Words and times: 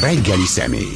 Reggeli 0.00 0.46
személy. 0.46 0.92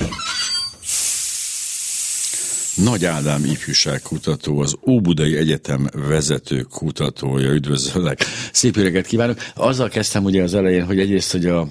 Nagy 2.74 3.04
Ádám 3.04 3.44
ifjúságkutató, 3.44 4.58
az 4.58 4.76
Óbudai 4.86 5.36
Egyetem 5.36 5.88
vezető 6.08 6.62
kutatója. 6.62 7.52
Üdvözöllek! 7.52 8.24
Szép 8.52 8.76
öreget 8.76 9.06
kívánok! 9.06 9.38
Azzal 9.54 9.88
kezdtem 9.88 10.24
ugye 10.24 10.42
az 10.42 10.54
elején, 10.54 10.84
hogy 10.84 11.00
egyrészt, 11.00 11.32
hogy 11.32 11.46
a 11.46 11.68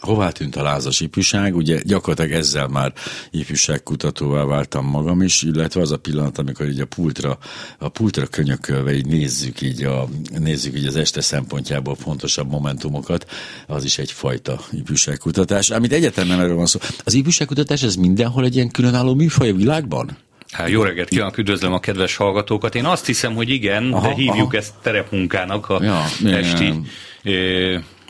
hová 0.00 0.30
tűnt 0.30 0.56
a 0.56 0.62
lázas 0.62 1.00
ifjúság, 1.00 1.56
ugye 1.56 1.80
gyakorlatilag 1.84 2.40
ezzel 2.40 2.68
már 2.68 2.92
ifjúságkutatóvá 3.30 4.44
váltam 4.44 4.86
magam 4.86 5.22
is, 5.22 5.42
illetve 5.42 5.80
az 5.80 5.92
a 5.92 5.96
pillanat, 5.96 6.38
amikor 6.38 6.68
így 6.68 6.80
a 6.80 6.86
pultra, 6.86 7.38
a 7.78 7.88
pultra 7.88 8.26
könyökölve 8.26 8.94
így 8.94 9.06
nézzük 9.06 9.60
így, 9.60 9.84
a, 9.84 10.08
nézzük 10.38 10.76
így 10.76 10.86
az 10.86 10.96
este 10.96 11.20
szempontjából 11.20 11.94
fontosabb 11.94 12.50
momentumokat, 12.50 13.30
az 13.66 13.84
is 13.84 13.98
egyfajta 13.98 14.60
ifjúságkutatás. 14.72 15.70
Amit 15.70 15.92
egyáltalán 15.92 16.28
nem 16.28 16.40
erről 16.40 16.56
van 16.56 16.66
szó. 16.66 16.80
Az 17.04 17.14
ifjúságkutatás 17.14 17.82
ez 17.82 17.94
mindenhol 17.94 18.44
egy 18.44 18.54
ilyen 18.54 18.70
különálló 18.70 19.14
műfaj 19.14 19.48
a 19.48 19.54
világban? 19.54 20.16
Hát, 20.50 20.68
jó 20.68 20.82
reggelt 20.82 21.08
kívánok, 21.08 21.38
üdvözlöm 21.38 21.72
a 21.72 21.80
kedves 21.80 22.16
hallgatókat. 22.16 22.74
Én 22.74 22.84
azt 22.84 23.06
hiszem, 23.06 23.34
hogy 23.34 23.48
igen, 23.48 23.92
aha, 23.92 24.08
de 24.08 24.14
hívjuk 24.14 24.46
aha. 24.48 24.56
ezt 24.56 24.74
terepmunkának 24.82 25.68
a 25.68 25.82
ja, 25.82 26.04
esti 26.24 26.74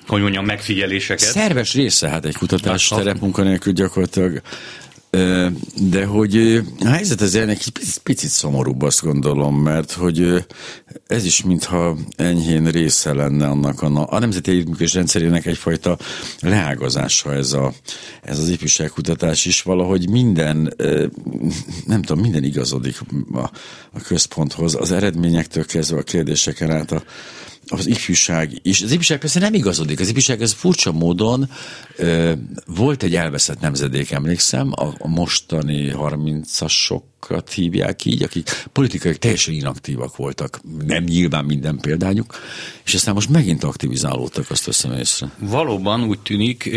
hogy 0.08 0.22
mondjam, 0.22 0.44
megfigyeléseket. 0.44 1.28
Szerves 1.28 1.74
része 1.74 2.08
hát 2.08 2.24
egy 2.24 2.36
kutatás 2.36 2.88
terepmunka 2.88 3.42
nélkül 3.42 3.72
gyakorlatilag. 3.72 4.42
De 5.90 6.04
hogy 6.04 6.62
a 6.80 6.88
helyzet 6.88 7.20
ez 7.20 7.34
ennek 7.34 7.58
egy 7.60 7.72
picit, 7.72 7.98
picit 7.98 8.30
szomorúbb, 8.30 8.82
azt 8.82 9.02
gondolom, 9.02 9.62
mert 9.62 9.92
hogy 9.92 10.44
ez 11.06 11.24
is 11.24 11.42
mintha 11.42 11.96
enyhén 12.16 12.64
része 12.64 13.12
lenne 13.12 13.46
annak 13.46 13.82
a, 13.82 14.06
a 14.10 14.18
Nemzeti 14.18 14.50
Együttműködés 14.50 14.94
rendszerének 14.94 15.46
egyfajta 15.46 15.98
leágazása 16.40 17.34
ez, 17.34 17.52
a, 17.52 17.72
ez 18.22 18.38
az 18.38 18.48
ifjúságkutatás 18.48 19.44
is. 19.44 19.62
Valahogy 19.62 20.10
minden, 20.10 20.74
nem 21.86 22.02
tudom, 22.02 22.22
minden 22.22 22.44
igazodik 22.44 23.00
a, 23.32 23.50
a 23.92 24.00
központhoz, 24.06 24.74
az 24.74 24.92
eredményektől 24.92 25.64
kezdve 25.64 25.98
a 25.98 26.02
kérdéseken 26.02 26.70
át 26.70 26.92
a, 26.92 27.02
az 27.68 27.86
ifjúság 27.86 28.58
is. 28.62 28.82
Az 28.82 28.90
ifjúság 28.90 29.18
persze 29.18 29.40
nem 29.40 29.54
igazodik. 29.54 30.00
Az 30.00 30.08
ifjúság 30.08 30.42
ez 30.42 30.52
furcsa 30.52 30.92
módon 30.92 31.50
volt 32.66 33.02
egy 33.02 33.14
elveszett 33.14 33.60
nemzedék, 33.60 34.10
emlékszem, 34.10 34.72
a, 34.76 34.94
a 34.98 35.08
mostani 35.08 35.90
30-asokat 37.20 37.50
hívják 37.54 38.04
így, 38.04 38.22
akik 38.22 38.50
politikai 38.72 39.16
teljesen 39.16 39.54
inaktívak 39.54 40.16
voltak. 40.16 40.60
Nem 40.86 41.04
nyilván 41.04 41.44
minden 41.44 41.76
példányuk, 41.76 42.38
és 42.84 42.94
aztán 42.94 43.14
most 43.14 43.28
megint 43.28 43.64
aktivizálódtak, 43.64 44.50
azt 44.50 44.64
veszem 44.64 44.92
észre. 44.92 45.30
Valóban 45.38 46.04
úgy 46.04 46.18
tűnik, 46.18 46.70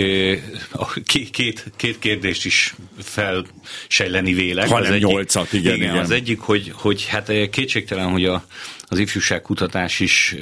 két, 1.32 1.72
két 1.76 2.00
kérdést 2.00 2.46
is 2.46 2.76
felsejleni 2.98 4.34
vélek. 4.34 4.68
Ha 4.68 4.80
nem 4.80 4.94
nyolcat, 4.94 5.54
igen, 5.54 5.76
igen, 5.76 5.90
igen. 5.90 6.04
Az 6.04 6.12
egyik, 6.12 6.40
hogy, 6.40 6.72
hogy 6.76 7.06
hát 7.06 7.32
kétségtelen, 7.50 8.10
hogy 8.12 8.26
a 8.26 8.46
az 8.84 9.00
ifjúságkutatás 9.00 10.00
is 10.00 10.36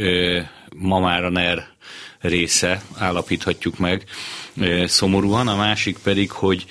ma 0.75 0.99
már 0.99 1.23
a 1.23 1.29
NER 1.29 1.67
része, 2.19 2.81
állapíthatjuk 2.97 3.77
meg 3.77 4.03
szomorúan. 4.85 5.47
A 5.47 5.55
másik 5.55 5.97
pedig, 5.97 6.31
hogy 6.31 6.65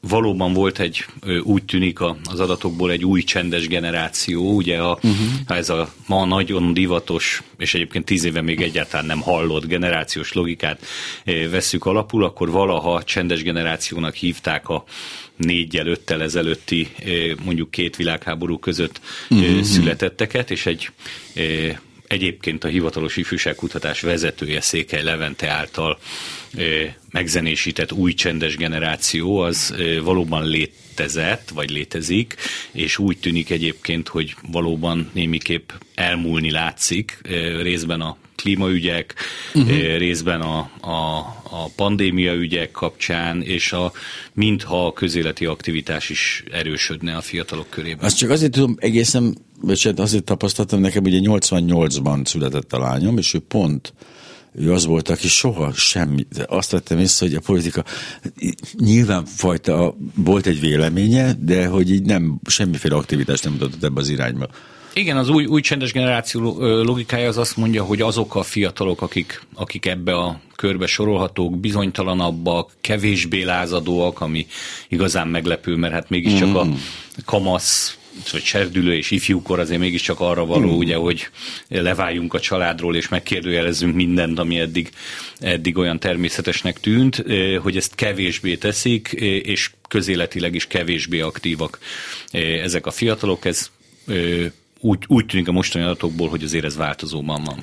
valóban 0.00 0.52
volt 0.52 0.78
egy, 0.78 1.04
úgy 1.42 1.64
tűnik 1.64 2.00
az 2.00 2.40
adatokból 2.40 2.90
egy 2.90 3.04
új 3.04 3.22
csendes 3.22 3.66
generáció, 3.66 4.54
ugye 4.54 4.78
a, 4.78 4.92
uh-huh. 4.94 5.56
ez 5.58 5.68
a 5.68 5.92
ma 6.06 6.24
nagyon 6.24 6.74
divatos, 6.74 7.42
és 7.58 7.74
egyébként 7.74 8.04
tíz 8.04 8.24
éve 8.24 8.40
még 8.40 8.60
egyáltalán 8.60 9.06
nem 9.06 9.20
hallott 9.20 9.66
generációs 9.66 10.32
logikát 10.32 10.84
vesszük 11.50 11.84
alapul, 11.84 12.24
akkor 12.24 12.50
valaha 12.50 13.02
csendes 13.02 13.42
generációnak 13.42 14.14
hívták 14.14 14.68
a 14.68 14.84
négyel, 15.36 15.86
öttel 15.86 16.22
ezelőtti 16.22 16.88
mondjuk 17.44 17.70
két 17.70 17.96
világháború 17.96 18.58
között 18.58 19.00
uh-huh. 19.30 19.60
születetteket, 19.60 20.50
és 20.50 20.66
egy 20.66 20.90
egyébként 22.08 22.64
a 22.64 22.68
hivatalos 22.68 23.16
ifjúságkutatás 23.16 24.00
vezetője 24.00 24.60
Székely 24.60 25.02
Levente 25.02 25.48
által 25.48 25.98
megzenésített 27.10 27.92
új 27.92 28.14
csendes 28.14 28.56
generáció 28.56 29.38
az 29.38 29.74
valóban 30.02 30.46
létezett, 30.48 31.48
vagy 31.48 31.70
létezik, 31.70 32.34
és 32.72 32.98
úgy 32.98 33.18
tűnik 33.18 33.50
egyébként, 33.50 34.08
hogy 34.08 34.34
valóban 34.50 35.10
némiképp 35.12 35.70
elmúlni 35.94 36.50
látszik 36.50 37.18
részben 37.62 38.00
a 38.00 38.16
klímaügyek, 38.42 39.14
uh-huh. 39.54 39.96
részben 39.96 40.40
a, 40.40 40.58
a, 40.80 41.18
a 41.42 41.70
pandémia 41.76 42.34
ügyek 42.34 42.70
kapcsán, 42.70 43.42
és 43.42 43.72
a, 43.72 43.92
mintha 44.32 44.86
a 44.86 44.92
közéleti 44.92 45.44
aktivitás 45.44 46.08
is 46.08 46.44
erősödne 46.52 47.16
a 47.16 47.20
fiatalok 47.20 47.70
körében. 47.70 48.04
Azt 48.04 48.16
csak 48.16 48.30
azért 48.30 48.52
tudom 48.52 48.76
egészen, 48.78 49.38
vagy 49.60 49.92
azért 49.96 50.24
tapasztaltam 50.24 50.80
nekem, 50.80 51.04
ugye 51.04 51.18
88-ban 51.22 52.26
született 52.26 52.72
a 52.72 52.78
lányom, 52.78 53.18
és 53.18 53.34
ő 53.34 53.38
pont 53.38 53.92
ő 54.54 54.72
az 54.72 54.84
volt, 54.84 55.08
aki 55.08 55.28
soha 55.28 55.72
semmi, 55.72 56.26
azt 56.46 56.70
vettem 56.70 56.98
észre, 56.98 57.26
hogy 57.26 57.34
a 57.34 57.40
politika 57.40 57.84
nyilván 58.78 59.24
fajta 59.24 59.96
volt 60.14 60.46
egy 60.46 60.60
véleménye, 60.60 61.32
de 61.40 61.66
hogy 61.66 61.90
így 61.90 62.02
nem, 62.02 62.40
semmiféle 62.46 62.94
aktivitást 62.94 63.44
nem 63.44 63.52
mutatott 63.52 63.84
ebbe 63.84 64.00
az 64.00 64.08
irányba. 64.08 64.48
Igen, 64.98 65.16
az 65.16 65.28
új, 65.28 65.44
új 65.44 65.60
csendes 65.60 65.92
generáció 65.92 66.56
logikája 66.82 67.28
az 67.28 67.38
azt 67.38 67.56
mondja, 67.56 67.84
hogy 67.84 68.00
azok 68.00 68.34
a 68.34 68.42
fiatalok, 68.42 69.02
akik, 69.02 69.42
akik 69.54 69.86
ebbe 69.86 70.14
a 70.14 70.40
körbe 70.56 70.86
sorolhatók, 70.86 71.60
bizonytalanabbak, 71.60 72.70
kevésbé 72.80 73.42
lázadóak, 73.42 74.20
ami 74.20 74.46
igazán 74.88 75.28
meglepő, 75.28 75.76
mert 75.76 75.92
hát 75.92 76.10
mégiscsak 76.10 76.48
mm. 76.48 76.54
a 76.54 76.66
kamasz 77.24 77.98
vagy 78.32 78.42
serdülő 78.42 78.96
és 78.96 79.10
ifjúkor 79.10 79.58
azért 79.58 79.80
mégiscsak 79.80 80.20
arra 80.20 80.46
való, 80.46 80.74
mm. 80.74 80.76
ugye, 80.76 80.96
hogy 80.96 81.28
leváljunk 81.68 82.34
a 82.34 82.40
családról, 82.40 82.96
és 82.96 83.08
megkérdőjelezzünk 83.08 83.94
mindent, 83.94 84.38
ami 84.38 84.58
eddig, 84.58 84.90
eddig 85.38 85.76
olyan 85.76 85.98
természetesnek 85.98 86.80
tűnt, 86.80 87.24
hogy 87.62 87.76
ezt 87.76 87.94
kevésbé 87.94 88.56
teszik, 88.56 89.08
és 89.42 89.70
közéletileg 89.88 90.54
is 90.54 90.66
kevésbé 90.66 91.20
aktívak 91.20 91.78
ezek 92.62 92.86
a 92.86 92.90
fiatalok. 92.90 93.44
Ez 93.44 93.70
úgy, 94.80 94.98
úgy 95.06 95.26
tűnik 95.26 95.48
a 95.48 95.52
mostani 95.52 95.84
adatokból, 95.84 96.28
hogy 96.28 96.42
azért 96.42 96.64
ez 96.64 96.76
változóban 96.76 97.44
van. 97.44 97.62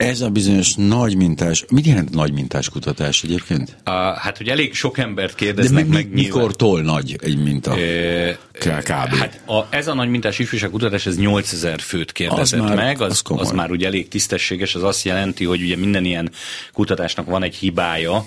Ez 0.00 0.20
a 0.20 0.28
bizonyos 0.28 0.74
nagy 0.74 1.16
mintás, 1.16 1.64
mit 1.70 1.86
jelent 1.86 2.10
nagy 2.10 2.32
mintás 2.32 2.68
kutatás 2.68 3.22
egyébként? 3.22 3.76
A, 3.84 3.90
hát, 3.90 4.36
hogy 4.36 4.48
elég 4.48 4.74
sok 4.74 4.98
embert 4.98 5.34
kérdeznek 5.34 5.84
De 5.84 5.88
mi, 5.88 5.94
meg. 5.94 6.12
Mikor 6.12 6.56
tol 6.56 6.80
nagy 6.80 7.18
egy 7.22 7.42
minta? 7.42 7.78
E, 7.78 8.38
kb. 8.52 9.14
Hát 9.14 9.42
a, 9.46 9.66
ez 9.70 9.88
a 9.88 9.94
nagy 9.94 10.08
mintás 10.08 10.38
ifjúság 10.38 10.70
kutatás, 10.70 11.06
ez 11.06 11.18
8000 11.18 11.80
főt 11.80 12.12
kérdezett 12.12 12.60
az 12.60 12.66
már, 12.66 12.76
meg, 12.76 13.00
az, 13.00 13.22
az, 13.24 13.40
az 13.40 13.50
már 13.50 13.70
ugye 13.70 13.86
elég 13.86 14.08
tisztességes, 14.08 14.74
az 14.74 14.82
azt 14.82 15.04
jelenti, 15.04 15.44
hogy 15.44 15.62
ugye 15.62 15.76
minden 15.76 16.04
ilyen 16.04 16.30
kutatásnak 16.72 17.26
van 17.26 17.42
egy 17.42 17.54
hibája, 17.54 18.26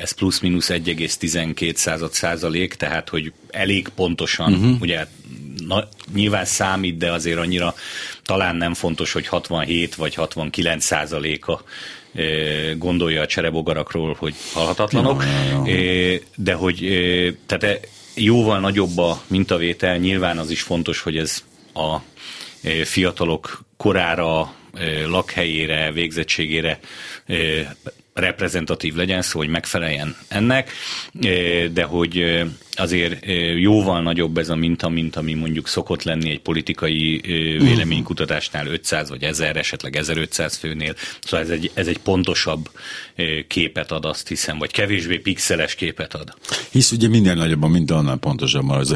ez 0.00 0.10
plusz-minusz 0.10 0.68
1,12 0.70 2.10
százalék, 2.10 2.74
tehát 2.74 3.08
hogy 3.08 3.32
elég 3.50 3.88
pontosan, 3.88 4.52
uh-huh. 4.52 4.80
ugye 4.80 5.06
na, 5.66 5.88
nyilván 6.14 6.44
számít, 6.44 6.96
de 6.96 7.12
azért 7.12 7.38
annyira 7.38 7.74
talán 8.24 8.56
nem 8.56 8.74
fontos, 8.74 9.12
hogy 9.12 9.26
67 9.26 9.94
vagy 9.94 10.14
69 10.14 10.84
százaléka 10.84 11.62
gondolja 12.76 13.20
a 13.22 13.26
cserebogarakról, 13.26 14.16
hogy 14.18 14.34
halhatatlanok, 14.52 15.22
ja, 15.22 15.64
ja, 15.66 15.66
ja. 15.66 16.18
de 16.36 16.54
hogy 16.54 16.78
tehát 17.46 17.88
jóval 18.14 18.60
nagyobb 18.60 18.98
a 18.98 19.22
mintavétel, 19.26 19.96
nyilván 19.96 20.38
az 20.38 20.50
is 20.50 20.62
fontos, 20.62 21.00
hogy 21.00 21.16
ez 21.16 21.44
a 21.74 21.96
fiatalok 22.84 23.64
korára, 23.76 24.54
lakhelyére, 25.08 25.92
végzettségére 25.92 26.78
reprezentatív 28.16 28.94
legyen, 28.94 29.22
szó, 29.22 29.38
hogy 29.38 29.48
megfeleljen 29.48 30.16
ennek, 30.28 30.70
de 31.72 31.82
hogy 31.82 32.44
azért 32.72 33.24
jóval 33.56 34.02
nagyobb 34.02 34.38
ez 34.38 34.48
a 34.48 34.56
minta, 34.56 34.88
mint 34.88 35.16
ami 35.16 35.34
mondjuk 35.34 35.68
szokott 35.68 36.02
lenni 36.02 36.30
egy 36.30 36.40
politikai 36.40 37.20
véleménykutatásnál 37.58 38.66
500 38.66 39.08
vagy 39.08 39.22
1000, 39.22 39.56
esetleg 39.56 39.96
1500 39.96 40.56
főnél. 40.56 40.94
Szóval 41.20 41.46
ez 41.46 41.50
egy, 41.50 41.70
ez 41.74 41.86
egy 41.86 41.98
pontosabb 41.98 42.70
képet 43.46 43.92
ad, 43.92 44.04
azt 44.04 44.28
hiszem, 44.28 44.58
vagy 44.58 44.70
kevésbé 44.70 45.18
pixeles 45.18 45.74
képet 45.74 46.14
ad. 46.14 46.34
Hisz 46.70 46.92
ugye 46.92 47.08
minden 47.08 47.36
nagyobb 47.36 47.62
a 47.62 47.68
minta, 47.68 47.96
annál 47.96 48.16
pontosabban. 48.16 48.86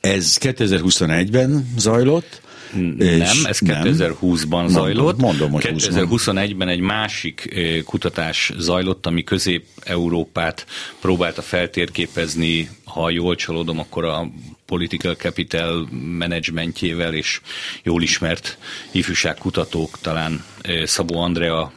Ez 0.00 0.38
2021-ben 0.40 1.72
zajlott, 1.76 2.39
nem, 2.72 3.20
ez 3.44 3.58
2020-ban 3.64 4.68
zajlott. 4.68 5.18
Mondom, 5.18 5.50
hogy 5.50 5.64
2021-ben 5.66 6.68
egy 6.68 6.80
másik 6.80 7.54
kutatás 7.84 8.52
zajlott, 8.58 9.06
ami 9.06 9.24
Közép-Európát 9.24 10.66
próbálta 11.00 11.42
feltérképezni, 11.42 12.68
ha 12.84 13.10
jól 13.10 13.34
csalódom, 13.34 13.78
akkor 13.78 14.04
a 14.04 14.30
Political 14.66 15.14
Capital 15.14 15.88
menedzsmentjével 16.18 17.14
és 17.14 17.40
jól 17.82 18.02
ismert 18.02 18.58
ifjúságkutatók, 18.90 19.98
talán 20.00 20.44
Szabó 20.84 21.20
Andrea 21.20 21.72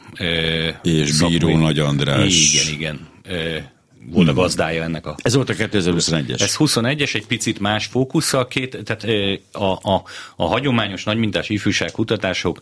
és 0.82 1.22
Bíró 1.28 1.56
Nagy 1.56 1.78
András. 1.78 2.52
Igen, 2.52 2.74
igen 2.74 3.72
volt 4.10 4.28
a 4.28 4.32
gazdája 4.32 4.82
ennek 4.82 5.06
a... 5.06 5.14
Ez 5.22 5.34
volt 5.34 5.48
a 5.48 5.54
2021-es. 5.54 6.40
Ez 6.40 6.56
21-es, 6.58 7.14
egy 7.14 7.26
picit 7.26 7.58
más 7.58 7.86
fókusszal, 7.86 8.48
két, 8.48 8.78
tehát 8.84 9.06
a, 9.52 9.92
a, 9.92 10.02
a 10.36 10.46
hagyományos 10.46 11.04
nagymintás 11.04 11.48
ifjúságkutatások 11.48 12.58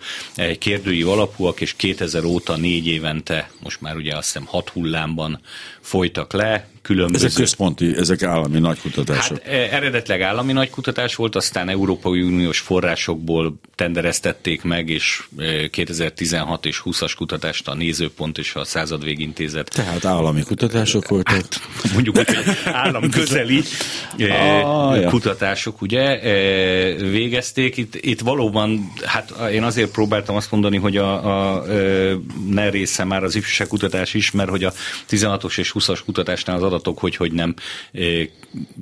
kérdői 0.59 1.03
alapúak, 1.03 1.61
és 1.61 1.75
2000 1.77 2.25
óta 2.25 2.57
négy 2.57 2.87
évente, 2.87 3.51
most 3.63 3.81
már 3.81 3.97
ugye 3.97 4.17
azt 4.17 4.27
hiszem 4.33 4.47
hat 4.47 4.69
hullámban 4.69 5.41
folytak 5.81 6.33
le, 6.33 6.72
különböző... 6.83 7.27
Ezek 7.27 7.39
központi, 7.39 7.97
ezek 7.97 8.23
állami 8.23 8.59
nagykutatások. 8.59 9.43
Hát 9.43 9.53
e, 9.53 9.77
eredetleg 9.77 10.21
állami 10.21 10.53
nagykutatás 10.53 11.15
volt, 11.15 11.37
aztán 11.37 11.69
Európai 11.69 12.23
Uniós 12.23 12.59
forrásokból 12.59 13.55
tendereztették 13.75 14.63
meg, 14.63 14.89
és 14.89 15.23
2016 15.71 16.65
e, 16.65 16.69
és 16.69 16.83
20-as 16.85 17.13
kutatást 17.17 17.69
a 17.69 17.75
Nézőpont 17.75 18.39
és 18.39 18.55
a 18.55 18.65
Századvégintézet. 18.65 19.71
Tehát 19.75 20.05
állami 20.05 20.43
kutatások 20.43 21.09
voltak? 21.09 21.35
Hát, 21.35 21.61
mondjuk 21.93 22.17
hogy 22.17 22.37
állam 22.65 23.11
közeli 23.11 23.63
e, 24.19 24.61
ah, 24.67 25.05
kutatások, 25.05 25.83
ugye, 25.83 26.21
végezték. 26.97 27.77
Itt, 27.77 27.95
itt 27.95 28.21
valóban, 28.21 28.93
hát 29.05 29.35
én 29.53 29.63
azért 29.63 29.91
próbáltam 29.91 30.37
azt 30.37 30.51
mondani, 30.51 30.77
hogy 30.77 30.97
a, 30.97 31.55
a 31.55 31.65
ne 32.49 32.71
része 32.71 33.05
már 33.05 33.25
az 33.25 33.35
ifjúságkutatás 33.35 34.15
is, 34.15 34.31
mert 34.31 34.51
hogy 34.51 34.65
a 34.65 34.73
16-os 35.11 35.59
és 35.59 35.73
20-as 35.75 36.01
kutatásnál 36.05 36.57
az 36.57 36.72
adatok, 36.73 36.99
hogy 36.99 37.17
hogy 37.17 37.33
nem 37.33 37.55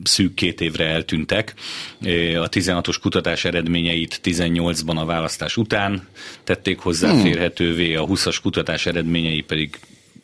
szűk 0.03 0.35
két 0.35 0.61
évre 0.61 0.87
eltűntek. 0.87 1.55
A 2.37 2.49
16-os 2.49 2.97
kutatás 3.01 3.45
eredményeit 3.45 4.21
18-ban 4.25 4.97
a 4.97 5.05
választás 5.05 5.57
után 5.57 6.09
tették 6.45 6.79
hozzáférhetővé, 6.79 7.95
a 7.95 8.07
20-as 8.07 8.39
kutatás 8.43 8.87
eredményei 8.87 9.41
pedig 9.41 9.79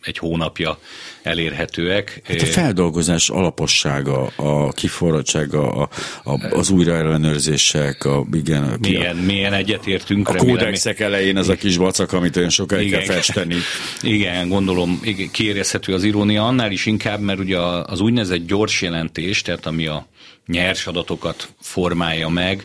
egy 0.06 0.18
hónapja 0.18 0.78
elérhetőek. 1.22 2.20
Hát 2.24 2.42
a 2.42 2.46
feldolgozás 2.46 3.28
alapossága, 3.28 4.26
a 4.36 4.72
kiforradtsága, 4.72 5.72
a, 5.72 5.88
a, 6.24 6.56
az 6.56 6.70
újraellenőrzések, 6.70 8.04
a, 8.04 8.26
igen, 8.32 8.76
milyen, 8.80 9.16
a, 9.16 9.22
milyen 9.22 9.52
egyetértünk. 9.52 10.28
A 10.28 10.34
kódexek 10.34 11.00
elején 11.00 11.36
az 11.36 11.48
a 11.48 11.54
kis 11.54 11.76
vacak, 11.76 12.12
amit 12.12 12.36
olyan 12.36 12.50
sokáig 12.50 12.90
kell 12.90 13.04
festeni. 13.04 13.56
Igen, 14.02 14.48
gondolom 14.48 15.00
kiérezhető 15.32 15.94
az 15.94 16.04
irónia, 16.04 16.46
annál 16.46 16.70
is 16.70 16.86
inkább, 16.86 17.20
mert 17.20 17.38
ugye 17.38 17.58
az 17.86 18.00
úgynevezett 18.00 18.46
gyors 18.46 18.82
jelentés, 18.82 19.42
tehát 19.42 19.66
ami 19.66 19.86
a 19.86 20.06
nyers 20.46 20.86
adatokat 20.86 21.48
formálja 21.60 22.28
meg, 22.28 22.64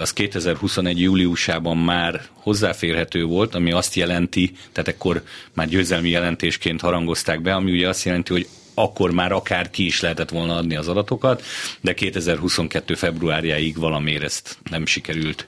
az 0.00 0.12
2021. 0.12 1.00
júliusában 1.00 1.76
már 1.76 2.20
hozzáférhető 2.32 3.24
volt, 3.24 3.54
ami 3.54 3.72
azt 3.72 3.94
jelenti, 3.94 4.52
tehát 4.72 4.88
ekkor 4.88 5.22
már 5.54 5.68
győzelmi 5.68 6.08
jelentésként 6.08 6.80
harangozták 6.80 7.42
be, 7.42 7.54
ami 7.54 7.70
ugye 7.70 7.88
azt 7.88 8.04
jelenti, 8.04 8.32
hogy 8.32 8.48
akkor 8.74 9.10
már 9.10 9.32
akár 9.32 9.70
ki 9.70 9.84
is 9.84 10.00
lehetett 10.00 10.30
volna 10.30 10.56
adni 10.56 10.76
az 10.76 10.88
adatokat, 10.88 11.42
de 11.80 11.94
2022. 11.94 12.94
februárjáig 12.94 13.78
valamiért 13.78 14.22
ezt 14.22 14.58
nem 14.70 14.86
sikerült 14.86 15.46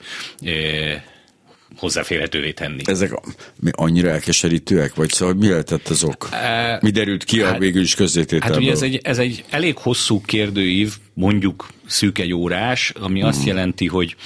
hozzáférhetővé 1.76 2.52
tenni. 2.52 2.82
Ezek 2.84 3.12
mi 3.60 3.70
annyira 3.72 4.08
elkeserítőek, 4.08 4.94
vagy 4.94 5.10
szóval 5.10 5.34
mi 5.34 5.48
lehetett 5.48 5.88
az 5.88 6.04
ok? 6.04 6.28
E, 6.32 6.78
mi 6.82 6.90
derült 6.90 7.24
ki 7.24 7.42
hát, 7.42 7.56
a 7.56 7.58
végül 7.58 7.82
is 7.82 7.94
közzétételből? 7.94 8.50
Hát 8.50 8.60
ugye 8.60 8.72
ez 8.72 8.82
egy, 8.82 9.00
ez 9.02 9.18
egy 9.18 9.44
elég 9.50 9.76
hosszú 9.76 10.20
kérdőív, 10.20 10.94
mondjuk 11.14 11.68
szűk 11.86 12.18
egy 12.18 12.32
órás, 12.32 12.92
ami 13.00 13.22
azt 13.22 13.38
mhm. 13.38 13.48
jelenti, 13.48 13.86
hogy 13.86 14.16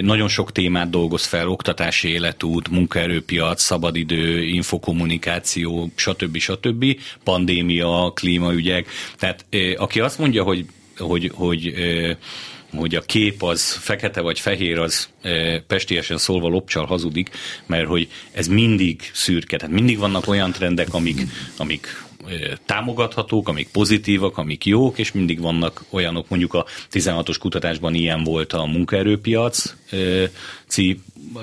nagyon 0.00 0.28
sok 0.28 0.52
témát 0.52 0.90
dolgoz 0.90 1.26
fel, 1.26 1.48
oktatási 1.48 2.08
életút, 2.08 2.68
munkaerőpiac, 2.68 3.62
szabadidő, 3.62 4.42
infokommunikáció, 4.42 5.90
stb. 5.94 6.36
stb. 6.36 6.84
pandémia, 7.24 8.12
klímaügyek. 8.14 8.86
Tehát 9.18 9.46
aki 9.76 10.00
azt 10.00 10.18
mondja, 10.18 10.42
hogy, 10.42 10.66
hogy, 10.96 11.30
hogy 11.34 11.74
hogy 11.74 11.74
a 12.94 13.00
kép 13.00 13.42
az 13.42 13.72
fekete 13.72 14.20
vagy 14.20 14.40
fehér, 14.40 14.78
az 14.78 15.08
e, 15.22 15.60
pestiesen 15.60 16.18
szólva 16.18 16.48
lopcsal 16.48 16.86
hazudik, 16.86 17.30
mert 17.66 17.86
hogy 17.86 18.08
ez 18.32 18.48
mindig 18.48 19.10
szürke, 19.12 19.56
tehát 19.56 19.74
mindig 19.74 19.98
vannak 19.98 20.28
olyan 20.28 20.52
trendek, 20.52 20.94
amik, 20.94 21.20
amik 21.56 22.06
támogathatók, 22.66 23.48
amik 23.48 23.68
pozitívak, 23.68 24.38
amik 24.38 24.64
jók, 24.64 24.98
és 24.98 25.12
mindig 25.12 25.40
vannak 25.40 25.84
olyanok, 25.90 26.28
mondjuk 26.28 26.54
a 26.54 26.66
16-os 26.92 27.36
kutatásban 27.38 27.94
ilyen 27.94 28.24
volt 28.24 28.52
a 28.52 28.64
munkaerőpiac 28.64 29.74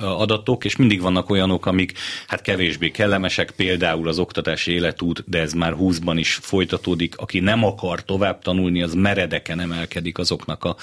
adatok, 0.02 0.66
és 0.66 0.76
mindig 0.76 1.02
vannak 1.02 1.30
olyanok, 1.30 1.66
amik 1.66 1.94
hát 2.28 2.42
kevésbé 2.42 2.92
kellemesek, 2.92 3.52
például 3.52 4.08
az 4.08 4.20
oktatási 4.20 4.72
életút, 4.72 5.24
de 5.28 5.40
ez 5.40 5.54
már 5.54 5.74
20-ban 5.80 6.16
is 6.18 6.34
folytatódik. 6.34 7.18
Aki 7.18 7.40
nem 7.40 7.64
akar 7.64 8.04
tovább 8.04 8.42
tanulni, 8.42 8.82
az 8.82 8.94
meredeken 8.94 9.60
emelkedik 9.60 10.18
azoknak 10.18 10.64
a 10.64 10.76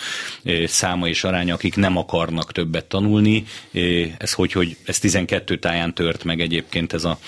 száma 0.65 1.09
és 1.09 1.25
aránya, 1.25 1.55
akik 1.55 1.77
nem 1.77 1.97
akarnak 1.97 2.53
többet 2.53 2.85
tanulni. 2.85 3.45
Ez 4.19 4.33
hogy, 4.33 4.53
hogy 4.53 4.77
ez 4.85 4.99
12 4.99 5.59
táján 5.59 5.95
tört 5.95 6.25
meg 6.25 6.41
egyébként 6.41 6.93
ez 6.93 7.05
a, 7.05 7.19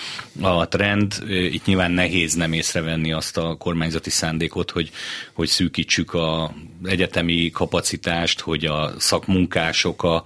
a 0.41 0.69
trend. 0.69 1.15
Itt 1.29 1.65
nyilván 1.65 1.91
nehéz 1.91 2.35
nem 2.35 2.53
észrevenni 2.53 3.13
azt 3.13 3.37
a 3.37 3.57
kormányzati 3.59 4.11
szándékot, 4.11 4.71
hogy, 4.71 4.91
hogy 5.33 5.49
szűkítsük 5.49 6.15
a 6.15 6.55
egyetemi 6.85 7.51
kapacitást, 7.51 8.41
hogy 8.41 8.65
a 8.65 8.93
szakmunkások, 8.99 10.03
a 10.03 10.25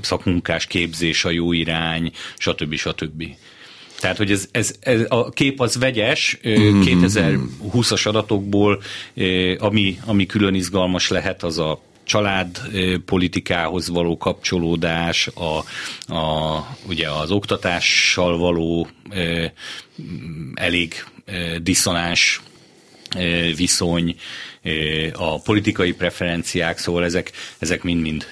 szakmunkás 0.00 0.66
képzés 0.66 1.24
a 1.24 1.30
jó 1.30 1.52
irány, 1.52 2.12
stb. 2.38 2.74
stb. 2.74 3.24
Tehát, 4.00 4.16
hogy 4.16 4.30
ez, 4.30 4.48
ez, 4.50 4.74
ez 4.80 5.00
a 5.08 5.30
kép 5.30 5.60
az 5.60 5.78
vegyes, 5.78 6.38
2020-as 6.42 8.06
adatokból, 8.06 8.82
ami, 9.58 9.98
ami 10.04 10.26
külön 10.26 10.54
izgalmas 10.54 11.08
lehet, 11.08 11.42
az 11.42 11.58
a 11.58 11.80
családpolitikához 12.04 13.88
való 13.88 14.16
kapcsolódás, 14.16 15.28
a, 15.34 15.64
a, 16.14 16.76
ugye 16.88 17.10
az 17.10 17.30
oktatással 17.30 18.38
való 18.38 18.88
elég 20.54 21.04
diszonás 21.62 22.40
e, 22.44 22.47
viszony, 23.56 24.16
a 25.12 25.40
politikai 25.40 25.92
preferenciák, 25.92 26.78
szóval 26.78 27.04
ezek, 27.04 27.32
ezek 27.58 27.82
mind-mind 27.82 28.26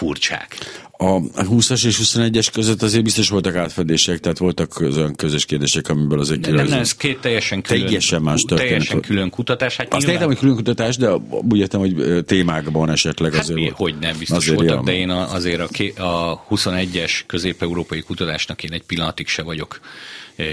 furcsák. 0.00 0.56
A 1.02 1.20
20-as 1.20 1.86
és 1.86 1.98
21-es 2.02 2.48
között 2.52 2.82
azért 2.82 3.04
biztos 3.04 3.28
voltak 3.28 3.56
átfedések, 3.56 4.20
tehát 4.20 4.38
voltak 4.38 4.80
olyan 4.80 5.14
közös 5.14 5.44
kérdések, 5.44 5.88
amiből 5.88 6.20
azért 6.20 6.40
Nem, 6.40 6.66
nem, 6.66 6.78
ez 6.78 6.94
két 6.94 7.20
teljesen 7.20 7.62
külön, 7.62 7.82
teljesen 7.82 8.22
más 8.22 8.42
történet. 8.42 8.70
Teljesen 8.70 9.00
külön 9.00 9.30
kutatás. 9.30 9.76
Hát 9.76 9.86
Azt 9.86 9.96
nyilván... 9.96 10.14
értem, 10.14 10.28
hogy 10.28 10.38
külön 10.38 10.54
kutatás, 10.54 10.96
de 10.96 11.10
úgy 11.30 11.58
értem, 11.58 11.80
hogy 11.80 12.24
témákban 12.24 12.90
esetleg 12.90 13.32
hát 13.32 13.42
azért 13.42 13.58
mi, 13.58 13.72
hogy 13.74 13.94
nem 14.00 14.18
biztos 14.18 14.36
azért 14.36 14.56
voltak, 14.56 14.72
ilyen. 14.72 14.84
de 14.84 14.92
én 14.92 15.10
azért 15.10 15.60
a, 15.60 16.02
a 16.02 16.46
21-es 16.50 17.20
közép-európai 17.26 18.00
kutatásnak 18.00 18.62
én 18.62 18.72
egy 18.72 18.82
pillanatig 18.82 19.28
se 19.28 19.42
vagyok 19.42 19.80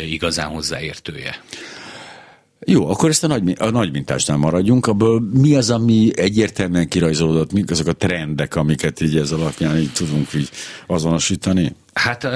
igazán 0.09 0.47
hozzáértője. 0.47 1.41
Jó, 2.69 2.89
akkor 2.89 3.09
ezt 3.09 3.23
a 3.23 3.27
nagy, 3.27 3.55
a 3.59 3.69
nagy 3.69 3.91
mintásnál 3.91 4.37
maradjunk. 4.37 4.87
Abból 4.87 5.21
mi 5.33 5.55
az, 5.55 5.69
ami 5.69 6.11
egyértelműen 6.15 6.87
kirajzolódott, 6.87 7.51
mik 7.51 7.71
azok 7.71 7.87
a 7.87 7.93
trendek, 7.93 8.55
amiket 8.55 9.01
így 9.01 9.17
ez 9.17 9.31
alapján 9.31 9.77
így 9.77 9.91
tudunk 9.91 10.33
így 10.33 10.49
azonosítani? 10.87 11.75
Hát 11.93 12.27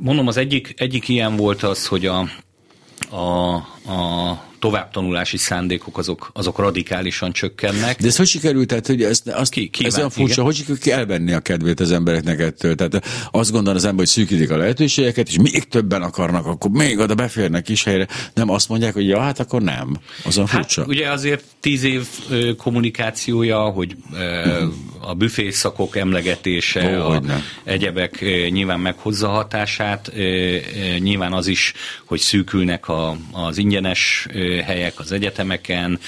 mondom, 0.00 0.26
az 0.26 0.36
egyik, 0.36 0.74
egyik 0.76 1.08
ilyen 1.08 1.36
volt 1.36 1.62
az, 1.62 1.86
hogy 1.86 2.06
a, 2.06 2.18
a, 3.10 3.54
a 3.92 4.42
továbbtanulási 4.60 5.36
szándékok 5.36 5.98
azok, 5.98 6.30
azok 6.34 6.58
radikálisan 6.58 7.32
csökkennek. 7.32 8.00
De 8.00 8.06
ez 8.06 8.16
hogy 8.16 8.26
sikerült? 8.26 8.66
Tehát, 8.66 8.86
hogy 8.86 9.02
ezt, 9.02 9.28
azt, 9.28 9.52
ki, 9.52 9.68
kíván, 9.68 9.92
ez 9.92 9.98
olyan 9.98 10.10
furcsa, 10.10 10.32
igen. 10.32 10.44
hogy 10.44 10.54
sikerült 10.54 10.86
elvenni 10.86 11.32
a 11.32 11.40
kedvét 11.40 11.80
az 11.80 11.92
embereknek 11.92 12.40
ettől? 12.40 12.74
Tehát 12.74 13.06
azt 13.30 13.50
gondol 13.50 13.74
az 13.74 13.84
ember, 13.84 13.98
hogy 13.98 14.06
szűkítik 14.06 14.50
a 14.50 14.56
lehetőségeket, 14.56 15.28
és 15.28 15.36
még 15.36 15.68
többen 15.68 16.02
akarnak, 16.02 16.46
akkor 16.46 16.70
még 16.70 16.98
oda 16.98 17.14
beférnek 17.14 17.68
is 17.68 17.84
helyre. 17.84 18.08
Nem 18.34 18.50
azt 18.50 18.68
mondják, 18.68 18.94
hogy 18.94 19.08
ja, 19.08 19.20
hát 19.20 19.38
akkor 19.38 19.62
nem. 19.62 19.96
Az 20.24 20.38
a 20.38 20.40
hát, 20.40 20.50
furcsa. 20.50 20.84
ugye 20.84 21.10
azért 21.10 21.44
tíz 21.60 21.82
év 21.82 22.06
kommunikációja, 22.56 23.58
hogy 23.58 23.96
a 25.00 25.14
büfészakok 25.14 25.96
emlegetése, 25.96 26.98
oh, 26.98 27.14
a 27.14 27.22
egyebek 27.64 28.24
nyilván 28.50 28.80
meghozza 28.80 29.28
hatását. 29.28 30.12
Nyilván 30.98 31.32
az 31.32 31.46
is, 31.46 31.72
hogy 32.04 32.18
szűkülnek 32.18 32.88
a, 32.88 33.16
az 33.32 33.58
ingyenes 33.58 34.26
helyek 34.58 34.98
az 34.98 35.12
egyetemeken, 35.12 35.98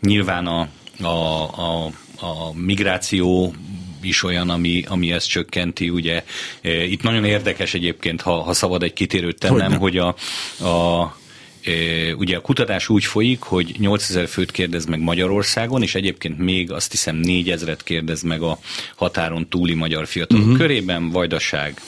nyilván 0.00 0.46
a, 0.46 0.68
a, 1.02 1.08
a, 1.08 1.92
a 2.20 2.52
migráció 2.54 3.54
is 4.02 4.22
olyan, 4.22 4.50
ami, 4.50 4.84
ami 4.88 5.12
ezt 5.12 5.28
csökkenti, 5.28 5.90
ugye. 5.90 6.24
Itt 6.62 7.02
nagyon 7.02 7.24
érdekes 7.24 7.74
egyébként, 7.74 8.20
ha, 8.20 8.42
ha 8.42 8.52
szabad 8.52 8.82
egy 8.82 8.92
kitérőt 8.92 9.38
tennem, 9.38 9.60
Hogyne. 9.60 9.76
hogy 9.76 9.96
a, 9.96 10.08
a 10.68 11.16
ugye 12.16 12.36
a 12.36 12.40
kutatás 12.40 12.88
úgy 12.88 13.04
folyik, 13.04 13.40
hogy 13.40 13.74
8000 13.78 14.28
főt 14.28 14.50
kérdez 14.50 14.84
meg 14.84 15.00
Magyarországon, 15.00 15.82
és 15.82 15.94
egyébként 15.94 16.38
még 16.38 16.72
azt 16.72 16.90
hiszem 16.90 17.20
4000-et 17.22 17.78
kérdez 17.84 18.22
meg 18.22 18.42
a 18.42 18.58
határon 18.96 19.48
túli 19.48 19.74
magyar 19.74 20.06
fiatalok 20.06 20.42
uh-huh. 20.42 20.58
körében, 20.58 21.10
Vajdaság, 21.10 21.80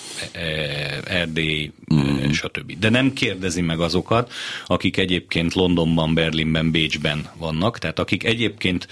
Erdély, 1.04 1.72
uh-huh. 1.88 2.32
stb. 2.32 2.78
De 2.78 2.88
nem 2.88 3.12
kérdezi 3.12 3.60
meg 3.60 3.80
azokat, 3.80 4.32
akik 4.66 4.96
egyébként 4.96 5.54
Londonban, 5.54 6.14
Berlinben, 6.14 6.70
Bécsben 6.70 7.28
vannak, 7.36 7.78
tehát 7.78 7.98
akik 7.98 8.24
egyébként 8.24 8.88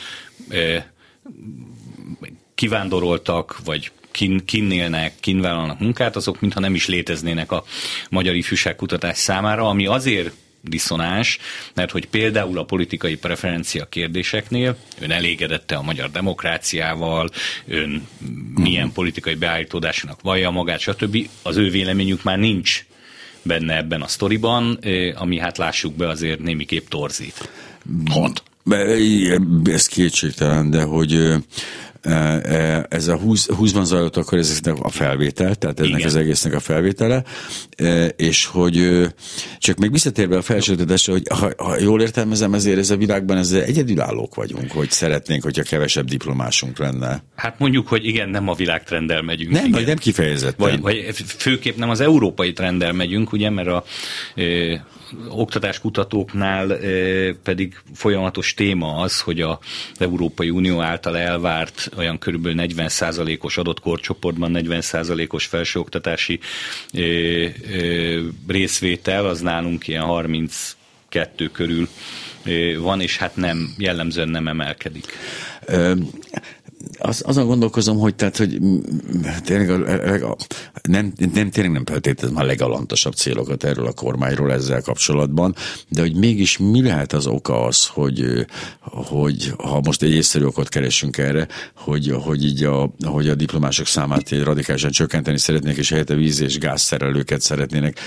kivándoroltak, 2.55 3.61
vagy 3.65 3.91
kin, 4.11 4.45
kinnélnek, 4.45 5.13
kinvállalnak 5.21 5.81
munkát, 5.81 6.17
azok 6.17 6.41
mintha 6.41 6.61
nem 6.61 6.75
is 6.75 6.87
léteznének 6.87 7.53
a 7.53 7.65
magyar 8.11 8.35
ifjúságkutatás 8.35 9.19
számára, 9.19 9.69
ami 9.69 9.87
azért 9.87 10.33
diszonás, 10.63 11.39
mert 11.75 11.91
hogy 11.91 12.07
például 12.07 12.59
a 12.59 12.65
politikai 12.65 13.17
preferencia 13.17 13.85
kérdéseknél 13.85 14.77
ön 15.01 15.11
elégedette 15.11 15.77
a 15.77 15.83
magyar 15.83 16.11
demokráciával, 16.11 17.31
ön 17.67 18.09
milyen 18.55 18.87
mhm. 18.87 18.95
politikai 18.95 19.35
beállítódásnak 19.35 20.21
vallja 20.21 20.51
magát, 20.51 20.81
stb. 20.81 21.29
Az 21.43 21.57
ő 21.57 21.71
véleményük 21.71 22.23
már 22.23 22.39
nincs 22.39 22.85
benne 23.43 23.77
ebben 23.77 24.03
a 24.03 24.09
sztoriban, 24.09 24.79
ami 25.15 25.39
hát 25.39 25.59
lássuk 25.59 25.95
be 25.95 26.09
azért 26.09 26.41
némiképp 26.41 26.89
torzít. 26.89 27.49
Hat. 28.11 28.43
Ez 29.65 29.87
kétségtelen, 29.87 30.71
de 30.71 30.83
hogy 30.83 31.35
ez 32.89 33.09
a 33.09 33.17
20, 33.17 33.49
20-ban 33.53 33.85
zajlott 33.85 34.17
akkor 34.17 34.39
ezeknek 34.39 34.85
a 34.85 34.89
felvétel, 34.89 35.55
tehát 35.55 35.81
ennek 35.81 35.93
Igen. 35.93 36.07
az 36.07 36.17
egésznek 36.17 36.55
a 36.55 36.61
felvétele, 36.61 37.25
e, 37.77 38.07
és 38.07 38.47
hogy 38.47 39.07
csak 39.59 39.79
még 39.79 39.93
visszatérve 39.93 40.37
a 40.37 40.43
felsőtetésre, 40.43 41.13
hogy 41.13 41.23
ha, 41.29 41.51
ha 41.57 41.81
jól 41.81 42.01
értelmezem, 42.01 42.55
ezért 42.55 42.79
ez 42.79 42.91
a 42.91 42.97
világban 42.97 43.37
ez 43.37 43.53
egyedülállók 43.53 44.35
vagyunk, 44.35 44.71
hogy 44.71 44.91
szeretnénk, 44.91 45.43
hogyha 45.43 45.63
kevesebb 45.63 46.07
diplomásunk 46.07 46.79
lenne. 46.79 47.23
Hát 47.37 47.59
mondjuk, 47.59 47.89
hogy 47.89 48.07
igen, 48.07 48.29
nem 48.29 48.49
a 48.49 48.55
világtrenddel 48.55 49.23
megyünk. 49.23 49.51
Nem, 49.51 49.61
igen. 49.61 49.73
vagy 49.73 49.87
nem 49.87 49.97
kifejezetten. 49.97 50.81
Vagy, 50.81 50.81
vagy 50.81 51.15
főképp 51.27 51.77
nem 51.77 51.91
az 51.91 52.01
európai 52.01 52.53
trenddel 52.53 52.93
megyünk, 52.93 53.33
ugye, 53.33 53.51
mert 53.51 53.69
a 53.69 53.85
oktatáskutatóknál 55.29 56.79
pedig 57.43 57.81
folyamatos 57.95 58.55
téma 58.55 58.97
az, 58.97 59.21
hogy 59.21 59.41
az 59.41 59.59
Európai 59.99 60.51
Unió 60.51 60.81
által 60.81 61.19
elvárt 61.19 61.91
olyan 61.97 62.19
körülbelül 62.19 62.65
40%-os 62.69 63.57
adott 63.57 63.81
korcsoportban 63.81 64.53
40%-os 64.55 65.47
felsőoktatási 65.47 66.41
részvétel, 68.47 69.27
az 69.27 69.41
nálunk 69.41 69.89
ilyen 69.89 70.03
32 70.03 71.49
körül 71.53 71.89
van, 72.79 73.01
és 73.01 73.17
hát 73.17 73.37
nem, 73.37 73.75
jellemzően 73.79 74.29
nem 74.29 74.49
emelkedik 74.49 75.07
az, 76.99 77.23
azon 77.27 77.47
gondolkozom, 77.47 77.99
hogy 77.99 78.15
tehát, 78.15 78.37
hogy 78.37 78.59
tényleg 79.45 79.71
a, 79.71 80.31
a, 80.31 80.37
nem, 80.83 81.13
nem, 81.35 81.51
tényleg 81.51 81.73
nem 81.73 81.85
feltétlenül 81.85 82.37
már 82.37 82.47
legalantosabb 82.47 83.15
célokat 83.15 83.65
erről 83.65 83.87
a 83.87 83.93
kormányról 83.93 84.53
ezzel 84.53 84.83
kapcsolatban, 84.83 85.55
de 85.89 86.01
hogy 86.01 86.15
mégis 86.15 86.59
mi 86.59 86.83
lehet 86.83 87.13
az 87.13 87.27
oka 87.27 87.65
az, 87.65 87.87
hogy, 87.87 88.47
hogy 88.81 89.53
ha 89.59 89.81
most 89.85 90.03
egy 90.03 90.11
észszerű 90.11 90.45
okot 90.45 90.69
keresünk 90.69 91.19
erre, 91.19 91.49
hogy, 91.77 92.15
hogy 92.23 92.45
így 92.45 92.65
a, 92.65 92.95
hogy 93.05 93.29
a 93.29 93.35
diplomások 93.35 93.87
számát 93.87 94.31
radikálisan 94.31 94.91
csökkenteni 94.91 95.39
szeretnék, 95.39 95.77
és 95.77 95.91
helyette 95.91 96.15
víz 96.15 96.41
és 96.41 96.59
gázszerelőket 96.59 97.41
szeretnének 97.41 97.99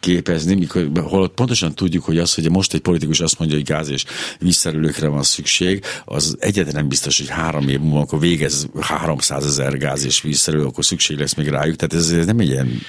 képezni, 0.00 0.54
mikor, 0.54 0.90
holott 1.02 1.34
pontosan 1.34 1.74
tudjuk, 1.74 2.04
hogy 2.04 2.18
az, 2.18 2.34
hogy 2.34 2.50
most 2.50 2.74
egy 2.74 2.80
politikus 2.80 3.20
azt 3.20 3.38
mondja, 3.38 3.56
hogy 3.56 3.66
gáz 3.66 3.88
és 3.88 4.04
vízszerelőkre 4.38 5.08
van 5.08 5.22
szükség, 5.22 5.84
az 6.04 6.36
egyetlen 6.38 6.74
nem 6.74 6.88
biztos, 6.88 7.18
hogy 7.18 7.28
három 7.28 7.68
év 7.68 7.79
múlva, 7.80 8.00
akkor 8.00 8.18
végez 8.20 8.68
300 8.80 9.46
ezer 9.46 9.78
gáz 9.78 10.04
és 10.04 10.22
vízszerelő, 10.22 10.64
akkor 10.64 10.84
szükség 10.84 11.18
lesz 11.18 11.34
még 11.34 11.48
rájuk. 11.48 11.76
Tehát 11.76 12.04
ez, 12.04 12.12
ez 12.12 12.26
nem 12.26 12.38
egy 12.38 12.48
ilyen... 12.48 12.80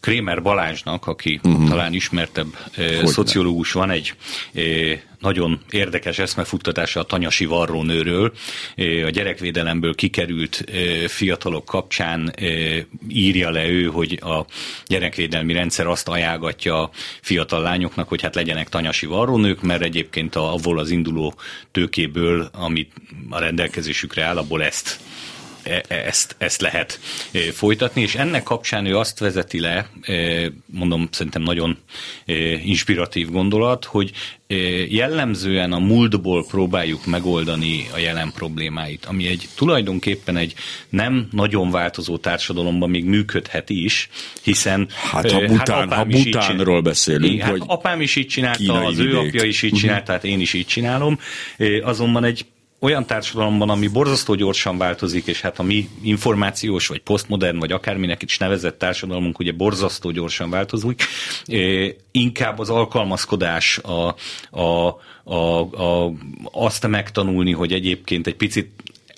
Krémer 0.00 0.42
Balázsnak, 0.42 1.06
aki 1.06 1.40
uh-huh. 1.42 1.68
talán 1.68 1.92
ismertebb 1.92 2.56
Hogy 2.76 3.06
szociológus, 3.06 3.72
van 3.72 3.90
egy 3.90 4.14
nagyon 5.18 5.60
érdekes 5.70 6.18
eszmefuttatása 6.18 7.00
a 7.00 7.02
tanyasi 7.02 7.44
varrónőről. 7.44 8.32
A 9.04 9.10
gyerekvédelemből 9.10 9.94
kikerült 9.94 10.64
fiatalok 11.06 11.64
kapcsán 11.64 12.34
írja 13.08 13.50
le 13.50 13.68
ő, 13.68 13.84
hogy 13.84 14.18
a 14.22 14.46
gyerekvédelmi 14.86 15.52
rendszer 15.52 15.86
azt 15.86 16.08
ajánlatja 16.08 16.82
a 16.82 16.90
fiatal 17.20 17.62
lányoknak, 17.62 18.08
hogy 18.08 18.22
hát 18.22 18.34
legyenek 18.34 18.68
tanyasi 18.68 19.06
varrónők, 19.06 19.62
mert 19.62 19.82
egyébként 19.82 20.36
avval 20.36 20.78
az 20.78 20.90
induló 20.90 21.34
tőkéből, 21.72 22.48
amit 22.52 22.92
a 23.30 23.38
rendelkezésükre 23.38 24.24
áll, 24.24 24.36
abból 24.36 24.62
ezt 24.64 25.00
ezt, 25.88 26.34
ezt 26.38 26.60
lehet 26.60 27.00
e, 27.32 27.38
folytatni, 27.52 28.02
és 28.02 28.14
ennek 28.14 28.42
kapcsán 28.42 28.86
ő 28.86 28.96
azt 28.96 29.18
vezeti 29.18 29.60
le, 29.60 29.88
mondom, 30.66 31.08
szerintem 31.10 31.42
nagyon 31.42 31.78
inspiratív 32.64 33.30
gondolat, 33.30 33.84
hogy 33.84 34.12
jellemzően 34.88 35.72
a 35.72 35.78
múltból 35.78 36.46
próbáljuk 36.46 37.06
megoldani 37.06 37.86
a 37.94 37.98
jelen 37.98 38.32
problémáit, 38.34 39.04
ami 39.04 39.26
egy 39.26 39.48
tulajdonképpen 39.56 40.36
egy 40.36 40.54
nem 40.88 41.28
nagyon 41.32 41.70
változó 41.70 42.16
társadalomban 42.16 42.90
még 42.90 43.04
működhet 43.04 43.70
is, 43.70 44.08
hiszen 44.42 44.88
hát 45.10 45.30
ha, 45.30 45.40
bután, 45.40 45.88
hát 45.88 45.92
ha 45.92 46.04
butánról 46.04 46.80
beszélünk, 46.80 47.40
hát 47.40 47.56
apám 47.66 48.00
is 48.00 48.16
így 48.16 48.26
csinálta, 48.26 48.84
az 48.84 48.98
ő 48.98 49.18
apja 49.18 49.44
is 49.44 49.62
így 49.62 49.72
csinálta, 49.72 50.00
uh-huh. 50.00 50.06
tehát 50.06 50.24
én 50.24 50.40
is 50.40 50.52
így 50.52 50.66
csinálom, 50.66 51.18
azonban 51.82 52.24
egy 52.24 52.46
olyan 52.80 53.06
társadalomban, 53.06 53.70
ami 53.70 53.86
borzasztó 53.86 54.34
gyorsan 54.34 54.78
változik, 54.78 55.26
és 55.26 55.40
hát 55.40 55.58
a 55.58 55.62
mi 55.62 55.88
információs, 56.02 56.86
vagy 56.86 57.00
posztmodern, 57.00 57.58
vagy 57.58 57.72
akárminek 57.72 58.22
is 58.22 58.38
nevezett 58.38 58.78
társadalmunk 58.78 59.38
ugye 59.38 59.52
borzasztó 59.52 60.10
gyorsan 60.10 60.50
változik, 60.50 61.02
inkább 62.10 62.58
az 62.58 62.70
alkalmazkodás, 62.70 63.78
a, 63.78 64.14
a, 64.60 64.96
a, 65.24 65.60
a, 65.60 66.12
azt 66.52 66.86
megtanulni, 66.86 67.52
hogy 67.52 67.72
egyébként 67.72 68.26
egy 68.26 68.36
picit 68.36 68.70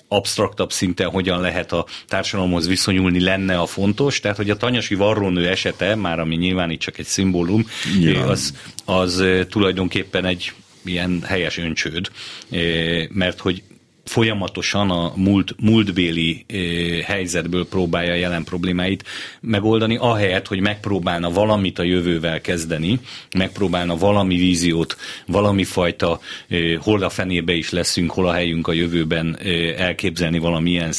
absztraktabb 0.07 0.71
szinten 0.71 1.09
hogyan 1.09 1.41
lehet 1.41 1.71
a 1.71 1.85
társadalomhoz 2.07 2.67
viszonyulni 2.67 3.19
lenne 3.19 3.59
a 3.59 3.65
fontos. 3.65 4.19
Tehát, 4.19 4.37
hogy 4.37 4.49
a 4.49 4.57
tanyasi 4.57 4.95
varrónő 4.95 5.47
esete, 5.47 5.95
már 5.95 6.19
ami 6.19 6.35
nyilván 6.35 6.71
itt 6.71 6.79
csak 6.79 6.97
egy 6.97 7.05
szimbólum, 7.05 7.65
nyilván. 7.99 8.27
az, 8.27 8.53
az 8.85 9.23
tulajdonképpen 9.49 10.25
egy 10.25 10.53
ilyen 10.85 11.21
helyes 11.25 11.57
öncsőd, 11.57 12.11
eh, 12.49 13.07
mert 13.09 13.39
hogy 13.39 13.63
folyamatosan 14.03 14.89
a 14.89 15.13
múlt, 15.15 15.55
múltbéli 15.59 16.45
eh, 16.47 16.59
helyzetből 17.01 17.67
próbálja 17.67 18.11
a 18.11 18.15
jelen 18.15 18.43
problémáit 18.43 19.03
megoldani, 19.41 19.97
ahelyett, 19.97 20.47
hogy 20.47 20.59
megpróbálna 20.59 21.29
valamit 21.29 21.79
a 21.79 21.83
jövővel 21.83 22.41
kezdeni, 22.41 22.99
megpróbálna 23.37 23.97
valami 23.97 24.35
víziót, 24.35 24.97
valami 25.27 25.63
fajta, 25.63 26.19
eh, 26.47 26.77
hol 26.77 27.03
a 27.03 27.09
fenébe 27.09 27.53
is 27.53 27.69
leszünk, 27.69 28.11
hol 28.11 28.27
a 28.27 28.33
helyünk 28.33 28.67
a 28.67 28.73
jövőben 28.73 29.37
elképzelni 29.77 30.39
valamilyen 30.39 30.93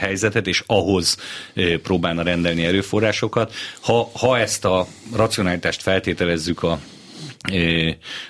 helyzetet, 0.00 0.46
és 0.46 0.62
ahhoz 0.66 1.16
próbálna 1.82 2.22
rendelni 2.22 2.64
erőforrásokat. 2.64 3.54
Ha, 3.80 4.10
ha 4.14 4.38
ezt 4.38 4.64
a 4.64 4.86
racionalitást 5.14 5.82
feltételezzük 5.82 6.62
a 6.62 6.80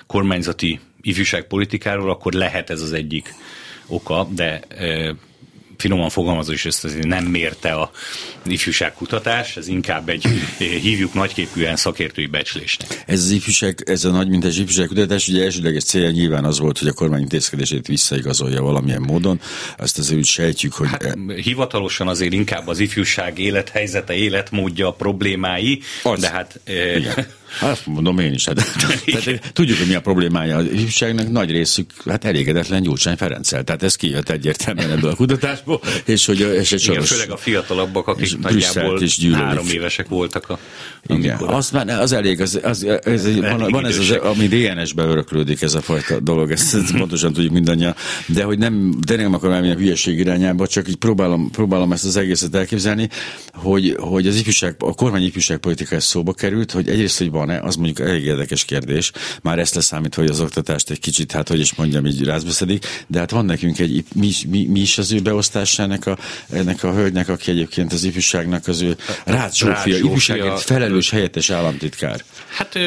kormányzati 0.07 0.79
ifjúságpolitikáról, 1.01 2.09
akkor 2.09 2.33
lehet 2.33 2.69
ez 2.69 2.81
az 2.81 2.93
egyik 2.93 3.33
oka, 3.87 4.27
de 4.35 4.61
finoman 5.77 6.09
fogalmazó 6.09 6.51
is 6.51 6.65
ezt 6.65 6.83
azért 6.83 7.07
nem 7.07 7.25
mérte 7.25 7.73
a 7.73 7.91
ifjúságkutatás, 8.45 9.57
ez 9.57 9.67
inkább 9.67 10.09
egy, 10.09 10.25
hívjuk 10.57 11.13
nagyképűen 11.13 11.75
szakértői 11.75 12.25
becslésnek. 12.25 13.03
Ez 13.05 13.23
az 13.23 13.29
ifjúság, 13.29 13.83
ez 13.85 14.05
a 14.05 14.11
nagy 14.11 14.29
mintás 14.29 14.57
ifjúságkutatás, 14.57 15.27
ugye 15.27 15.43
elsődleges 15.43 15.83
célja 15.83 16.09
nyilván 16.09 16.45
az 16.45 16.59
volt, 16.59 16.77
hogy 16.77 16.87
a 16.87 16.93
kormány 16.93 17.21
intézkedését 17.21 17.87
visszaigazolja 17.87 18.61
valamilyen 18.61 19.01
módon. 19.01 19.39
Azt 19.77 19.97
azért 19.97 20.19
úgy 20.19 20.25
sejtjük, 20.25 20.73
hogy... 20.73 20.87
Hát, 20.87 21.17
hivatalosan 21.43 22.07
azért 22.07 22.33
inkább 22.33 22.67
az 22.67 22.79
ifjúság 22.79 23.39
élethelyzete, 23.39 24.13
életmódja, 24.13 24.91
problémái, 24.91 25.81
az. 26.03 26.19
de 26.19 26.29
hát... 26.29 26.59
Igen. 26.65 27.27
Hát 27.59 27.85
mondom 27.85 28.19
én 28.19 28.33
is. 28.33 28.45
Hát, 28.45 28.55
tehát, 29.05 29.51
tudjuk, 29.53 29.77
hogy 29.77 29.87
mi 29.87 29.93
a 29.93 30.01
problémája 30.01 30.57
az 30.57 30.65
ifjúságnak, 30.65 31.31
nagy 31.31 31.51
részük 31.51 31.91
hát 32.05 32.25
elégedetlen 32.25 32.81
Gyurcsány 32.81 33.17
Ferenccel. 33.17 33.63
Tehát 33.63 33.83
ez 33.83 33.95
kijött 33.95 34.29
egyértelműen 34.29 34.91
ebből 34.91 35.09
a 35.09 35.15
kutatásból, 35.15 35.81
és 36.05 36.25
hogy 36.25 36.39
és 36.39 36.71
egy 36.71 36.79
soros, 36.79 36.85
Igen, 36.85 37.03
főleg 37.03 37.31
a 37.31 37.37
fiatalabbak, 37.37 38.07
akik 38.07 38.39
nagyjából 38.39 39.01
is 39.01 39.25
három 39.33 39.67
évesek 39.67 40.07
voltak 40.07 40.49
a 40.49 40.59
igen, 41.07 41.37
az, 41.37 41.71
már, 41.71 41.89
az 41.89 42.11
elég, 42.11 42.41
az, 42.41 42.59
az, 42.63 42.83
ez 43.03 43.25
egy, 43.25 43.39
van, 43.39 43.71
van 43.71 43.85
ez 43.85 43.97
az, 43.97 44.11
ami 44.11 44.47
DNS-be 44.47 45.03
öröklődik 45.03 45.61
ez 45.61 45.73
a 45.73 45.81
fajta 45.81 46.19
dolog, 46.19 46.51
ezt, 46.51 46.75
ezt 46.75 46.97
pontosan 46.97 47.33
tudjuk 47.33 47.53
mindannyian, 47.53 47.95
de 48.25 48.43
hogy 48.43 48.57
nem, 48.57 48.93
de 49.05 49.15
nem 49.15 49.33
akarom 49.33 49.55
elmenni 49.55 49.73
a 49.73 49.77
hülyeség 49.77 50.19
irányába, 50.19 50.67
csak 50.67 50.87
így 50.87 50.95
próbálom, 50.95 51.51
próbálom 51.51 51.91
ezt 51.91 52.05
az 52.05 52.15
egészet 52.15 52.55
elképzelni, 52.55 53.09
hogy, 53.53 53.95
hogy 53.99 54.27
az 54.27 54.35
ifjúság, 54.35 54.75
a 54.79 54.93
kormány 54.93 55.23
ifjúságpolitika 55.23 55.99
szóba 55.99 56.33
került, 56.33 56.71
hogy 56.71 56.89
egyrészt, 56.89 57.17
hogy 57.17 57.31
van 57.31 57.42
van-e, 57.45 57.59
az 57.61 57.75
mondjuk 57.75 58.07
elég 58.07 58.25
érdekes 58.25 58.65
kérdés. 58.65 59.11
Már 59.41 59.59
ezt 59.59 59.75
leszámítva, 59.75 60.21
hogy 60.21 60.31
az 60.31 60.39
oktatást 60.39 60.89
egy 60.89 60.99
kicsit, 60.99 61.31
hát 61.31 61.47
hogy 61.47 61.59
is 61.59 61.75
mondjam, 61.75 62.05
így 62.05 62.23
rázbeszedik, 62.23 63.05
de 63.07 63.19
hát 63.19 63.31
van 63.31 63.45
nekünk 63.45 63.79
egy, 63.79 64.03
mi, 64.15 64.31
mi, 64.47 64.65
mi 64.65 64.79
is 64.79 64.97
az 64.97 65.11
ő 65.11 65.19
beosztása 65.19 65.83
ennek 65.83 66.05
a, 66.05 66.17
ennek 66.49 66.83
a 66.83 66.93
hölgynek, 66.93 67.29
aki 67.29 67.51
egyébként 67.51 67.93
az 67.93 68.03
ifjúságnak 68.03 68.67
az 68.67 68.81
ő 68.81 68.97
Rácz 69.25 69.55
Zsófia, 69.55 69.97
ifjúságért 69.97 70.59
felelős 70.59 71.09
helyettes 71.09 71.49
államtitkár. 71.49 72.23
Hát, 72.47 72.79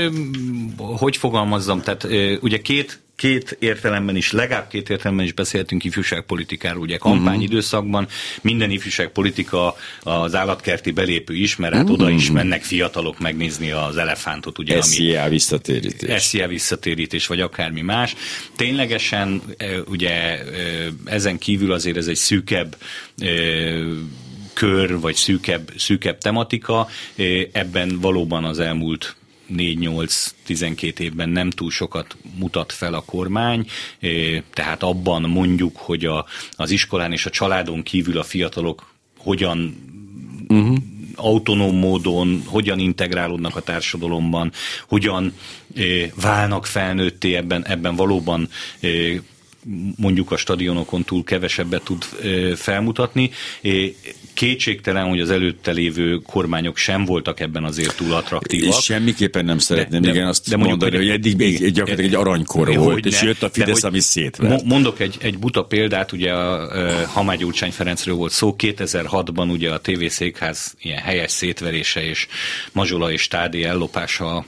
hogy 0.76 1.16
fogalmazzam, 1.16 1.82
tehát 1.82 2.06
ugye 2.40 2.60
két 2.60 3.00
két 3.16 3.56
értelemben 3.60 4.16
is, 4.16 4.32
legalább 4.32 4.68
két 4.68 4.90
értelemben 4.90 5.26
is 5.26 5.32
beszéltünk 5.32 5.84
ifjúságpolitikáról. 5.84 6.82
Ugye 6.82 6.96
kampányidőszakban 6.96 8.02
mhm. 8.02 8.12
minden 8.42 8.70
ifjúságpolitika 8.70 9.76
az 10.02 10.34
állatkerti 10.34 10.90
belépő 10.90 11.34
is, 11.34 11.56
mert 11.56 11.74
hát 11.74 11.90
oda 11.90 12.10
is 12.10 12.26
mhm. 12.26 12.34
mennek 12.34 12.62
fiatalok 12.62 13.18
megnézni 13.18 13.70
az 13.70 13.96
elefántot. 13.96 14.58
Ugye, 14.58 14.82
SZIA 14.82 15.20
ami, 15.20 15.30
visszatérítés. 15.30 16.22
SZIA 16.22 16.48
visszatérítés, 16.48 17.26
vagy 17.26 17.40
akármi 17.40 17.80
más. 17.80 18.14
Ténylegesen 18.56 19.42
ugye 19.88 20.38
ezen 21.04 21.38
kívül 21.38 21.72
azért 21.72 21.96
ez 21.96 22.06
egy 22.06 22.16
szűkebb 22.16 22.76
kör, 24.52 25.00
vagy 25.00 25.14
szűkebb, 25.14 25.70
szűkebb 25.76 26.18
tematika. 26.18 26.88
Ebben 27.52 28.00
valóban 28.00 28.44
az 28.44 28.58
elmúlt 28.58 29.16
4-8-12 29.54 30.98
évben 30.98 31.28
nem 31.28 31.50
túl 31.50 31.70
sokat 31.70 32.16
mutat 32.38 32.72
fel 32.72 32.94
a 32.94 33.04
kormány, 33.04 33.66
tehát 34.52 34.82
abban 34.82 35.22
mondjuk, 35.22 35.76
hogy 35.76 36.04
a, 36.04 36.26
az 36.56 36.70
iskolán 36.70 37.12
és 37.12 37.26
a 37.26 37.30
családon 37.30 37.82
kívül 37.82 38.18
a 38.18 38.22
fiatalok 38.22 38.94
hogyan 39.18 39.76
uh-huh. 40.48 40.76
autonóm 41.14 41.76
módon, 41.76 42.42
hogyan 42.46 42.78
integrálódnak 42.78 43.56
a 43.56 43.60
társadalomban, 43.60 44.52
hogyan 44.88 45.32
válnak 46.14 46.66
felnőtté, 46.66 47.34
ebben, 47.34 47.66
ebben 47.66 47.96
valóban 47.96 48.48
mondjuk 49.96 50.30
a 50.30 50.36
stadionokon 50.36 51.04
túl 51.04 51.24
kevesebbet 51.24 51.82
tud 51.82 52.04
felmutatni. 52.56 53.30
Kétségtelen, 54.36 55.08
hogy 55.08 55.20
az 55.20 55.30
előtte 55.30 55.70
lévő 55.70 56.16
kormányok 56.16 56.76
sem 56.76 57.04
voltak 57.04 57.40
ebben 57.40 57.64
azért 57.64 57.96
túl 57.96 58.12
attraktívak. 58.12 58.68
És 58.68 58.84
semmiképpen 58.84 59.44
nem 59.44 59.58
szeretném 59.58 60.02
de, 60.02 60.10
igen 60.10 60.26
azt 60.26 60.48
de 60.48 60.56
mondjuk, 60.56 60.80
mondani, 60.80 61.04
hogy 61.04 61.14
eddig 61.14 61.36
még 61.36 61.62
egy, 61.62 61.72
gyakorlatilag 61.72 62.10
egy 62.10 62.18
arranykor 62.26 62.70
jó, 62.70 62.82
volt, 62.82 63.06
és 63.06 63.20
ne, 63.20 63.26
jött 63.26 63.42
a 63.42 63.50
Fidesz, 63.50 63.82
ami 63.82 64.00
szétvert. 64.00 64.64
Mondok 64.64 65.00
egy, 65.00 65.16
egy 65.20 65.38
buta 65.38 65.64
példát, 65.64 66.12
ugye 66.12 66.32
a 66.32 67.06
Hamágy 67.06 67.38
Gyurcsány 67.38 67.70
Ferencről 67.72 68.14
volt 68.14 68.32
szó, 68.32 68.54
2006-ban 68.58 69.50
ugye 69.50 69.72
a 69.72 69.80
TV 69.80 70.06
Székház 70.06 70.74
ilyen 70.80 71.02
helyes 71.02 71.30
szétverése 71.30 72.04
és 72.08 72.26
Mazsola 72.72 73.12
és 73.12 73.28
Tádé 73.28 73.62
ellopása 73.62 74.36
a 74.36 74.46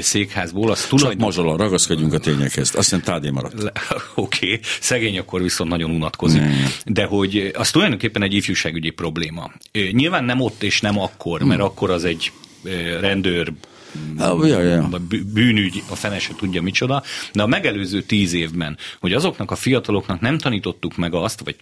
székházból. 0.00 0.70
Az 0.70 0.86
tulajdon... 0.86 1.12
Csak 1.12 1.20
Mazsola, 1.20 1.56
ragaszkodjunk 1.56 2.12
a 2.12 2.18
tényekhez. 2.18 2.68
Azt 2.74 2.74
hiszem 2.74 3.00
Tádé 3.00 3.30
maradt. 3.30 3.54
Oké, 4.14 4.46
okay. 4.46 4.60
szegény 4.80 5.18
akkor 5.18 5.42
viszont 5.42 5.70
nagyon 5.70 5.90
unatkozik. 5.90 6.42
Mm. 6.42 6.64
De 6.84 7.04
hogy 7.04 7.50
az 7.54 7.70
tulajdonképpen 7.70 8.22
egy 8.22 8.34
ifjúságügyi 8.34 8.90
probléma 8.90 9.08
probléma. 9.10 9.50
Nyilván 9.92 10.24
nem 10.24 10.40
ott 10.40 10.62
és 10.62 10.80
nem 10.80 10.98
akkor, 10.98 11.42
mert 11.42 11.60
hmm. 11.60 11.68
akkor 11.68 11.90
az 11.90 12.04
egy 12.04 12.32
rendőr 13.00 13.52
ja, 14.18 14.46
ja, 14.46 14.60
ja. 14.60 14.88
bűnügy, 15.32 15.82
a 15.90 15.94
fene 15.94 16.18
se 16.18 16.34
tudja 16.36 16.62
micsoda, 16.62 17.02
de 17.32 17.42
a 17.42 17.46
megelőző 17.46 18.02
tíz 18.02 18.32
évben, 18.32 18.78
hogy 19.00 19.12
azoknak 19.12 19.50
a 19.50 19.54
fiataloknak 19.54 20.20
nem 20.20 20.38
tanítottuk 20.38 20.96
meg 20.96 21.14
azt, 21.14 21.40
vagy 21.44 21.56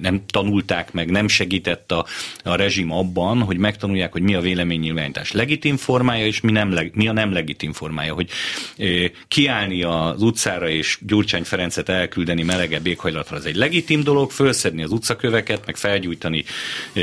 nem 0.00 0.22
tanulták 0.26 0.92
meg, 0.92 1.10
nem 1.10 1.28
segített 1.28 1.92
a, 1.92 2.06
a 2.44 2.54
rezsim 2.54 2.92
abban, 2.92 3.42
hogy 3.42 3.56
megtanulják, 3.56 4.12
hogy 4.12 4.22
mi 4.22 4.34
a 4.34 4.40
véleménynyilvánítás 4.40 5.32
legitim 5.32 5.76
formája, 5.76 6.26
és 6.26 6.40
mi, 6.40 6.52
nem, 6.52 6.78
mi 6.92 7.08
a 7.08 7.12
nem 7.12 7.32
legitim 7.32 7.72
formája. 7.72 8.14
Hogy 8.14 8.30
e, 8.78 8.84
kiállni 9.28 9.82
az 9.82 10.22
utcára 10.22 10.68
és 10.68 10.98
Gyurcsány 11.00 11.42
Ferencet 11.42 11.88
elküldeni 11.88 12.42
melegebb 12.42 12.86
éghajlatra, 12.86 13.36
az 13.36 13.46
egy 13.46 13.56
legitim 13.56 14.02
dolog, 14.02 14.30
fölszedni 14.30 14.82
az 14.82 14.92
utcaköveket, 14.92 15.66
meg 15.66 15.76
felgyújtani 15.76 16.44
e, 16.92 17.00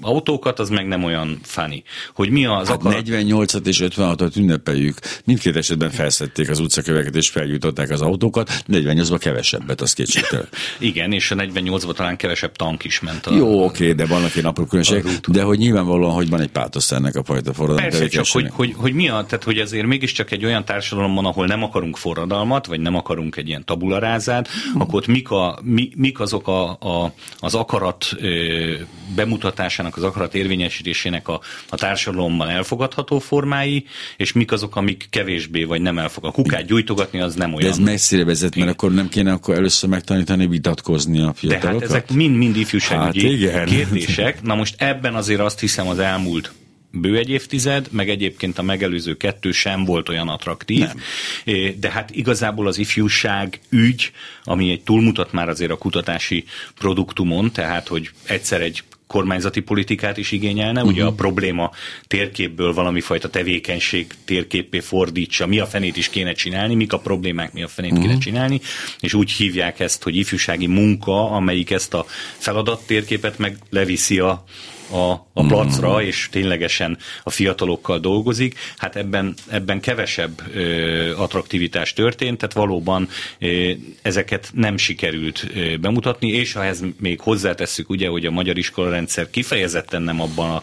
autókat, 0.00 0.58
az 0.58 0.68
meg 0.68 0.86
nem 0.86 1.04
olyan 1.04 1.38
funny. 1.42 1.82
Hogy 2.14 2.30
mi 2.30 2.46
az 2.46 2.68
hát 2.68 2.76
akarat... 2.76 3.06
48-at 3.06 3.66
és 3.66 3.80
56-ot 3.84 4.36
ünnepeljük. 4.36 4.98
Mindkét 5.24 5.56
esetben 5.56 5.90
felszedték 5.90 6.50
az 6.50 6.58
utcaköveket 6.58 7.16
és 7.16 7.28
felgyújtották 7.28 7.90
az 7.90 8.00
autókat, 8.00 8.62
48-ban 8.68 9.18
kevesebbet, 9.20 9.80
az 9.80 9.92
kétségtelen. 9.92 10.48
Igen, 10.78 11.12
és 11.12 11.30
a 11.30 11.34
48 11.34 11.84
volt 11.90 12.02
talán 12.02 12.16
kevesebb 12.16 12.56
tank 12.56 12.84
is 12.84 13.00
ment. 13.00 13.26
A, 13.26 13.34
Jó, 13.34 13.64
oké, 13.64 13.92
de 13.92 14.06
vannak 14.06 14.34
ilyen 14.34 14.46
apró 14.46 14.64
különbségek, 14.64 15.04
de 15.28 15.42
hogy 15.42 15.58
nyilvánvalóan, 15.58 16.14
hogy 16.14 16.28
van 16.28 16.40
egy 16.40 16.50
pátosz 16.50 16.92
ennek 16.92 17.16
a 17.16 17.24
fajta 17.24 17.52
forradalom. 17.52 17.90
Persze, 17.90 18.08
csak 18.08 18.26
hogy, 18.26 18.48
hogy, 18.52 18.74
hogy, 18.76 18.92
mi 18.92 19.08
a, 19.08 19.24
tehát 19.28 19.44
hogy 19.44 19.58
ezért 19.58 19.86
mégiscsak 19.86 20.30
egy 20.30 20.44
olyan 20.44 20.64
társadalomban, 20.64 21.24
ahol 21.24 21.46
nem 21.46 21.62
akarunk 21.62 21.96
forradalmat, 21.96 22.66
vagy 22.66 22.80
nem 22.80 22.94
akarunk 22.94 23.36
egy 23.36 23.48
ilyen 23.48 23.64
tabularázát, 23.64 24.48
hmm. 24.48 24.80
akkor 24.80 24.94
ott 24.94 25.06
mik, 25.06 25.30
a, 25.30 25.58
mi, 25.62 25.90
mik 25.96 26.20
azok 26.20 26.48
a, 26.48 26.70
a, 26.70 27.12
az 27.38 27.54
akarat 27.54 28.06
ö, 28.16 28.72
bemutatásának, 29.14 29.96
az 29.96 30.02
akarat 30.02 30.34
érvényesítésének 30.34 31.28
a, 31.28 31.40
a 31.68 31.76
társadalomban 31.76 32.48
elfogadható 32.48 33.18
formái, 33.18 33.84
és 34.16 34.32
mik 34.32 34.52
azok, 34.52 34.76
amik 34.76 35.06
kevésbé 35.10 35.64
vagy 35.64 35.80
nem 35.80 35.98
elfogad. 35.98 36.30
A 36.30 36.32
kukát 36.32 36.64
gyújtogatni 36.64 37.20
az 37.20 37.34
nem 37.34 37.54
olyan. 37.54 37.62
De 37.62 37.68
ez 37.68 37.78
messzire 37.78 38.24
vezet, 38.24 38.56
mert 38.56 38.70
akkor 38.70 38.92
nem 38.92 39.08
kéne 39.08 39.32
akkor 39.32 39.54
először 39.54 39.88
megtanítani 39.88 40.46
vitatkozni 40.46 41.20
a 41.20 41.32
fiatalokat. 41.34 41.79
Ezek 41.80 42.10
mind-mind 42.10 42.56
ifjúságügyi 42.56 43.48
hát 43.50 43.64
kérdések. 43.64 44.42
Na 44.42 44.54
most 44.54 44.74
ebben 44.78 45.14
azért 45.14 45.40
azt 45.40 45.60
hiszem 45.60 45.88
az 45.88 45.98
elmúlt 45.98 46.52
bő 46.90 47.16
egy 47.16 47.30
évtized, 47.30 47.88
meg 47.90 48.08
egyébként 48.08 48.58
a 48.58 48.62
megelőző 48.62 49.16
kettő 49.16 49.52
sem 49.52 49.84
volt 49.84 50.08
olyan 50.08 50.28
attraktív, 50.28 50.78
nem. 50.78 51.74
de 51.80 51.90
hát 51.90 52.10
igazából 52.10 52.66
az 52.66 52.78
ifjúság 52.78 53.60
ügy, 53.68 54.12
ami 54.44 54.70
egy 54.70 54.82
túlmutat 54.82 55.32
már 55.32 55.48
azért 55.48 55.70
a 55.70 55.78
kutatási 55.78 56.44
produktumon, 56.78 57.52
tehát 57.52 57.88
hogy 57.88 58.10
egyszer 58.26 58.60
egy 58.60 58.82
kormányzati 59.10 59.60
politikát 59.60 60.16
is 60.16 60.32
igényelne, 60.32 60.80
uh-huh. 60.80 60.94
ugye 60.94 61.04
a 61.04 61.08
mhm. 61.08 61.16
probléma 61.16 61.70
térképből 62.06 62.72
valami 62.72 63.00
fajta 63.00 63.30
tevékenység 63.30 64.06
térképé 64.24 64.80
fordítsa, 64.80 65.46
mi 65.46 65.58
a 65.58 65.66
fenét 65.66 65.96
is 65.96 66.08
kéne 66.08 66.32
csinálni, 66.32 66.74
mik 66.74 66.92
a 66.92 66.98
problémák, 66.98 67.52
mi 67.52 67.62
a 67.62 67.68
fenét 67.68 67.90
uh-huh. 67.90 68.06
kéne 68.06 68.16
mhm. 68.16 68.24
csinálni, 68.24 68.60
és 69.00 69.14
úgy 69.14 69.30
hívják 69.30 69.80
ezt, 69.80 70.02
hogy 70.02 70.16
ifjúsági 70.16 70.66
munka, 70.66 71.30
amelyik 71.30 71.70
ezt 71.70 71.94
a 71.94 72.06
feladat 72.38 72.86
térképet 72.86 73.38
meg 73.38 73.56
leviszi 73.70 74.18
a 74.18 74.44
a, 74.90 75.10
a 75.32 75.46
placra, 75.46 75.96
mm. 75.96 76.00
és 76.00 76.28
ténylegesen 76.30 76.98
a 77.22 77.30
fiatalokkal 77.30 77.98
dolgozik, 77.98 78.58
hát 78.76 78.96
ebben, 78.96 79.34
ebben 79.48 79.80
kevesebb 79.80 80.42
ö, 80.54 81.16
attraktivitás 81.16 81.92
történt, 81.92 82.38
tehát 82.38 82.54
valóban 82.54 83.08
ö, 83.38 83.70
ezeket 84.02 84.50
nem 84.54 84.76
sikerült 84.76 85.46
ö, 85.54 85.76
bemutatni, 85.76 86.28
és 86.28 86.52
ha 86.52 86.64
ez 86.64 86.80
még 87.00 87.20
hozzátesszük, 87.20 87.90
ugye, 87.90 88.08
hogy 88.08 88.26
a 88.26 88.30
magyar 88.30 88.58
iskolarendszer 88.58 89.30
kifejezetten 89.30 90.02
nem 90.02 90.20
abban 90.20 90.50
a, 90.50 90.62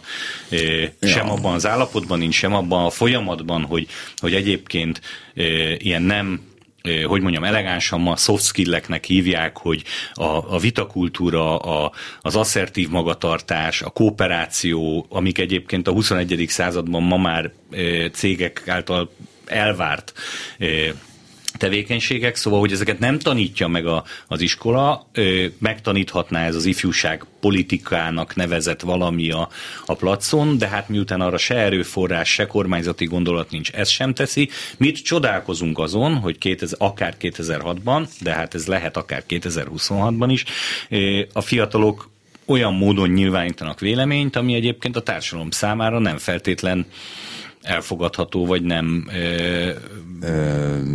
ö, 0.49 0.55
ja. 0.99 1.07
sem 1.07 1.29
abban 1.29 1.53
az 1.53 1.67
állapotban 1.67 2.19
nincs, 2.19 2.35
sem 2.35 2.53
abban 2.53 2.85
a 2.85 2.89
folyamatban, 2.89 3.63
hogy, 3.63 3.87
hogy 4.17 4.33
egyébként 4.33 5.01
ö, 5.33 5.71
ilyen 5.77 6.01
nem 6.01 6.55
hogy 7.05 7.21
mondjam, 7.21 7.43
elegánsan 7.43 8.01
ma 8.01 8.15
soft 8.15 8.43
skill-eknek 8.43 9.05
hívják, 9.05 9.57
hogy 9.57 9.83
a, 10.13 10.55
a 10.55 10.57
vitakultúra, 10.59 11.57
a, 11.57 11.91
az 12.21 12.35
asszertív 12.35 12.89
magatartás, 12.89 13.81
a 13.81 13.89
kooperáció, 13.89 15.05
amik 15.09 15.37
egyébként 15.37 15.87
a 15.87 15.91
21. 15.91 16.45
században 16.47 17.03
ma 17.03 17.17
már 17.17 17.51
cégek 18.11 18.63
által 18.67 19.09
elvárt 19.45 20.13
tevékenységek, 21.57 22.35
szóval, 22.35 22.59
hogy 22.59 22.71
ezeket 22.71 22.99
nem 22.99 23.19
tanítja 23.19 23.67
meg 23.67 23.85
a, 23.85 24.03
az 24.27 24.41
iskola, 24.41 25.09
megtaníthatná 25.57 26.45
ez 26.45 26.55
az 26.55 26.65
ifjúság 26.65 27.25
politikának 27.39 28.35
nevezett 28.35 28.81
valami 28.81 29.31
a, 29.31 29.49
a 29.85 29.93
placon, 29.93 30.57
de 30.57 30.67
hát 30.67 30.89
miután 30.89 31.21
arra 31.21 31.37
se 31.37 31.55
erőforrás, 31.55 32.29
se 32.29 32.45
kormányzati 32.45 33.05
gondolat 33.05 33.51
nincs, 33.51 33.71
ez 33.71 33.89
sem 33.89 34.13
teszi. 34.13 34.49
Mit 34.77 35.03
csodálkozunk 35.03 35.79
azon, 35.79 36.15
hogy 36.15 36.37
2000, 36.37 36.77
akár 36.79 37.15
2006-ban, 37.21 38.07
de 38.21 38.33
hát 38.33 38.53
ez 38.53 38.67
lehet 38.67 38.97
akár 38.97 39.23
2026-ban 39.29 40.27
is, 40.29 40.43
a 41.33 41.41
fiatalok 41.41 42.09
olyan 42.45 42.73
módon 42.73 43.09
nyilvánítanak 43.09 43.79
véleményt, 43.79 44.35
ami 44.35 44.53
egyébként 44.53 44.95
a 44.95 45.01
társadalom 45.01 45.51
számára 45.51 45.99
nem 45.99 46.17
feltétlen 46.17 46.85
elfogadható, 47.67 48.45
vagy 48.45 48.61
nem. 48.61 49.07
E, 49.09 49.73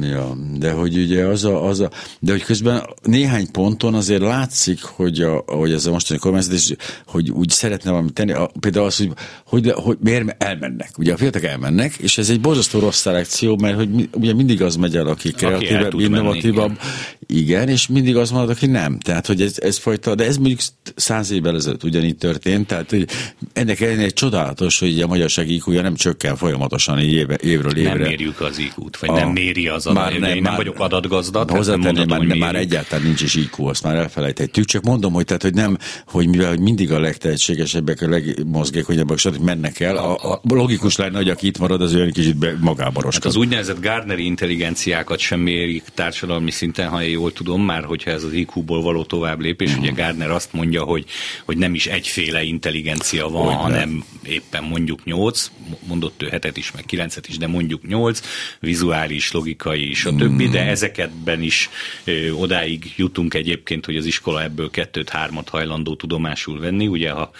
ja, 0.00 0.36
de 0.58 0.70
hogy 0.70 0.96
ugye 0.96 1.24
az 1.24 1.44
a, 1.44 1.64
az 1.64 1.80
a, 1.80 1.90
de 2.20 2.32
hogy 2.32 2.42
közben 2.42 2.82
néhány 3.02 3.50
ponton 3.50 3.94
azért 3.94 4.20
látszik, 4.20 4.82
hogy, 4.82 5.20
a, 5.20 5.42
hogy 5.46 5.72
ez 5.72 5.86
a 5.86 5.90
mostani 5.90 6.18
kormányzat, 6.18 6.52
és 6.52 6.74
hogy 7.06 7.30
úgy 7.30 7.50
szeretne 7.50 7.90
valamit 7.90 8.12
tenni, 8.12 8.32
a, 8.32 8.50
például 8.60 8.86
az, 8.86 8.96
hogy, 8.96 9.12
hogy, 9.46 9.70
hogy 9.70 9.96
miért 10.00 10.42
elmennek. 10.42 10.90
Ugye 10.98 11.12
a 11.12 11.16
fiatalok 11.16 11.48
elmennek, 11.48 11.94
és 11.94 12.18
ez 12.18 12.30
egy 12.30 12.40
borzasztó 12.40 12.78
rossz 12.78 13.00
szelekció, 13.00 13.56
mert 13.56 13.76
hogy 13.76 14.08
ugye 14.12 14.34
mindig 14.34 14.62
az 14.62 14.76
megy 14.76 14.96
el, 14.96 15.06
aki 15.06 15.30
kreatívabb, 15.30 16.00
innovatívabb, 16.00 16.78
igen, 17.26 17.68
és 17.68 17.86
mindig 17.86 18.16
azt 18.16 18.32
mondod, 18.32 18.58
hogy 18.58 18.70
nem. 18.70 18.98
Tehát, 18.98 19.26
hogy 19.26 19.42
ez, 19.42 19.58
ez 19.58 19.78
fajta, 19.78 20.14
de 20.14 20.24
ez 20.24 20.36
mondjuk 20.36 20.60
száz 20.94 21.30
évvel 21.30 21.54
ezelőtt 21.54 21.84
ugyanígy 21.84 22.16
történt, 22.16 22.66
tehát 22.66 22.90
hogy 22.90 23.08
ennek 23.52 23.80
ellenére 23.80 24.08
csodálatos, 24.08 24.78
hogy 24.78 25.00
a 25.00 25.06
magyarság 25.06 25.50
iq 25.50 25.70
nem 25.70 25.94
csökken 25.94 26.36
folyamatosan 26.36 26.61
éve, 26.98 27.38
évről 27.42 27.76
évre. 27.76 27.92
Nem 27.92 28.00
mérjük 28.00 28.40
az 28.40 28.58
iq 28.58 28.74
vagy 29.00 29.08
a, 29.08 29.12
nem 29.12 29.28
méri 29.28 29.68
az 29.68 29.86
adat. 29.86 30.02
Már 30.02 30.12
nem, 30.12 30.22
Én 30.22 30.34
nem 30.34 30.42
már, 30.42 30.56
vagyok 30.56 30.80
adatgazda. 30.80 31.44
Hozzátenni, 31.48 32.04
már, 32.04 32.18
hogy 32.18 32.38
már 32.38 32.54
egyáltalán 32.54 33.04
nincs 33.04 33.22
is 33.22 33.34
IQ, 33.34 33.66
azt 33.66 33.82
már 33.82 33.96
elfelejtettük. 33.96 34.64
Csak 34.64 34.82
mondom, 34.82 35.12
hogy, 35.12 35.24
tehát, 35.24 35.42
hogy 35.42 35.54
nem, 35.54 35.78
hogy 36.06 36.28
mivel 36.28 36.48
hogy 36.48 36.60
mindig 36.60 36.92
a 36.92 37.00
legtehetségesebbek, 37.00 38.00
a 38.00 38.08
legmozgékonyabbak, 38.08 39.18
stb. 39.18 39.42
mennek 39.42 39.80
el, 39.80 39.96
a, 39.96 40.32
a, 40.32 40.40
logikus 40.42 40.96
lenne, 40.96 41.16
hogy 41.16 41.28
aki 41.28 41.46
itt 41.46 41.58
marad, 41.58 41.80
az 41.80 41.94
olyan 41.94 42.10
kicsit 42.10 42.36
be, 42.36 42.56
magába 42.60 43.02
hát 43.10 43.24
az 43.24 43.36
úgynevezett 43.36 43.80
Gardneri 43.80 44.24
intelligenciákat 44.24 45.18
sem 45.18 45.40
mérik 45.40 45.82
társadalmi 45.94 46.50
szinten, 46.50 46.88
ha 46.88 47.02
én 47.02 47.10
jól 47.10 47.32
tudom, 47.32 47.62
már 47.62 47.84
hogyha 47.84 48.10
ez 48.10 48.24
az 48.24 48.32
IQ-ból 48.32 48.82
való 48.82 49.04
tovább 49.04 49.40
lépés, 49.40 49.68
uh-huh. 49.68 49.84
ugye 49.84 50.02
Gardner 50.02 50.30
azt 50.30 50.52
mondja, 50.52 50.82
hogy, 50.82 51.04
hogy 51.44 51.56
nem 51.56 51.74
is 51.74 51.86
egyféle 51.86 52.42
intelligencia 52.42 53.28
van, 53.28 53.44
hogy 53.44 53.54
hanem 53.54 53.88
nem. 53.88 54.04
éppen 54.22 54.64
mondjuk 54.64 55.04
nyolc, 55.04 55.50
mondott 55.86 56.22
ő 56.22 56.28
hetet 56.52 56.56
is, 56.56 56.72
meg 56.72 56.84
kilencet 56.84 57.28
is, 57.28 57.36
de 57.36 57.46
mondjuk 57.46 57.86
nyolc, 57.86 58.20
vizuális, 58.60 59.32
logikai, 59.32 59.94
stb., 59.94 60.20
uh-huh. 60.20 60.50
de 60.50 60.66
ezeketben 60.66 61.42
is 61.42 61.70
ö, 62.04 62.30
odáig 62.30 62.92
jutunk 62.96 63.34
egyébként, 63.34 63.84
hogy 63.84 63.96
az 63.96 64.04
iskola 64.04 64.42
ebből 64.42 64.70
kettőt, 64.70 65.08
hármat 65.08 65.48
hajlandó 65.48 65.94
tudomásul 65.94 66.60
venni, 66.60 66.86
ugye 66.86 67.10
ha 67.10 67.30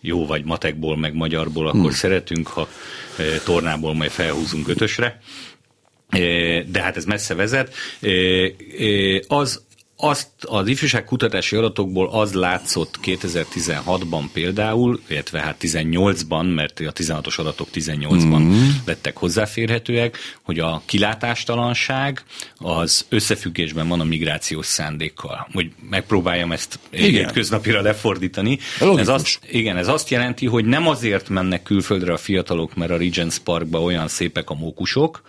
jó 0.00 0.26
vagy 0.26 0.44
matekból, 0.44 0.96
meg 0.96 1.14
magyarból, 1.14 1.66
akkor 1.66 1.80
hmm. 1.80 1.90
szeretünk, 1.90 2.46
ha 2.46 2.68
e, 3.18 3.22
tornából 3.44 3.94
majd 3.94 4.10
felhúzunk 4.10 4.68
ötösre. 4.68 5.20
De 6.66 6.82
hát 6.82 6.96
ez 6.96 7.04
messze 7.04 7.34
vezet. 7.34 7.74
Az, 9.26 9.62
azt 10.04 10.28
az 10.40 10.68
ifjúság 10.68 11.04
kutatási 11.04 11.56
adatokból 11.56 12.08
az 12.08 12.32
látszott 12.32 12.98
2016-ban 13.04 14.24
például, 14.32 15.00
illetve 15.06 15.40
hát 15.40 15.56
18-ban, 15.60 16.54
mert 16.54 16.80
a 16.80 16.92
16-os 16.92 17.38
adatok 17.38 17.68
18-ban 17.74 18.40
mm. 18.40 18.68
lettek 18.84 19.16
hozzáférhetőek, 19.16 20.18
hogy 20.42 20.58
a 20.58 20.82
kilátástalanság 20.84 22.22
az 22.56 23.06
összefüggésben 23.08 23.88
van 23.88 24.00
a 24.00 24.04
migrációs 24.04 24.66
szándékkal. 24.66 25.48
Hogy 25.52 25.70
megpróbáljam 25.90 26.52
ezt 26.52 26.78
hétköznapira 26.90 27.80
lefordítani. 27.80 28.58
Ez 28.96 29.08
azt, 29.08 29.38
igen, 29.50 29.76
ez 29.76 29.88
azt 29.88 30.10
jelenti, 30.10 30.46
hogy 30.46 30.64
nem 30.64 30.88
azért 30.88 31.28
mennek 31.28 31.62
külföldre 31.62 32.12
a 32.12 32.16
fiatalok, 32.16 32.74
mert 32.74 32.90
a 32.90 32.96
Regents 32.96 33.38
Parkba 33.38 33.82
olyan 33.82 34.08
szépek 34.08 34.50
a 34.50 34.54
mókusok, 34.54 35.22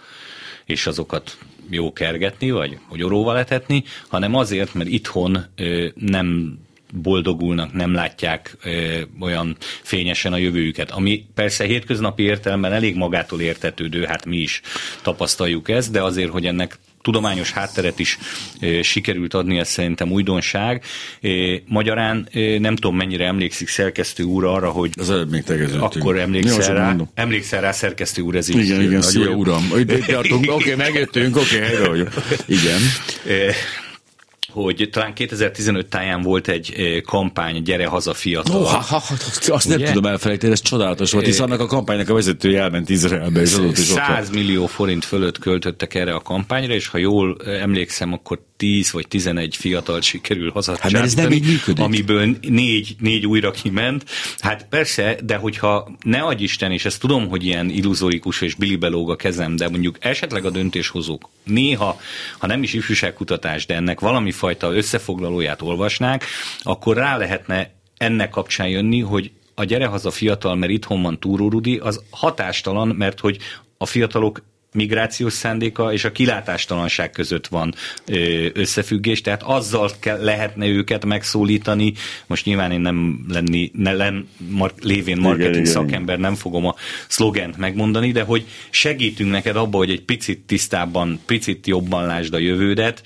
és 0.66 0.88
azokat 0.88 1.38
jó 1.70 1.94
kergetni, 1.94 2.52
vagy 2.90 3.04
oróval 3.04 3.38
etetni, 3.38 3.84
hanem 4.08 4.36
azért, 4.36 4.74
mert 4.74 4.90
itthon 4.90 5.46
ö, 5.56 5.88
nem 5.96 6.58
boldogulnak, 6.94 7.74
nem 7.74 7.94
látják 7.94 8.58
ö, 8.64 9.02
olyan 9.20 9.58
fényesen 9.82 10.34
a 10.34 10.38
jövőjüket. 10.38 10.92
Ami 10.92 11.26
persze 11.34 11.64
hétköznapi 11.66 12.24
értelemben 12.24 12.74
elég 12.74 12.96
magától 12.96 13.42
értetődő, 13.42 14.04
hát 14.04 14.26
mi 14.26 14.38
is 14.38 14.62
tapasztaljuk 15.02 15.70
ezt, 15.70 15.92
de 15.92 16.02
azért, 16.02 16.32
hogy 16.32 16.46
ennek 16.46 16.78
tudományos 17.04 17.52
hátteret 17.52 18.00
is 18.00 18.18
sikerült 18.82 19.34
adni, 19.34 19.60
ez 19.60 19.70
szerintem 19.70 20.12
újdonság. 20.12 20.84
Magyarán 21.66 22.28
nem 22.60 22.76
tudom, 22.76 22.96
mennyire 22.96 23.26
emlékszik 23.26 23.68
szerkesztő 23.68 24.24
úr 24.24 24.46
arra, 24.46 24.70
hogy 24.70 24.92
az 25.00 25.10
előbb 25.10 25.30
még 25.30 25.44
akkor 25.80 26.20
emlékszel 26.20 26.76
rá, 26.76 26.96
emlékszel 27.14 27.62
rá 27.62 27.72
szerkesztő 27.72 28.22
úr, 28.22 28.36
ez 28.36 28.50
így. 28.50 28.58
Igen, 28.58 28.82
igen, 28.82 29.02
szia 29.02 29.30
uram. 29.30 29.72
Oké, 29.74 30.50
okay, 30.50 30.76
megjöttünk, 30.76 31.36
oké, 31.36 31.56
okay, 31.56 31.68
helyre 31.68 31.88
vagyok. 31.88 32.14
Igen 32.46 32.80
hogy 34.54 34.90
talán 34.92 35.14
2015 35.14 35.88
táján 35.88 36.22
volt 36.22 36.48
egy 36.48 37.02
kampány, 37.06 37.62
gyere 37.62 37.86
haza 37.86 38.14
fiatal. 38.14 38.62
Oh, 38.62 38.68
ha, 38.68 38.80
ha, 38.80 39.04
azt 39.48 39.66
Ugye? 39.66 39.78
nem 39.78 39.94
tudom 39.94 40.12
elfelejteni, 40.12 40.52
ez 40.52 40.62
csodálatos 40.62 41.12
volt, 41.12 41.26
hiszen 41.26 41.46
annak 41.46 41.60
a 41.60 41.66
kampánynak 41.66 42.10
a 42.10 42.14
vezetője 42.14 42.62
elment 42.62 42.90
Izraelbe, 42.90 43.42
és 43.42 43.54
azóta 43.54 43.82
is 43.82 43.88
100 43.88 44.30
millió 44.30 44.66
forint 44.66 45.06
fölött 45.06 45.40
költöttek 45.40 45.94
erre 45.94 46.14
a 46.14 46.20
kampányra, 46.20 46.74
és 46.74 46.88
ha 46.88 46.98
jól 46.98 47.38
emlékszem, 47.46 48.14
akkor 48.14 48.40
10 48.58 48.92
vagy 48.92 49.08
11 49.08 49.56
fiatal 49.56 50.02
sikerül 50.02 50.52
hazat 50.52 50.80
hát, 50.80 50.94
ez 50.94 51.16
nem 51.16 51.32
így 51.32 51.46
működik. 51.46 51.84
amiből 51.84 52.36
négy, 52.42 52.96
négy 53.00 53.26
újra 53.26 53.52
kiment. 53.52 54.06
Hát 54.40 54.68
persze, 54.70 55.18
de 55.24 55.36
hogyha 55.36 55.92
ne 56.04 56.22
adj 56.22 56.44
Isten, 56.44 56.72
és 56.72 56.86
ezt 56.86 57.00
tudom, 57.00 57.28
hogy 57.28 57.46
ilyen 57.46 57.70
illuzórikus 57.70 58.42
és 58.42 58.54
bilibelóg 58.54 59.10
a 59.10 59.16
kezem, 59.16 59.56
de 59.56 59.70
mondjuk 59.70 59.98
esetleg 60.00 60.46
a 60.46 60.50
döntéshozók 60.50 61.30
néha, 61.44 62.00
ha 62.38 62.48
nem 62.48 62.64
is 62.64 62.74
ifjúságkutatás, 62.74 63.66
de 63.66 63.76
ennek 63.76 64.00
valami 64.00 64.32
fajta 64.32 64.74
összefoglalóját 64.74 65.62
olvasnák, 65.62 66.26
akkor 66.62 66.96
rá 66.96 67.18
lehetne 67.18 67.72
ennek 67.98 68.30
kapcsán 68.30 68.68
jönni, 68.68 69.00
hogy 69.00 69.32
a 69.56 69.64
gyere 69.64 69.86
haza 69.86 70.12
fiatal, 70.12 70.56
mert 70.56 70.72
itthon 70.72 71.02
van 71.02 71.20
Túró 71.20 71.50
Rudi, 71.50 71.78
az 71.78 72.04
hatástalan, 72.10 72.88
mert 72.88 73.20
hogy 73.20 73.38
a 73.78 73.86
fiatalok 73.86 74.42
migrációs 74.74 75.34
szándéka 75.34 75.94
és 75.94 76.04
a 76.04 76.12
kilátástalanság 76.12 77.12
között 77.12 77.48
van 77.48 77.74
összefüggés, 78.54 79.22
tehát 79.22 79.44
azzal 79.44 79.90
kell, 80.00 80.24
lehetne 80.24 80.66
őket 80.66 81.06
megszólítani. 81.06 81.94
Most 82.28 82.46
nyilván 82.46 82.72
én 82.72 82.82
nem 82.82 83.26
lenni, 83.30 83.72
ne 83.74 83.92
len, 83.92 84.28
mar, 84.50 84.74
lévén 84.82 85.18
marketing 85.18 85.56
igen, 85.56 85.66
szakember, 85.66 86.20
nem 86.20 86.36
fogom 86.36 86.66
a 86.66 86.76
szlogent 87.08 87.58
megmondani, 87.58 88.12
de 88.12 88.22
hogy 88.22 88.46
segítünk 88.70 89.32
neked 89.32 89.56
abba, 89.56 89.78
hogy 89.78 89.92
egy 89.92 90.02
picit 90.02 90.40
tisztábban, 90.40 91.20
picit 91.26 91.68
jobban 91.68 92.06
lásd 92.06 92.34
a 92.34 92.38
jövődet, 92.38 93.04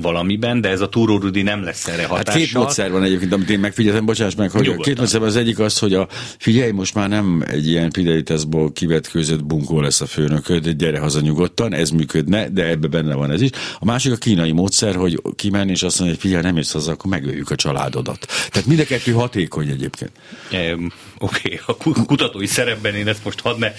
valamiben, 0.00 0.60
de 0.60 0.68
ez 0.68 0.80
a 0.80 0.88
Túró 0.88 1.18
Rudi 1.18 1.42
nem 1.42 1.62
lesz 1.62 1.86
erre 1.86 2.06
hatással. 2.06 2.32
Hát 2.32 2.42
két 2.42 2.52
módszer 2.52 2.90
van 2.90 3.02
egyébként, 3.02 3.32
amit 3.32 3.50
én 3.50 3.60
megfigyeltem, 3.60 4.04
bocsáss 4.04 4.34
meg, 4.34 4.50
hogy 4.50 4.60
Nyugodtan. 4.60 4.84
két 4.84 4.98
módszer 4.98 5.22
az 5.22 5.36
egyik 5.36 5.58
az, 5.58 5.78
hogy 5.78 5.94
a 5.94 6.08
figyelj, 6.38 6.70
most 6.70 6.94
már 6.94 7.08
nem 7.08 7.44
egy 7.46 7.68
ilyen 7.68 7.90
Fidelitásból 7.90 8.72
kivetkőzött 8.72 9.44
bunkó 9.44 9.80
lesz 9.80 10.00
a 10.00 10.06
főnököd, 10.06 10.68
gyere 10.68 10.98
haza 10.98 11.20
nyugodtan, 11.20 11.74
ez 11.74 11.90
működne, 11.90 12.48
de 12.48 12.64
ebbe 12.64 12.86
benne 12.86 13.14
van 13.14 13.30
ez 13.30 13.40
is. 13.40 13.50
A 13.78 13.84
másik 13.84 14.12
a 14.12 14.16
kínai 14.16 14.52
módszer, 14.52 14.94
hogy 14.94 15.22
kimenni 15.36 15.70
és 15.70 15.82
azt 15.82 15.98
mondja, 15.98 16.16
hogy 16.16 16.26
figyelj, 16.26 16.42
nem 16.42 16.56
jössz 16.56 16.72
haza, 16.72 16.92
akkor 16.92 17.10
megöljük 17.10 17.50
a 17.50 17.54
családodat. 17.54 18.26
Tehát 18.50 18.68
mind 18.68 18.80
a 18.80 18.84
kettő 18.84 19.12
hatékony 19.12 19.68
egyébként. 19.68 20.10
Um, 20.52 20.92
Oké, 21.18 21.60
okay. 21.66 21.94
a 21.94 22.04
kutatói 22.04 22.46
szerepben 22.46 22.94
én 22.94 23.08
ezt 23.08 23.24
most 23.24 23.40
hadd 23.40 23.58
ne 23.58 23.72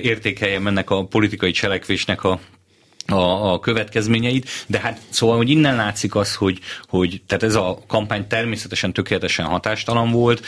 értékeljem 0.00 0.66
ennek 0.66 0.90
a 0.90 1.04
politikai 1.04 1.50
cselekvésnek 1.50 2.24
a 2.24 2.40
a, 3.06 3.52
a 3.52 3.60
következményeit, 3.60 4.48
de 4.66 4.78
hát 4.78 5.00
szóval, 5.08 5.36
hogy 5.36 5.50
innen 5.50 5.76
látszik 5.76 6.14
az, 6.14 6.34
hogy, 6.34 6.58
hogy 6.88 7.22
tehát 7.26 7.42
ez 7.42 7.54
a 7.54 7.78
kampány 7.86 8.26
természetesen 8.26 8.92
tökéletesen 8.92 9.46
hatástalan 9.46 10.10
volt, 10.10 10.42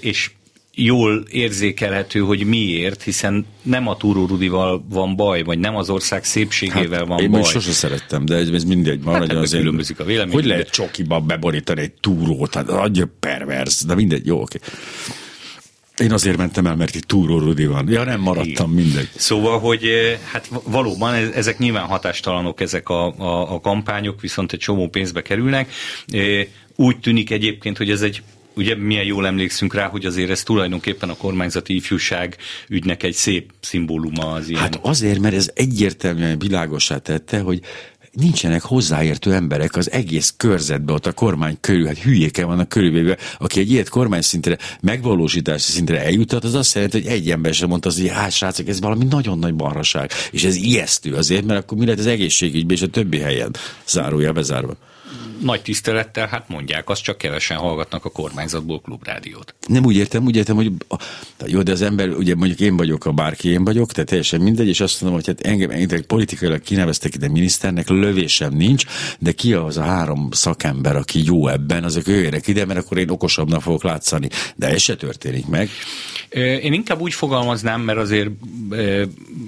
és 0.00 0.30
jól 0.78 1.24
érzékelhető, 1.30 2.20
hogy 2.20 2.44
miért, 2.44 3.02
hiszen 3.02 3.46
nem 3.62 3.88
a 3.88 3.96
Túró 3.96 4.26
Rudival 4.26 4.84
van 4.88 5.16
baj, 5.16 5.42
vagy 5.42 5.58
nem 5.58 5.76
az 5.76 5.90
ország 5.90 6.24
szépségével 6.24 6.98
hát, 6.98 7.08
van 7.08 7.20
én 7.20 7.30
baj. 7.30 7.40
Én 7.40 7.46
sose 7.46 7.72
szerettem, 7.72 8.24
de 8.24 8.36
ez 8.36 8.64
mindegy. 8.64 9.02
Van 9.02 9.14
hát 9.14 9.32
az 9.32 9.50
különbözik 9.50 10.00
a 10.00 10.04
vélemény. 10.04 10.34
Hogy 10.34 10.44
lehet 10.44 10.70
csokiba 10.70 11.20
beborítani 11.20 11.80
egy 11.80 11.92
túrót? 11.92 12.54
Hát 12.54 12.68
adja 12.68 13.08
pervers, 13.20 13.84
de 13.84 13.94
mindegy, 13.94 14.26
jó, 14.26 14.40
oké. 14.40 14.58
Okay. 14.62 14.74
Én 16.00 16.12
azért 16.12 16.36
mentem 16.36 16.66
el, 16.66 16.76
mert 16.76 16.94
itt 16.94 17.06
túró 17.06 17.38
Rudi 17.38 17.66
van. 17.66 17.88
Ja, 17.88 18.04
nem 18.04 18.20
maradtam, 18.20 18.70
mindegy. 18.70 19.08
Szóval, 19.14 19.58
hogy 19.58 19.84
eh, 19.84 20.18
hát 20.32 20.48
valóban 20.64 21.14
ezek 21.14 21.58
nyilván 21.58 21.86
hatástalanok, 21.86 22.60
ezek 22.60 22.88
a, 22.88 23.18
a, 23.18 23.54
a 23.54 23.60
kampányok, 23.60 24.20
viszont 24.20 24.52
egy 24.52 24.58
csomó 24.58 24.88
pénzbe 24.88 25.22
kerülnek. 25.22 25.72
Eh, 26.08 26.46
úgy 26.76 26.98
tűnik 26.98 27.30
egyébként, 27.30 27.76
hogy 27.76 27.90
ez 27.90 28.02
egy 28.02 28.22
ugye 28.56 28.76
milyen 28.76 29.04
jól 29.04 29.26
emlékszünk 29.26 29.74
rá, 29.74 29.86
hogy 29.86 30.04
azért 30.06 30.30
ez 30.30 30.42
tulajdonképpen 30.42 31.08
a 31.08 31.16
kormányzati 31.16 31.74
ifjúság 31.74 32.36
ügynek 32.68 33.02
egy 33.02 33.14
szép 33.14 33.52
szimbóluma 33.60 34.32
az 34.32 34.48
ilyen. 34.48 34.60
Hát 34.60 34.78
azért, 34.82 35.18
mert 35.18 35.34
ez 35.34 35.50
egyértelműen 35.54 36.38
világosá 36.38 36.98
tette, 36.98 37.40
hogy 37.40 37.60
nincsenek 38.16 38.62
hozzáértő 38.62 39.34
emberek 39.34 39.76
az 39.76 39.90
egész 39.90 40.34
körzetbe, 40.36 40.92
ott 40.92 41.06
a 41.06 41.12
kormány 41.12 41.56
körül, 41.60 41.86
hát 41.86 41.98
hülyéke 41.98 42.44
vannak 42.44 42.68
körülvéve, 42.68 43.16
aki 43.38 43.60
egy 43.60 43.70
ilyet 43.70 43.88
kormány 43.88 44.20
szintre, 44.20 44.58
megvalósítási 44.80 45.72
szintre 45.72 46.04
eljutat, 46.04 46.44
az 46.44 46.54
azt 46.54 46.74
jelenti, 46.74 47.02
hogy 47.02 47.10
egy 47.10 47.30
ember 47.30 47.54
sem 47.54 47.68
mondta 47.68 47.88
az, 47.88 48.00
hogy 48.00 48.08
hát 48.08 48.32
srácok, 48.32 48.68
ez 48.68 48.80
valami 48.80 49.04
nagyon 49.04 49.38
nagy 49.38 49.54
barraság. 49.54 50.10
És 50.30 50.44
ez 50.44 50.54
ijesztő 50.56 51.14
azért, 51.14 51.44
mert 51.44 51.62
akkor 51.62 51.78
mi 51.78 51.84
lehet 51.84 52.00
az 52.00 52.06
egészségügyben 52.06 52.76
és 52.76 52.82
a 52.82 52.88
többi 52.88 53.18
helyen 53.18 53.54
zárója 53.86 54.32
bezárva. 54.32 54.76
Nagy 55.40 55.62
tisztelettel, 55.62 56.26
hát 56.26 56.48
mondják, 56.48 56.88
azt 56.88 57.02
csak 57.02 57.18
kevesen 57.18 57.56
hallgatnak 57.56 58.04
a 58.04 58.10
kormányzatból 58.10 58.80
klubrádiót. 58.80 59.54
Nem 59.68 59.84
úgy 59.84 59.96
értem, 59.96 60.24
úgy 60.24 60.36
értem, 60.36 60.56
hogy 60.56 60.72
jó, 61.46 61.62
de 61.62 61.72
az 61.72 61.82
ember, 61.82 62.08
ugye 62.08 62.34
mondjuk 62.34 62.60
én 62.60 62.76
vagyok, 62.76 63.04
a 63.04 63.12
bárki 63.12 63.48
én 63.48 63.64
vagyok, 63.64 63.92
tehát 63.92 64.08
teljesen 64.08 64.40
mindegy, 64.40 64.68
és 64.68 64.80
azt 64.80 65.00
mondom, 65.00 65.20
hogy 65.20 65.28
hát 65.36 65.46
engem, 65.46 65.70
engem 65.70 66.02
politikailag 66.06 66.62
kineveztek 66.62 67.14
ide 67.14 67.28
miniszternek, 67.28 67.88
lövésem 67.88 68.54
nincs, 68.54 68.84
de 69.18 69.32
ki 69.32 69.52
az 69.52 69.76
a 69.76 69.82
három 69.82 70.28
szakember, 70.30 70.96
aki 70.96 71.24
jó 71.24 71.48
ebben, 71.48 71.84
azok 71.84 72.06
jöjjenek 72.06 72.46
ide, 72.46 72.64
mert 72.64 72.78
akkor 72.78 72.98
én 72.98 73.08
okosabbnak 73.08 73.62
fogok 73.62 73.82
látszani. 73.82 74.28
De 74.56 74.68
ez 74.68 74.82
se 74.82 74.96
történik 74.96 75.46
meg. 75.46 75.68
Én 76.30 76.72
inkább 76.72 77.00
úgy 77.00 77.14
fogalmaznám, 77.14 77.80
mert 77.80 77.98
azért 77.98 78.30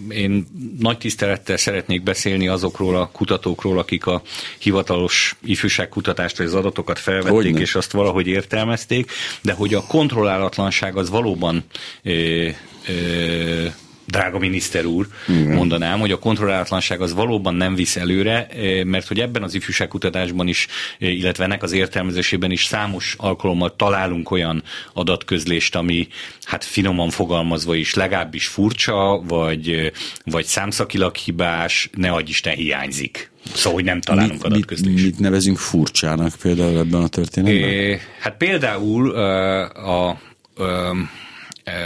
én 0.09 0.47
nagy 0.79 0.99
tisztelettel 0.99 1.57
szeretnék 1.57 2.03
beszélni 2.03 2.49
azokról 2.49 2.97
a 2.97 3.11
kutatókról, 3.13 3.79
akik 3.79 4.07
a 4.07 4.23
hivatalos 4.59 5.37
ifjúságkutatást 5.79 6.37
vagy 6.37 6.47
az 6.47 6.55
adatokat 6.55 6.99
felvették, 6.99 7.33
Hogyne. 7.33 7.61
és 7.61 7.75
azt 7.75 7.93
valahogy 7.93 8.27
értelmezték, 8.27 9.11
de 9.43 9.53
hogy 9.53 9.75
a 9.75 9.87
kontrollálatlanság 9.87 10.97
az 10.97 11.11
valóban 11.11 11.65
ö, 12.03 12.49
ö, 12.89 13.67
drága 14.09 14.39
miniszter 14.39 14.85
úr, 14.85 15.07
Igen. 15.29 15.55
mondanám, 15.55 16.01
hogy 16.01 16.11
a 16.11 16.19
kontrollálatlanság 16.19 17.01
az 17.01 17.15
valóban 17.15 17.55
nem 17.55 17.75
visz 17.75 17.97
előre, 17.97 18.47
eh, 18.47 18.85
mert 18.85 19.09
hogy 19.09 19.21
ebben 19.21 19.43
az 19.43 19.55
ifjúságkutatásban 19.55 20.49
is, 20.49 20.67
eh, 20.99 21.17
illetve 21.17 21.45
ennek 21.45 21.63
az 21.63 21.73
értelmezésében 21.73 22.51
is 22.51 22.65
számos 22.65 23.15
alkalommal 23.19 23.77
találunk 23.77 24.31
olyan 24.31 24.63
adatközlést, 24.93 25.75
ami 25.75 26.09
hát 26.43 26.65
finoman 26.65 27.11
fogalmazva 27.11 27.75
is 27.75 27.95
legalábbis 27.95 28.47
furcsa, 28.47 29.23
vagy, 29.27 29.71
eh, 29.71 29.87
vagy 30.25 30.45
számszakilag 30.45 31.17
hibás, 31.17 31.91
ne 31.97 32.11
adj 32.11 32.31
Isten 32.31 32.55
hiányzik. 32.55 33.31
Szóval, 33.55 33.73
hogy 33.73 33.85
nem 33.85 34.01
találunk 34.01 34.33
mit, 34.33 34.45
adatközlést. 34.45 34.95
Mit, 34.95 35.05
mit 35.05 35.19
nevezünk 35.19 35.59
furcsának 35.59 36.33
például 36.43 36.79
ebben 36.79 37.03
a 37.03 37.09
történetben? 37.09 37.69
É, 37.69 38.01
hát 38.21 38.37
például 38.37 39.11
a, 39.11 40.09
a, 40.09 40.09
a 40.09 40.19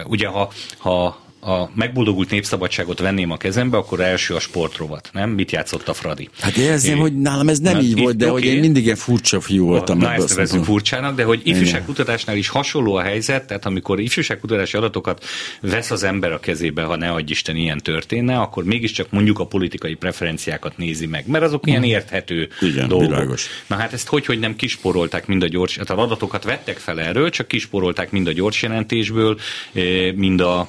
ugye 0.07 0.27
ha, 0.27 0.53
ha 0.79 1.22
a 1.45 1.71
megboldogult 1.75 2.31
népszabadságot 2.31 2.99
venném 2.99 3.31
a 3.31 3.37
kezembe, 3.37 3.77
akkor 3.77 4.01
első 4.01 4.35
a 4.35 4.41
sportrovat, 4.41 5.11
nem? 5.13 5.31
Mit 5.31 5.51
játszott 5.51 5.89
a 5.89 5.95
Fradi? 5.95 6.29
Hát 6.41 6.57
érzem, 6.57 6.97
é, 6.97 7.01
hogy 7.01 7.21
nálam 7.21 7.49
ez 7.49 7.59
nem 7.59 7.77
na, 7.77 7.83
így 7.83 7.99
volt, 7.99 8.17
de 8.17 8.31
okay. 8.31 8.43
hogy 8.43 8.51
én 8.51 8.61
mindig 8.61 8.85
ilyen 8.85 8.97
furcsa 8.97 9.41
fiú 9.41 9.67
voltam. 9.67 9.99
Na, 9.99 10.13
ezt 10.13 10.29
nevezünk 10.29 10.65
furcsának, 10.65 11.17
de 11.17 11.25
hogy 11.25 11.41
ifjúságkutatásnál 11.45 12.37
is 12.37 12.49
hasonló 12.49 12.95
a 12.95 13.03
helyzet, 13.03 13.47
tehát 13.47 13.67
amikor 13.67 14.01
ifjúságkutatási 14.01 14.77
adatokat 14.77 15.25
vesz 15.61 15.91
az 15.91 16.03
ember 16.03 16.33
a 16.33 16.41
kezébe, 16.41 16.83
ha 16.83 16.97
ne 16.97 17.11
adj 17.11 17.31
Isten 17.31 17.57
ilyen 17.57 17.79
történne, 17.79 18.39
akkor 18.39 18.65
mégiscsak 18.65 19.11
mondjuk 19.11 19.39
a 19.39 19.47
politikai 19.47 19.95
preferenciákat 19.95 20.77
nézi 20.77 21.07
meg, 21.07 21.27
mert 21.27 21.45
azok 21.45 21.67
ilyen 21.67 21.81
mhm. 21.81 21.91
érthető 21.91 22.49
Igen, 22.61 22.89
dolgok. 22.89 23.09
Világos. 23.09 23.47
Na 23.67 23.77
hát 23.77 23.93
ezt 23.93 24.09
hogy, 24.09 24.27
hogy 24.27 24.39
nem 24.39 24.57
kisporolták 24.57 25.27
mind 25.27 25.43
a 25.43 25.49
gyors, 25.49 25.77
hát 25.77 25.91
az 25.91 25.99
adatokat 25.99 26.45
vettek 26.45 26.77
fel 26.77 27.01
erről, 27.01 27.31
csak 27.31 27.49
kisporolták 27.49 28.11
mind 28.11 28.27
a 28.27 28.33
gyors 28.33 28.63
jelentésből, 28.63 29.39
eh, 29.73 30.13
mind 30.13 30.41
a 30.41 30.69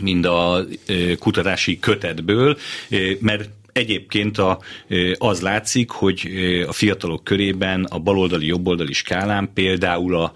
mind 0.00 0.24
a 0.24 0.64
kutatási 1.18 1.78
kötetből, 1.78 2.56
mert 3.20 3.48
Egyébként 3.76 4.38
a, 4.38 4.60
az 5.18 5.40
látszik, 5.40 5.90
hogy 5.90 6.30
a 6.66 6.72
fiatalok 6.72 7.24
körében 7.24 7.84
a 7.84 7.98
baloldali, 7.98 8.46
jobboldali 8.46 8.92
skálán 8.92 9.50
például 9.54 10.16
a, 10.16 10.32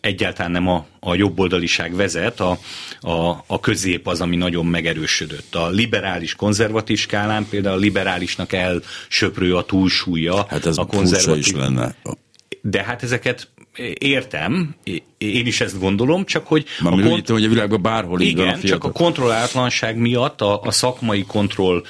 egyáltalán 0.00 0.50
nem 0.50 0.68
a, 0.68 0.86
a 1.00 1.14
jobboldaliság 1.14 1.94
vezet, 1.94 2.40
a, 2.40 2.58
a, 3.00 3.44
a 3.46 3.60
közép 3.60 4.06
az, 4.06 4.20
ami 4.20 4.36
nagyon 4.36 4.66
megerősödött. 4.66 5.54
A 5.54 5.68
liberális, 5.68 6.34
konzervatív 6.34 6.98
skálán 6.98 7.46
például 7.50 7.76
a 7.76 7.80
liberálisnak 7.80 8.52
elsöprő 8.52 9.56
a 9.56 9.62
túlsúlya. 9.64 10.46
Hát 10.48 10.66
ez 10.66 10.78
a 10.78 10.84
konzervatív. 10.84 11.38
is 11.38 11.52
lenne. 11.52 11.94
De 12.60 12.82
hát 12.82 13.02
ezeket 13.02 13.48
értem, 13.98 14.74
én 15.18 15.46
is 15.46 15.60
ezt 15.60 15.80
gondolom, 15.80 16.24
csak 16.24 16.46
hogy... 16.46 16.64
Már 16.82 16.92
a 16.92 17.08
kont- 17.08 17.28
hogy 17.28 17.44
a 17.44 17.48
világban 17.48 17.82
bárhol 17.82 18.20
Igen, 18.20 18.48
a 18.48 18.58
csak 18.58 18.84
a 18.84 18.92
kontrollátlanság 18.92 19.96
miatt, 19.96 20.40
a, 20.40 20.60
a 20.60 20.70
szakmai 20.70 21.24
kontroll 21.26 21.82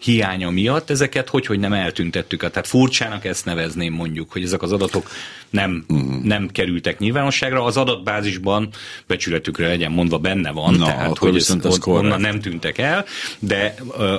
hiánya 0.00 0.50
miatt 0.50 0.90
ezeket 0.90 1.28
hogy, 1.28 1.46
hogy 1.46 1.58
nem 1.58 1.72
eltüntettük. 1.72 2.40
Tehát 2.40 2.66
furcsának 2.66 3.24
ezt 3.24 3.44
nevezném 3.44 3.92
mondjuk, 3.92 4.32
hogy 4.32 4.42
ezek 4.42 4.62
az 4.62 4.72
adatok 4.72 5.10
nem, 5.52 5.84
uh-huh. 5.88 6.22
nem 6.22 6.48
kerültek 6.48 6.98
nyilvánosságra. 6.98 7.64
Az 7.64 7.76
adatbázisban 7.76 8.68
becsületükre 9.06 9.66
legyen 9.66 9.90
mondva 9.90 10.18
benne 10.18 10.50
van, 10.50 10.74
Na, 10.74 10.84
tehát 10.84 11.18
hogy 11.18 11.36
ez, 11.36 11.56
ez 11.64 11.78
onnan 11.84 12.20
nem 12.20 12.40
tűntek 12.40 12.78
el, 12.78 13.04
de 13.38 13.74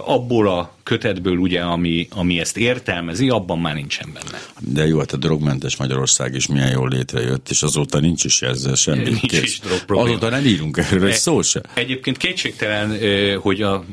abból 0.05 0.47
a 0.47 0.75
kötetből 0.83 1.37
ugye, 1.37 1.61
ami, 1.61 2.07
ami 2.11 2.39
ezt 2.39 2.57
értelmezi, 2.57 3.29
abban 3.29 3.59
már 3.59 3.73
nincsen 3.73 4.09
benne. 4.13 4.41
De 4.59 4.87
jó, 4.87 4.99
hát 4.99 5.11
a 5.11 5.17
drogmentes 5.17 5.75
Magyarország 5.75 6.35
is 6.35 6.47
milyen 6.47 6.71
jól 6.71 6.89
létrejött, 6.89 7.49
és 7.49 7.63
azóta 7.63 7.99
nincs 7.99 8.23
is 8.23 8.41
ezzel 8.41 8.75
semmi. 8.75 9.03
Nincs 9.03 9.19
kész. 9.19 9.41
is 9.41 9.59
drog 9.59 9.81
Azóta 9.87 10.29
nem 10.29 10.45
írunk 10.45 10.77
erről 10.77 11.07
egy 11.07 11.13
szó 11.13 11.41
se. 11.41 11.61
Egyébként 11.73 12.17
kétségtelen, 12.17 12.97
hogy 13.39 13.61
a 13.61 13.83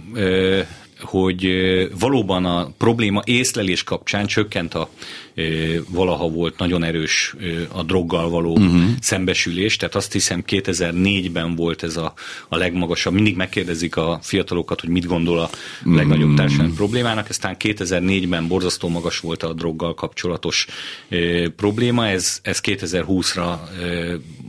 hogy 1.00 1.48
valóban 1.98 2.44
a 2.44 2.72
probléma 2.78 3.22
észlelés 3.24 3.84
kapcsán 3.84 4.26
csökkent 4.26 4.74
a 4.74 4.88
valaha 5.88 6.28
volt 6.28 6.58
nagyon 6.58 6.82
erős 6.82 7.34
a 7.68 7.82
droggal 7.82 8.30
való 8.30 8.52
uh-huh. 8.52 8.82
szembesülés, 9.00 9.76
tehát 9.76 9.94
azt 9.94 10.12
hiszem 10.12 10.42
2004-ben 10.46 11.54
volt 11.54 11.82
ez 11.82 11.96
a, 11.96 12.12
a 12.48 12.56
legmagasabb. 12.56 13.12
Mindig 13.12 13.36
megkérdezik 13.36 13.96
a 13.96 14.18
fiatalokat, 14.22 14.80
hogy 14.80 14.88
mit 14.88 15.06
gondol 15.06 15.38
a 15.38 15.50
legnagyobb 15.84 16.28
mhm. 16.28 16.36
társadalmi 16.36 16.72
problémának, 16.72 17.28
aztán 17.28 17.56
2004-ben 17.58 18.48
borzasztó 18.48 18.88
magas 18.88 19.20
volt 19.20 19.42
a 19.42 19.52
droggal 19.52 19.94
kapcsolatos 19.94 20.66
probléma, 21.56 22.06
ez, 22.06 22.38
ez 22.42 22.60
2020-ra 22.62 23.58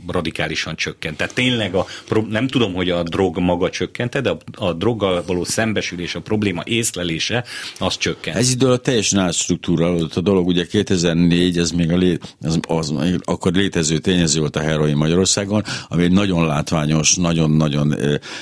radikálisan 0.06 0.76
csökkent. 0.76 1.16
Tehát 1.16 1.34
tényleg 1.34 1.74
a, 1.74 1.86
nem 2.28 2.46
tudom, 2.48 2.74
hogy 2.74 2.90
a 2.90 3.02
drog 3.02 3.38
maga 3.38 3.70
csökkente, 3.70 4.20
de 4.20 4.30
a, 4.30 4.38
a 4.54 4.72
droggal 4.72 5.22
való 5.26 5.44
szembesülés, 5.44 6.14
a 6.14 6.20
probléma 6.20 6.62
észlelése, 6.64 7.44
az 7.78 7.98
csökkent. 7.98 8.36
Ez 8.36 8.50
idő 8.50 8.66
alatt 8.66 8.82
teljesen 8.82 9.18
átstruktúrálódott 9.18 10.16
a 10.16 10.20
dolog, 10.20 10.46
ugye 10.46 10.66
2004, 10.82 11.58
ez 11.58 11.70
még 11.70 11.92
a 11.92 11.96
lé, 11.96 12.18
az, 12.40 12.58
az, 12.68 12.94
akkor 13.22 13.52
létező 13.52 13.98
tényező 13.98 14.40
volt 14.40 14.56
a 14.56 14.60
heroin 14.60 14.96
Magyarországon, 14.96 15.62
ami 15.88 16.02
egy 16.02 16.12
nagyon 16.12 16.46
látványos, 16.46 17.14
nagyon-nagyon 17.14 17.94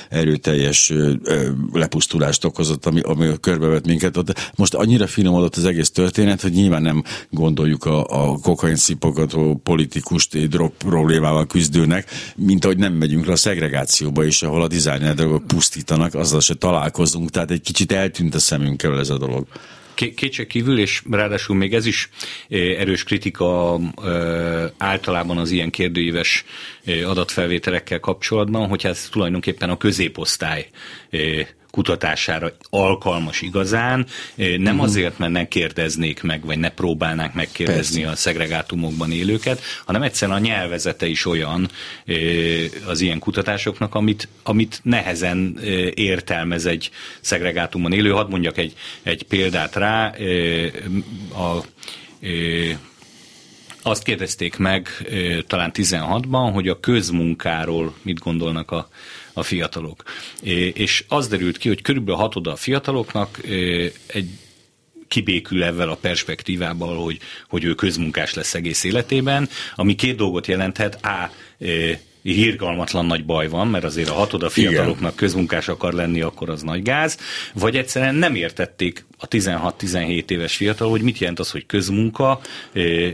erőteljes 0.09 0.93
lepusztulást 1.73 2.45
okozott, 2.45 2.85
ami, 2.85 2.99
ami 2.99 3.29
körbevett 3.39 3.85
minket. 3.85 4.17
Most 4.55 4.73
annyira 4.73 5.07
finomodott 5.07 5.55
az 5.55 5.65
egész 5.65 5.91
történet, 5.91 6.41
hogy 6.41 6.51
nyilván 6.51 6.81
nem 6.81 7.03
gondoljuk 7.29 7.85
a, 7.85 8.03
a 8.03 8.37
kokain 8.37 8.75
szipogató 8.75 9.59
politikust 9.63 10.47
drog 10.47 10.71
problémával 10.77 11.47
küzdőnek, 11.47 12.09
mint 12.35 12.65
ahogy 12.65 12.77
nem 12.77 12.93
megyünk 12.93 13.25
le 13.25 13.31
a 13.31 13.35
szegregációba 13.35 14.23
is, 14.23 14.43
ahol 14.43 14.61
a 14.61 14.67
designer 14.67 15.15
drogok 15.15 15.47
pusztítanak, 15.47 16.13
azzal 16.13 16.39
se 16.39 16.53
találkozunk, 16.53 17.29
tehát 17.29 17.51
egy 17.51 17.61
kicsit 17.61 17.91
eltűnt 17.91 18.35
a 18.35 18.39
szemünkkel 18.39 18.99
ez 18.99 19.09
a 19.09 19.17
dolog 19.17 19.47
kétség 20.09 20.47
kívül, 20.47 20.79
és 20.79 21.01
ráadásul 21.11 21.55
még 21.55 21.73
ez 21.73 21.85
is 21.85 22.09
erős 22.49 23.03
kritika 23.03 23.79
általában 24.77 25.37
az 25.37 25.51
ilyen 25.51 25.69
kérdőíves 25.69 26.45
adatfelvételekkel 27.05 27.99
kapcsolatban, 27.99 28.67
hogy 28.67 28.85
ez 28.85 29.09
tulajdonképpen 29.11 29.69
a 29.69 29.77
középosztály 29.77 30.67
kutatására 31.71 32.51
alkalmas 32.69 33.41
igazán, 33.41 34.05
nem 34.35 34.61
uh-huh. 34.61 34.81
azért, 34.81 35.17
mert 35.17 35.31
ne 35.31 35.47
kérdeznék 35.47 36.21
meg, 36.21 36.45
vagy 36.45 36.57
ne 36.57 36.69
próbálnák 36.69 37.33
megkérdezni 37.33 38.01
Persze. 38.01 38.11
a 38.11 38.15
szegregátumokban 38.15 39.11
élőket, 39.11 39.61
hanem 39.85 40.01
egyszerűen 40.01 40.37
a 40.37 40.41
nyelvezete 40.41 41.05
is 41.05 41.25
olyan 41.25 41.69
az 42.85 43.01
ilyen 43.01 43.19
kutatásoknak, 43.19 43.95
amit, 43.95 44.27
amit 44.43 44.79
nehezen 44.83 45.59
értelmez 45.93 46.65
egy 46.65 46.89
szegregátumban 47.21 47.93
élő. 47.93 48.09
Hadd 48.09 48.29
mondjak 48.29 48.57
egy, 48.57 48.73
egy 49.03 49.23
példát 49.23 49.75
rá. 49.75 50.13
A, 51.33 51.63
azt 53.83 54.03
kérdezték 54.03 54.57
meg 54.57 54.89
talán 55.47 55.71
16-ban, 55.73 56.49
hogy 56.53 56.67
a 56.67 56.79
közmunkáról 56.79 57.93
mit 58.01 58.19
gondolnak 58.19 58.71
a 58.71 58.89
a 59.33 59.43
fiatalok. 59.43 60.03
És 60.73 61.03
az 61.07 61.27
derült 61.27 61.57
ki, 61.57 61.67
hogy 61.67 61.81
körülbelül 61.81 62.19
hatoda 62.19 62.51
a 62.51 62.55
fiataloknak 62.55 63.39
egy 64.05 64.29
kibékül 65.07 65.63
ezzel 65.63 65.89
a 65.89 65.95
perspektívával, 65.95 67.03
hogy, 67.03 67.19
hogy 67.49 67.63
ő 67.63 67.73
közmunkás 67.73 68.33
lesz 68.33 68.53
egész 68.53 68.83
életében, 68.83 69.49
ami 69.75 69.95
két 69.95 70.15
dolgot 70.15 70.47
jelenthet. 70.47 71.05
A 71.05 71.31
hírgalmatlan 72.21 73.05
nagy 73.05 73.25
baj 73.25 73.47
van, 73.47 73.67
mert 73.67 73.83
azért 73.83 74.09
a 74.09 74.13
hatod 74.13 74.43
a 74.43 74.49
fiataloknak 74.49 75.15
közmunkás 75.15 75.67
akar 75.67 75.93
lenni, 75.93 76.21
akkor 76.21 76.49
az 76.49 76.61
nagy 76.61 76.81
gáz, 76.81 77.17
vagy 77.53 77.75
egyszerűen 77.75 78.15
nem 78.15 78.35
értették 78.35 79.05
a 79.17 79.27
16-17 79.27 80.29
éves 80.29 80.55
fiatal, 80.55 80.89
hogy 80.89 81.01
mit 81.01 81.17
jelent 81.17 81.39
az, 81.39 81.51
hogy 81.51 81.65
közmunka, 81.65 82.41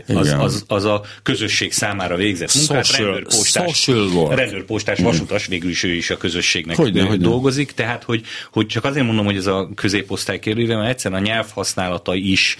az, 0.06 0.36
az, 0.38 0.64
az 0.66 0.84
a 0.84 1.04
közösség 1.22 1.72
számára 1.72 2.16
végzett 2.16 2.54
munkát, 2.54 2.84
social, 2.84 3.06
rendőrpostás, 3.06 3.86
rendőrpostás 4.28 4.98
vasutas, 4.98 5.46
végül 5.46 5.70
is 5.70 5.82
ő 5.82 5.92
is 5.92 6.10
a 6.10 6.16
közösségnek 6.16 6.76
hogyne, 6.76 7.02
hogyne. 7.02 7.24
dolgozik, 7.24 7.72
tehát 7.72 8.02
hogy, 8.02 8.22
hogy 8.52 8.66
csak 8.66 8.84
azért 8.84 9.06
mondom, 9.06 9.24
hogy 9.24 9.36
ez 9.36 9.46
a 9.46 9.68
középosztály 9.74 10.38
kérdője, 10.38 10.76
mert 10.76 10.88
egyszerűen 10.88 11.22
a 11.22 11.24
nyelv 11.24 11.50
használata 11.50 12.14
is 12.14 12.56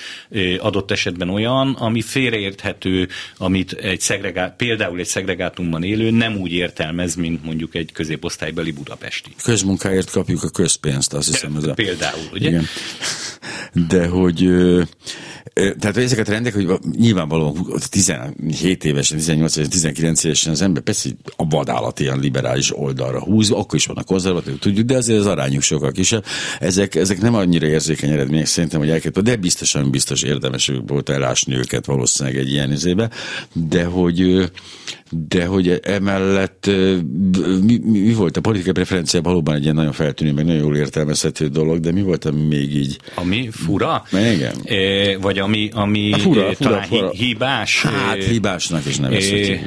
adott 0.59 0.91
esetben 0.91 1.29
olyan, 1.29 1.73
ami 1.73 2.01
félreérthető, 2.01 3.09
amit 3.37 3.73
egy 3.73 4.01
szegregát, 4.01 4.57
például 4.57 4.99
egy 4.99 5.07
szegregátumban 5.07 5.83
élő 5.83 6.11
nem 6.11 6.38
úgy 6.39 6.53
értelmez, 6.53 7.15
mint 7.15 7.45
mondjuk 7.45 7.75
egy 7.75 7.93
középosztálybeli 7.93 8.71
budapesti. 8.73 9.31
Közmunkáért 9.43 10.11
kapjuk 10.11 10.43
a 10.43 10.49
közpénzt, 10.49 11.13
azt 11.13 11.27
hiszem. 11.27 11.57
Ez 11.57 11.65
a... 11.65 11.75
Például, 11.75 12.29
ugye? 12.33 12.49
Igen. 12.49 12.67
De 13.89 14.07
hogy 14.07 14.49
tehát 15.79 15.97
ezeket 15.97 16.29
rendek, 16.29 16.55
hogy 16.55 16.69
nyilvánvalóan 16.97 17.67
17 17.91 18.85
évesen, 18.85 19.17
18 19.17 19.57
évesen, 19.57 19.71
19 19.71 20.25
évesen 20.25 20.53
az 20.53 20.63
ember 20.63 20.83
persze 20.83 21.11
a 21.37 21.49
vadállat 21.49 22.01
ilyen 22.01 22.19
liberális 22.19 22.77
oldalra 22.77 23.23
húz, 23.23 23.51
akkor 23.51 23.75
is 23.75 23.87
vannak 23.87 24.05
konzervatív, 24.05 24.59
tudjuk, 24.59 24.87
de 24.87 24.97
azért 24.97 25.19
az 25.19 25.27
arányuk 25.27 25.63
sokkal 25.63 25.93
kisebb. 25.93 26.25
Ezek, 26.59 26.95
ezek 26.95 27.21
nem 27.21 27.35
annyira 27.35 27.67
érzékeny 27.67 28.11
eredmények 28.11 28.47
szerintem, 28.47 28.81
hogy 28.81 28.91
elkezdett, 28.91 29.25
de 29.25 29.37
biztosan 29.37 29.91
biztos 29.91 30.23
érdemes 30.23 30.73
volt 30.87 31.09
elásni 31.09 31.55
őket 31.55 31.87
valószínűleg 31.87 32.39
egy 32.39 32.53
ilyen 32.53 32.73
izébe, 32.73 33.11
de 33.53 33.85
hogy 33.85 34.51
de 35.11 35.45
hogy 35.45 35.81
emellett 35.83 36.71
mi, 37.63 37.79
mi, 37.85 38.13
volt 38.13 38.37
a 38.37 38.41
politikai 38.41 38.73
preferencia 38.73 39.21
valóban 39.21 39.55
egy 39.55 39.63
ilyen 39.63 39.75
nagyon 39.75 39.93
feltűnő, 39.93 40.33
meg 40.33 40.45
nagyon 40.45 40.61
jól 40.61 40.77
értelmezhető 40.77 41.47
dolog, 41.47 41.81
de 41.81 41.93
mi 41.93 42.03
volt, 42.03 42.25
ami 42.25 42.43
még 42.43 42.77
így? 42.77 42.99
Ami 43.15 43.49
fura? 43.51 44.03
Igen. 44.13 44.55
É, 44.65 45.15
vagy 45.15 45.39
ami, 45.39 45.71
ami 45.73 46.13
a 46.13 46.19
fura, 46.19 46.41
fura, 46.41 46.55
talán 46.55 46.87
fura. 46.87 47.11
hibás? 47.11 47.83
Hát 47.83 48.25
hibásnak 48.25 48.87
is 48.87 48.97
nevezhetjük. 48.97 49.61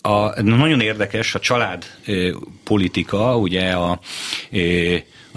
A, 0.00 0.42
nagyon 0.42 0.80
érdekes 0.80 1.34
a 1.34 1.38
család 1.38 1.84
politika, 2.64 3.36
ugye 3.36 3.70
a 3.70 4.00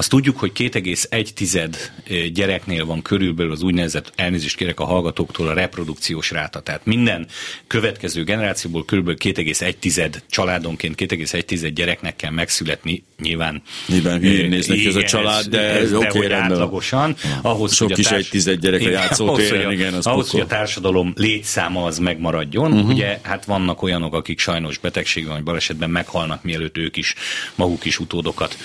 azt 0.01 0.09
tudjuk, 0.09 0.39
hogy 0.39 0.51
2,1 0.55 2.31
gyereknél 2.33 2.85
van 2.85 3.01
körülbelül 3.01 3.51
az 3.51 3.61
úgynevezett, 3.61 4.11
elnézést 4.15 4.55
kérek 4.55 4.79
a 4.79 4.85
hallgatóktól, 4.85 5.47
a 5.47 5.53
reprodukciós 5.53 6.31
ráta. 6.31 6.59
Tehát 6.59 6.85
minden 6.85 7.27
következő 7.67 8.23
generációból 8.23 8.85
körülbelül 8.85 9.19
2,1 9.23 10.13
családonként 10.29 10.95
2,1 11.01 11.71
gyereknek 11.73 12.15
kell 12.15 12.31
megszületni. 12.31 13.03
Nyilván, 13.19 13.61
Nyilván 13.87 14.19
hülyén 14.19 14.49
néznek 14.49 14.77
ez, 14.77 14.85
ez 14.85 14.95
a 14.95 15.03
család, 15.03 15.45
de, 15.45 15.59
ez, 15.59 15.93
okay, 15.93 16.21
hogy 16.21 16.31
átlagosan. 16.31 17.15
Ahhoz, 17.41 17.73
Sok 17.73 17.87
hogy 17.87 17.99
a 17.99 18.09
társ... 18.09 18.21
egy 18.21 18.29
tized 18.29 18.59
gyerek 18.59 18.81
a 18.81 18.89
játszótéren, 18.89 19.71
igen, 19.71 19.93
az 19.93 20.07
Ahhoz, 20.07 20.29
hogy 20.29 20.39
a 20.39 20.45
társadalom 20.45 21.13
létszáma 21.15 21.83
az 21.83 21.97
megmaradjon. 21.97 22.71
Uh-huh. 22.71 22.89
Ugye, 22.89 23.19
hát 23.21 23.45
vannak 23.45 23.81
olyanok, 23.81 24.13
akik 24.13 24.39
sajnos 24.39 24.77
betegségben 24.77 25.33
vagy 25.33 25.43
balesetben 25.43 25.89
meghalnak, 25.89 26.43
mielőtt 26.43 26.77
ők 26.77 26.97
is, 26.97 27.15
maguk 27.55 27.85
is 27.85 27.99
utódokat 27.99 28.57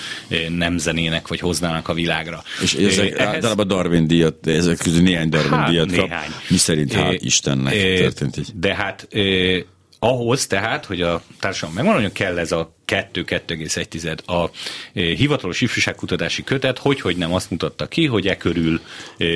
nem 0.49 0.77
zenének 0.77 1.26
vagy 1.27 1.39
hoznának 1.39 1.87
a 1.87 1.93
világra. 1.93 2.43
És 2.61 2.73
ezek 2.73 3.19
Ehhez... 3.19 3.33
általában 3.33 3.67
Darwin 3.67 4.07
díjat, 4.07 4.47
ezek 4.47 4.77
közül 4.77 5.01
néhány 5.01 5.29
Darwin 5.29 5.51
hát, 5.51 5.69
díjat 5.69 5.89
néhány. 5.89 6.07
kap. 6.07 6.41
Mi 6.49 6.57
szerint, 6.57 6.93
hál' 6.93 7.17
Istennek 7.19 7.73
történt 7.73 8.37
így. 8.37 8.49
De 8.53 8.75
hát 8.75 9.07
eh, 9.11 9.61
ahhoz 9.99 10.47
tehát, 10.47 10.85
hogy 10.85 11.01
a 11.01 11.21
társadalom 11.39 11.75
megmaradjon, 11.75 12.11
kell 12.11 12.37
ez 12.37 12.51
a 12.51 12.75
2-2,1 12.87 14.25
a 14.25 14.49
hivatalos 14.93 15.61
ifjúságkutatási 15.61 16.43
kötet, 16.43 16.77
hogy, 16.77 17.01
hogy 17.01 17.17
nem 17.17 17.33
azt 17.33 17.51
mutatta 17.51 17.87
ki, 17.87 18.05
hogy 18.05 18.27
e 18.27 18.37
körül 18.37 18.81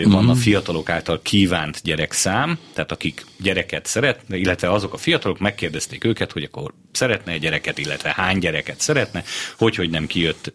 van 0.03 0.29
a 0.29 0.31
mhm. 0.31 0.41
fiatalok 0.41 0.89
által 0.89 1.19
kívánt 1.21 1.81
gyerekszám, 1.83 2.59
tehát 2.73 2.91
akik 2.91 3.25
gyereket 3.39 3.85
szeretne, 3.85 4.37
illetve 4.37 4.71
azok 4.71 4.93
a 4.93 4.97
fiatalok 4.97 5.39
megkérdezték 5.39 6.03
őket, 6.03 6.31
hogy 6.31 6.43
akkor 6.43 6.73
szeretne 6.91 7.31
egy 7.31 7.41
gyereket, 7.41 7.77
illetve 7.77 8.13
hány 8.15 8.37
gyereket 8.37 8.79
szeretne, 8.79 9.23
hogy, 9.57 9.75
hogy 9.75 9.89
nem 9.89 10.07
kijött 10.07 10.53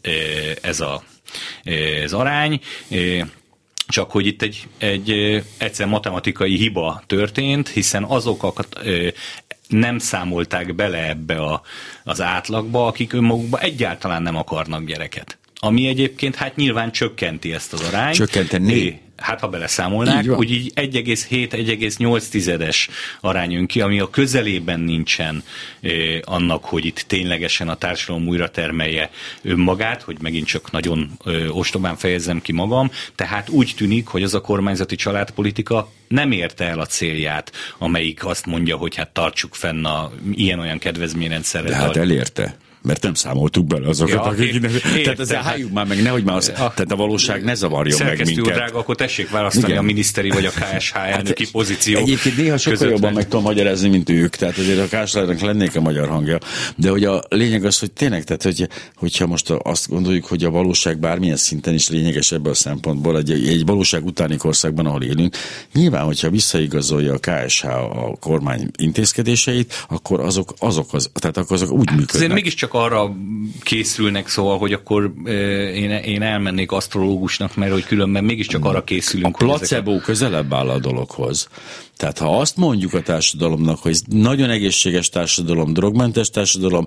ez 0.61 0.81
a 0.81 1.03
az 2.05 2.13
arány, 2.13 2.61
csak 3.89 4.11
hogy 4.11 4.27
itt 4.27 4.43
egy, 4.43 4.67
egy 4.79 5.11
egyszer 5.59 5.87
matematikai 5.87 6.57
hiba 6.57 7.03
történt, 7.07 7.69
hiszen 7.69 8.05
azokat 8.05 8.69
nem 9.69 9.99
számolták 9.99 10.75
bele 10.75 11.09
ebbe 11.09 11.37
a, 11.37 11.63
az 12.05 12.21
átlagba, 12.21 12.87
akik 12.87 13.13
önmagukban 13.13 13.61
egyáltalán 13.61 14.23
nem 14.23 14.37
akarnak 14.37 14.85
gyereket. 14.85 15.39
Ami 15.59 15.87
egyébként 15.87 16.35
hát 16.35 16.57
nyilván 16.57 16.93
csökkenti 16.93 17.53
ezt 17.53 17.73
az 17.73 17.81
arányt. 17.81 18.15
Csökkenteni? 18.15 19.01
Hát 19.17 19.41
ha 19.41 19.49
beleszámolnák, 19.49 20.25
így 20.25 20.29
úgy 20.29 20.51
így 20.51 20.73
1,7-1,8-es 20.75 22.89
arány 23.21 23.51
jön 23.51 23.67
ki, 23.67 23.81
ami 23.81 24.01
a 24.01 24.11
közelében 24.11 24.81
nincsen 24.81 25.43
eh, 25.81 25.93
annak, 26.25 26.65
hogy 26.65 26.85
itt 26.85 27.05
ténylegesen 27.07 27.69
a 27.69 27.75
társadalom 27.75 28.29
újra 28.29 28.51
termelje 28.51 29.11
önmagát, 29.43 30.03
hogy 30.03 30.17
megint 30.21 30.47
csak 30.47 30.71
nagyon 30.71 31.11
eh, 31.25 31.57
ostobán 31.57 31.97
fejezzem 31.97 32.41
ki 32.41 32.53
magam, 32.53 32.91
tehát 33.15 33.49
úgy 33.49 33.73
tűnik, 33.77 34.07
hogy 34.07 34.23
az 34.23 34.35
a 34.35 34.41
kormányzati 34.41 34.97
családpolitika 34.97 35.93
nem 36.09 36.33
érte 36.33 36.65
el 36.65 36.81
a 36.81 36.87
célját, 36.87 37.53
amelyik 37.79 38.27
azt 38.27 38.47
mondja, 38.47 38.77
hogy 38.77 38.95
hát 38.95 39.11
tartsuk 39.11 39.55
fenn 39.55 39.85
a 39.85 40.11
ilyen-olyan 40.33 40.79
kedvezményrendszerre. 40.79 41.69
De 41.69 41.75
hát 41.75 41.97
elérte 41.97 42.57
mert 42.87 43.03
nem 43.03 43.15
számoltuk 43.15 43.67
bele 43.67 43.89
azokat, 43.89 44.15
ja, 44.15 44.23
akik... 44.23 44.55
Én, 44.55 44.63
én, 44.65 45.03
tehát 45.03 45.21
ezzel 45.21 45.43
hát, 45.43 45.73
már 45.73 45.87
meg, 45.87 46.03
nehogy 46.03 46.25
már 46.25 46.37
az, 46.37 46.49
a, 46.49 46.53
tehát 46.55 46.93
a 46.93 46.97
valóság 46.97 47.45
ne 47.45 47.55
zavarjon 47.55 48.01
meg 48.05 48.27
minket. 48.27 48.55
drága, 48.55 48.79
akkor 48.79 48.95
tessék 48.95 49.31
választani 49.31 49.67
Igen. 49.67 49.79
a 49.79 49.83
miniszteri 49.83 50.31
vagy 50.31 50.45
a 50.45 50.51
KSH 50.51 50.97
elnöki 50.97 51.45
hát, 51.45 51.53
pozíció 51.53 51.99
Egyébként 51.99 52.37
néha 52.37 52.57
sokkal 52.57 52.79
között 52.79 52.93
jobban 52.93 53.13
meg 53.13 53.25
tudom 53.25 53.43
magyarázni, 53.43 53.89
mint 53.89 54.11
ők, 54.11 54.37
tehát 54.37 54.59
azért 54.59 54.93
a 54.93 54.97
KSH-nak 54.97 55.41
lennék 55.41 55.77
a 55.77 55.81
magyar 55.81 56.09
hangja. 56.09 56.39
De 56.77 56.91
hogy 56.91 57.05
a 57.05 57.23
lényeg 57.29 57.65
az, 57.65 57.79
hogy 57.79 57.93
tényleg, 57.93 58.25
tehát 58.25 58.43
hogy, 58.43 58.69
hogyha 58.97 59.27
most 59.27 59.51
azt 59.51 59.89
gondoljuk, 59.89 60.27
hogy 60.27 60.45
a 60.45 60.51
valóság 60.51 60.99
bármilyen 60.99 61.37
szinten 61.37 61.75
is 61.75 61.89
lényeges 61.89 62.33
ebből 62.33 62.53
a 62.53 62.55
szempontból, 62.55 63.17
egy, 63.17 63.31
egy 63.31 63.67
valóság 63.67 64.05
utáni 64.05 64.37
korszakban, 64.37 64.87
ahol 64.87 65.03
élünk, 65.03 65.37
nyilván, 65.73 66.05
hogyha 66.05 66.31
visszaigazolja 66.31 67.15
a 67.15 67.19
KSH 67.19 67.65
a 67.65 68.17
kormány 68.21 68.71
intézkedéseit, 68.79 69.85
akkor 69.89 70.21
azok, 70.21 70.55
azok 70.59 70.95
az, 70.95 71.11
tehát 71.15 71.37
akkor 71.37 71.57
azok 71.57 71.71
úgy 71.71 71.89
hát 71.89 71.97
működnek. 71.97 72.15
Azért 72.15 72.33
mégiscsak 72.33 72.75
arra 72.77 73.17
készülnek, 73.63 74.29
szóval, 74.29 74.59
hogy 74.59 74.73
akkor 74.73 75.13
én, 75.75 75.91
én 75.91 76.23
elmennék 76.23 76.73
asztrológusnak, 76.73 77.57
mert 77.57 77.73
hogy 77.73 77.85
különben 77.85 78.25
mégiscsak 78.25 78.65
arra 78.65 78.85
készülünk. 78.85 79.37
A 79.41 79.45
placebo 79.45 79.91
ezek... 79.91 80.05
közelebb 80.05 80.55
áll 80.55 80.69
a 80.69 80.79
dologhoz. 80.79 81.49
Tehát 81.97 82.19
ha 82.19 82.41
azt 82.41 82.57
mondjuk 82.57 82.95
a 82.95 83.03
társadalomnak, 83.03 83.79
hogy 83.79 83.91
ez 83.91 84.03
nagyon 84.07 84.51
egészséges 84.51 85.09
társadalom, 85.09 85.73
drogmentes 85.73 86.31
társadalom, 86.31 86.85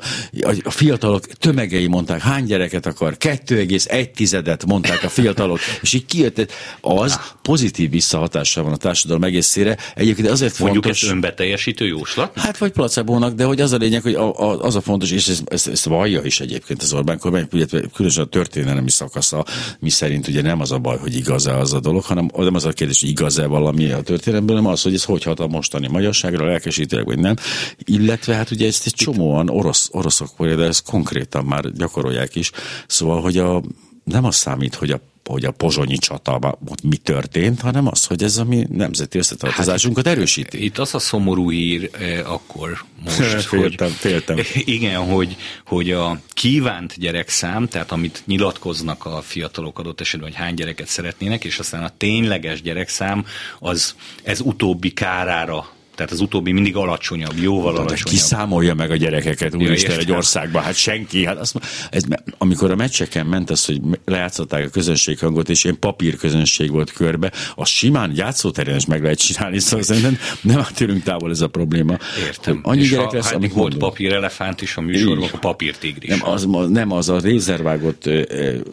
a 0.64 0.72
fiatalok 0.72 1.26
tömegei 1.26 1.88
mondták, 1.88 2.22
hány 2.22 2.46
gyereket 2.46 2.86
akar, 2.86 3.16
2,1-et 3.20 4.68
mondták 4.68 5.04
a 5.04 5.10
fiatalok, 5.10 5.60
és 5.82 5.94
így 5.94 6.06
kijött, 6.06 6.52
az 6.82 7.20
pozitív 7.42 7.90
visszahatással 7.90 8.64
van 8.64 8.74
a 8.74 8.78
társadalom 8.78 9.24
egészére. 9.24 9.78
Egyébként 9.96 10.30
azért 10.30 10.60
Mondjuk 10.60 10.84
fontos... 10.84 11.04
ez 11.04 11.10
önbeteljesítő 11.10 11.88
jóslat? 11.88 12.40
Hát 12.40 12.58
vagy 12.58 12.72
placebónak, 12.72 13.34
de 13.34 13.44
hogy 13.44 13.62
az 13.62 13.72
a 13.72 13.78
lényeg, 13.78 14.02
hogy 14.02 14.14
a, 14.14 14.40
a, 14.40 14.64
az 14.64 14.76
a 14.76 14.82
fontos, 14.82 15.12
és 15.12 15.28
ezt, 15.28 15.44
ezt, 15.46 15.68
ezt 15.68 15.86
vallja 15.86 16.22
is 16.24 16.40
egyébként 16.40 16.82
az 16.82 16.94
Orbán 16.94 17.20
kormány, 17.20 17.48
különösen 17.94 18.24
a 18.24 18.28
történelmi 18.28 18.90
szakasza, 18.90 19.46
mi 19.80 19.90
szerint 19.90 20.28
ugye 20.28 20.42
nem 20.42 20.62
az 20.62 20.72
a 20.72 20.78
baj, 20.78 20.98
hogy 20.98 21.16
igaz-e 21.16 21.58
az 21.58 21.74
a 21.74 21.80
dolog, 21.80 22.04
hanem 22.04 22.30
nem 22.36 22.56
az 22.56 22.66
a 22.66 22.72
kérdés, 22.72 23.00
hogy 23.00 23.10
igaz-e 23.10 23.46
valami 23.46 23.92
a 23.92 24.02
történelemben, 24.02 24.56
hanem 24.56 24.72
az, 24.72 24.82
hogy 24.82 24.98
ez 25.00 25.06
hogy 25.06 25.24
hat 25.24 25.40
a 25.40 25.48
mostani 25.48 25.88
magyarságra, 25.88 26.46
lelkesítőleg 26.46 27.06
vagy 27.06 27.20
nem. 27.20 27.36
Illetve 27.84 28.36
hát 28.36 28.52
ugye 28.52 28.68
ezt 28.68 28.86
egy 28.86 28.94
csomóan 28.94 29.50
orosz, 29.50 29.90
oroszok, 29.92 30.46
de 30.46 30.64
ezt 30.64 30.84
konkrétan 30.84 31.46
már 31.46 31.72
gyakorolják 31.72 32.36
is. 32.36 32.52
Szóval, 32.88 33.22
hogy 33.22 33.38
a, 33.38 33.62
nem 34.12 34.26
az 34.26 34.36
számít, 34.36 34.76
hogy 34.76 34.92
a 34.92 35.00
hogy 35.30 35.46
a 35.46 35.52
pozsonyi 35.52 35.98
csata 35.98 36.58
mi 36.84 36.96
történt, 36.96 37.62
hanem 37.62 37.88
az, 37.88 38.06
hogy 38.06 38.24
ez 38.24 38.38
a 38.38 38.44
mi 38.44 38.68
nemzeti 38.70 39.18
összetartozásunkat 39.18 40.06
hát, 40.06 40.16
erősíti. 40.16 40.64
Itt 40.64 40.78
az 40.78 40.96
a 40.96 41.00
szomorú 41.00 41.52
hír 41.52 41.90
eh, 42.00 42.32
akkor 42.32 42.86
most, 43.04 43.42
féltem, 43.48 43.88
hogy, 43.88 43.96
féltem. 43.98 44.38
Igen, 44.78 45.02
hogy, 45.02 45.38
hogy 45.66 45.92
a 45.92 46.20
kívánt 46.34 46.94
gyerekszám, 46.98 47.68
tehát 47.68 47.92
amit 47.92 48.24
nyilatkoznak 48.26 49.06
a 49.06 49.22
fiatalok 49.22 49.80
adott 49.80 50.02
esetben, 50.02 50.30
hogy 50.30 50.38
hány 50.38 50.54
gyereket 50.54 50.88
szeretnének, 50.88 51.44
és 51.44 51.60
aztán 51.60 51.84
a 51.84 51.92
tényleges 51.98 52.62
gyerekszám, 52.62 53.26
az 53.60 53.96
ez 54.24 54.40
utóbbi 54.40 54.92
kárára 54.92 55.68
Tehát 56.00 56.14
az 56.14 56.22
utóbbi 56.22 56.52
mindig 56.52 56.76
alacsonyabb, 56.76 57.38
jóval 57.42 57.74
De 57.74 57.80
alacsonyabb. 57.80 58.08
Ki 58.08 58.16
számolja 58.16 58.74
meg 58.74 58.92
a 58.92 58.96
gyerekeket, 58.96 59.56
úristen, 59.56 60.00
egy 60.00 60.12
országban? 60.12 60.64
Hát 60.64 60.76
senki. 60.76 61.26
Hát 61.26 61.38
azt, 61.38 61.60
ez, 61.90 62.04
amikor 62.38 62.72
a 62.72 62.76
meccseken 62.76 63.26
ment 63.26 63.50
az, 63.50 63.66
hogy 63.66 63.82
lejátszották 64.06 64.66
a 64.66 64.70
közönséghangot, 64.70 65.50
és 65.50 65.64
ilyen 65.64 65.80
papír 65.80 66.16
közönség 66.16 66.72
volt 66.72 66.92
körbe, 66.92 67.32
az 67.56 67.68
simán 67.68 68.12
játszóterén 68.16 68.76
is 68.76 68.86
meg 68.86 69.02
lehet 69.02 69.18
csinálni, 69.18 69.60
szóval 69.60 69.84
szerintem 69.84 70.18
nem 70.42 70.66
tőlünk 70.74 71.04
távol 71.04 71.30
ez 71.30 71.42
a 71.42 71.48
probléma. 71.48 71.98
Értem. 72.28 72.60
Annyi 72.64 72.82
és 72.82 72.90
gyerek 72.90 73.12
lesz, 73.12 73.32
amit 73.32 73.54
volt 73.54 73.62
mondunk. 73.62 73.92
papírelefánt 73.92 74.62
is 74.62 74.78
a 74.78 74.82
műsorban, 74.82 75.24
akkor 75.24 75.40
papírtigris. 75.40 76.10
Nem 76.10 76.30
az, 76.30 76.48
nem 76.70 76.92
az 76.92 77.10
a 77.10 77.20
rézervágott 77.20 78.10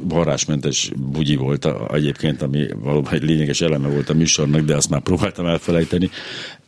varrásmentes 0.00 0.90
bugyi 0.96 1.36
volt 1.36 1.64
a, 1.64 1.90
egyébként, 1.92 2.42
ami 2.42 2.66
valóban 2.76 3.12
egy 3.12 3.22
lényeges 3.22 3.60
eleme 3.60 3.88
volt 3.88 4.08
a 4.08 4.14
műsornak, 4.14 4.60
de 4.60 4.74
azt 4.74 4.90
már 4.90 5.00
próbáltam 5.00 5.46
elfelejteni. 5.46 6.10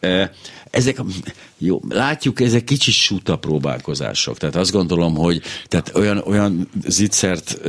E, 0.02 0.28
Ezek, 0.70 1.00
jó, 1.58 1.80
látjuk, 1.88 2.40
ezek 2.40 2.64
kicsi 2.64 2.90
suta 2.90 3.36
próbálkozások. 3.36 4.38
Tehát 4.38 4.56
azt 4.56 4.72
gondolom, 4.72 5.14
hogy 5.14 5.42
tehát 5.66 5.90
olyan, 5.94 6.22
olyan 6.26 6.68
zicsert, 6.86 7.60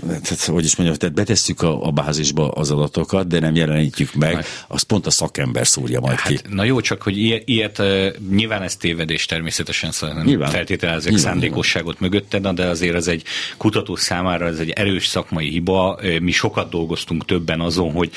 tehát, 0.00 0.44
hogy 0.44 0.64
is 0.64 0.76
mondjam, 0.76 0.98
tehát 0.98 1.14
betesszük 1.14 1.62
a, 1.62 1.86
a 1.86 1.90
bázisba 1.90 2.50
az 2.50 2.70
adatokat, 2.70 3.26
de 3.26 3.40
nem 3.40 3.54
jelenítjük 3.54 4.14
meg, 4.14 4.44
azt 4.66 4.84
pont 4.84 5.06
a 5.06 5.10
szakember 5.10 5.66
szúrja 5.66 6.00
majd 6.00 6.20
ki. 6.20 6.34
Hát, 6.34 6.48
na 6.48 6.64
jó, 6.64 6.80
csak 6.80 7.02
hogy 7.02 7.18
ilyet, 7.18 7.48
ilyet 7.48 7.82
nyilván 8.30 8.62
ez 8.62 8.76
tévedés 8.76 9.26
természetesen, 9.26 9.90
szóval 9.90 10.22
nem 10.22 10.40
feltételezek 10.40 11.16
szándékosságot 11.16 12.00
mögötte, 12.00 12.38
na, 12.38 12.52
de 12.52 12.66
azért 12.66 12.94
ez 12.94 13.06
egy 13.06 13.22
kutató 13.56 13.96
számára 13.96 14.46
ez 14.46 14.58
egy 14.58 14.70
erős 14.70 15.06
szakmai 15.06 15.48
hiba. 15.48 15.98
Mi 16.20 16.30
sokat 16.30 16.70
dolgoztunk 16.70 17.24
többen 17.24 17.60
azon, 17.60 17.92
hogy 17.92 18.10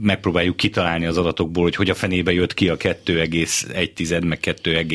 megpróbáljuk 0.00 0.56
kitalálni 0.56 1.06
az 1.06 1.16
adatokból, 1.16 1.62
hogy 1.62 1.74
hogy 1.84 1.92
a 1.92 1.98
fenébe 1.98 2.32
jött 2.32 2.54
ki 2.54 2.68
a 2.68 2.76
2,1 2.76 3.83
meg 4.24 4.40
2, 4.40 4.86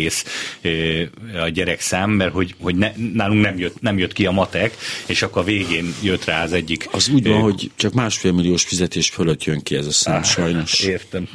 ö, 0.62 1.04
a 1.42 1.48
gyerekszám, 1.50 2.10
mert 2.10 2.32
hogy, 2.32 2.56
hogy 2.60 2.76
ne, 2.76 2.92
nálunk 3.14 3.42
nem 3.42 3.58
jött, 3.58 3.82
nem 3.82 3.98
jött 3.98 4.14
ki 4.14 4.26
a 4.26 4.32
matek, 4.32 4.78
és 5.06 5.22
akkor 5.22 5.42
a 5.42 5.46
végén 5.46 5.94
jött 6.02 6.26
rá 6.26 6.44
az 6.44 6.54
egyik. 6.54 6.88
Az 6.92 7.10
úgy 7.10 7.28
van, 7.28 7.38
ö, 7.38 7.42
hogy 7.42 7.72
csak 7.76 7.94
másfél 7.94 8.32
milliós 8.32 8.64
fizetés 8.64 9.10
fölött 9.10 9.44
jön 9.44 9.62
ki 9.62 9.76
ez 9.76 9.86
a 9.86 9.92
szám, 9.92 10.24
sajnos. 10.24 10.80
Értem. 10.80 11.28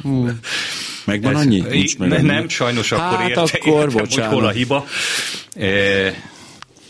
Megvan 1.05 1.35
Ez- 1.35 1.41
annyi? 1.41 1.59
Nincs 1.69 1.97
meg 1.97 2.09
ne, 2.09 2.15
annyi? 2.15 2.25
nem, 2.27 2.49
sajnos 2.49 2.91
akkor 2.91 3.17
hát 3.17 3.29
érte, 3.29 3.41
akkor, 3.41 3.81
értem, 3.81 4.07
hogy 4.09 4.19
hol 4.19 4.45
a 4.45 4.51
hiba. 4.51 4.85
E, 5.55 5.67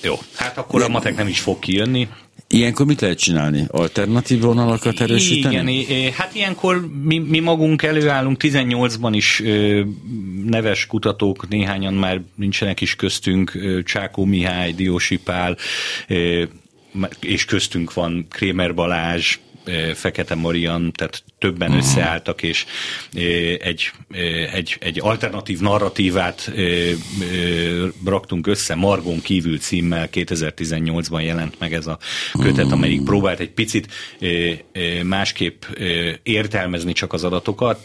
jó, 0.01 0.19
hát 0.35 0.57
akkor 0.57 0.81
a 0.81 0.87
matek 0.87 1.15
nem 1.15 1.27
is 1.27 1.39
fog 1.39 1.59
kijönni. 1.59 2.07
Ilyenkor 2.55 2.85
mit 2.85 3.01
lehet 3.01 3.19
csinálni? 3.19 3.65
Alternatív 3.67 4.39
vonalakat 4.39 5.01
erősíteni? 5.01 5.79
Igen, 5.79 6.11
hát 6.11 6.35
ilyenkor 6.35 6.87
mi, 7.03 7.17
mi 7.17 7.39
magunk 7.39 7.83
előállunk, 7.83 8.37
18-ban 8.41 9.11
is 9.11 9.43
neves 10.45 10.85
kutatók, 10.85 11.47
néhányan 11.47 11.93
már 11.93 12.21
nincsenek 12.35 12.81
is 12.81 12.95
köztünk, 12.95 13.51
Csákó 13.85 14.25
Mihály, 14.25 14.71
Diósi 14.71 15.17
Pál, 15.17 15.57
és 17.19 17.45
köztünk 17.45 17.93
van 17.93 18.25
Krémer 18.29 18.73
Balázs, 18.73 19.37
Fekete 19.93 20.35
Marian, 20.35 20.91
tehát 20.91 21.23
többen 21.39 21.69
Mhm. 21.69 21.77
összeálltak, 21.77 22.43
és 22.43 22.65
egy, 23.59 23.91
egy, 24.53 24.77
egy 24.79 24.99
alternatív 25.01 25.59
narratívát 25.59 26.51
raktunk 28.05 28.47
össze, 28.47 28.75
Margon 28.75 29.21
kívül 29.21 29.57
címmel. 29.59 30.09
2018-ban 30.11 31.23
jelent 31.23 31.59
meg 31.59 31.73
ez 31.73 31.87
a 31.87 31.99
kötet, 32.41 32.71
amelyik 32.71 33.03
próbált 33.03 33.39
egy 33.39 33.51
picit 33.51 33.87
másképp 35.03 35.63
értelmezni 36.23 36.93
csak 36.93 37.13
az 37.13 37.23
adatokat, 37.23 37.79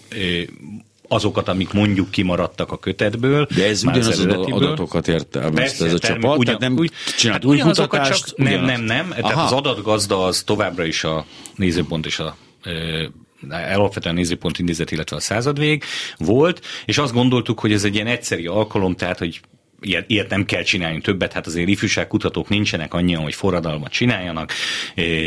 azokat, 1.12 1.48
amik 1.48 1.72
mondjuk 1.72 2.10
kimaradtak 2.10 2.72
a 2.72 2.78
kötetből. 2.78 3.46
De 3.56 3.66
ez 3.66 3.82
ugyanaz 3.84 4.06
az 4.06 4.26
adatokat 4.50 5.08
értelmezte 5.08 5.84
ez 5.86 5.92
a 5.94 5.98
termé- 5.98 6.22
csapat, 6.22 6.38
ugyan- 6.38 6.58
tehát 6.58 6.74
nem 6.74 6.82
úgy- 6.84 6.92
csinált 7.18 7.42
hát 7.42 7.52
új 7.52 7.58
kutatást? 7.58 8.26
Csak, 8.26 8.36
nem, 8.38 8.46
ugyanaz. 8.46 8.68
nem, 8.68 8.84
nem. 8.84 9.08
Tehát 9.08 9.24
Aha. 9.32 9.42
az 9.42 9.52
adatgazda 9.52 10.24
az 10.24 10.42
továbbra 10.42 10.84
is 10.84 11.04
a 11.04 11.26
nézőpont 11.56 12.06
és 12.06 12.18
a 12.18 12.36
alapvetően 13.74 14.14
nézőpont 14.14 14.58
intézet, 14.58 14.90
illetve 14.90 15.16
a 15.16 15.20
századvég 15.20 15.84
volt, 16.18 16.66
és 16.84 16.98
azt 16.98 17.12
gondoltuk, 17.12 17.60
hogy 17.60 17.72
ez 17.72 17.84
egy 17.84 17.94
ilyen 17.94 18.06
egyszeri 18.06 18.46
alkalom, 18.46 18.94
tehát, 18.94 19.18
hogy 19.18 19.40
ilyet, 19.80 20.10
ilyet 20.10 20.30
nem 20.30 20.44
kell 20.44 20.62
csinálni 20.62 21.00
többet, 21.00 21.32
hát 21.32 21.46
azért 21.46 21.68
ifjúságkutatók 21.68 22.48
nincsenek 22.48 22.94
annyian, 22.94 23.22
hogy 23.22 23.34
forradalmat 23.34 23.90
csináljanak, 23.92 24.52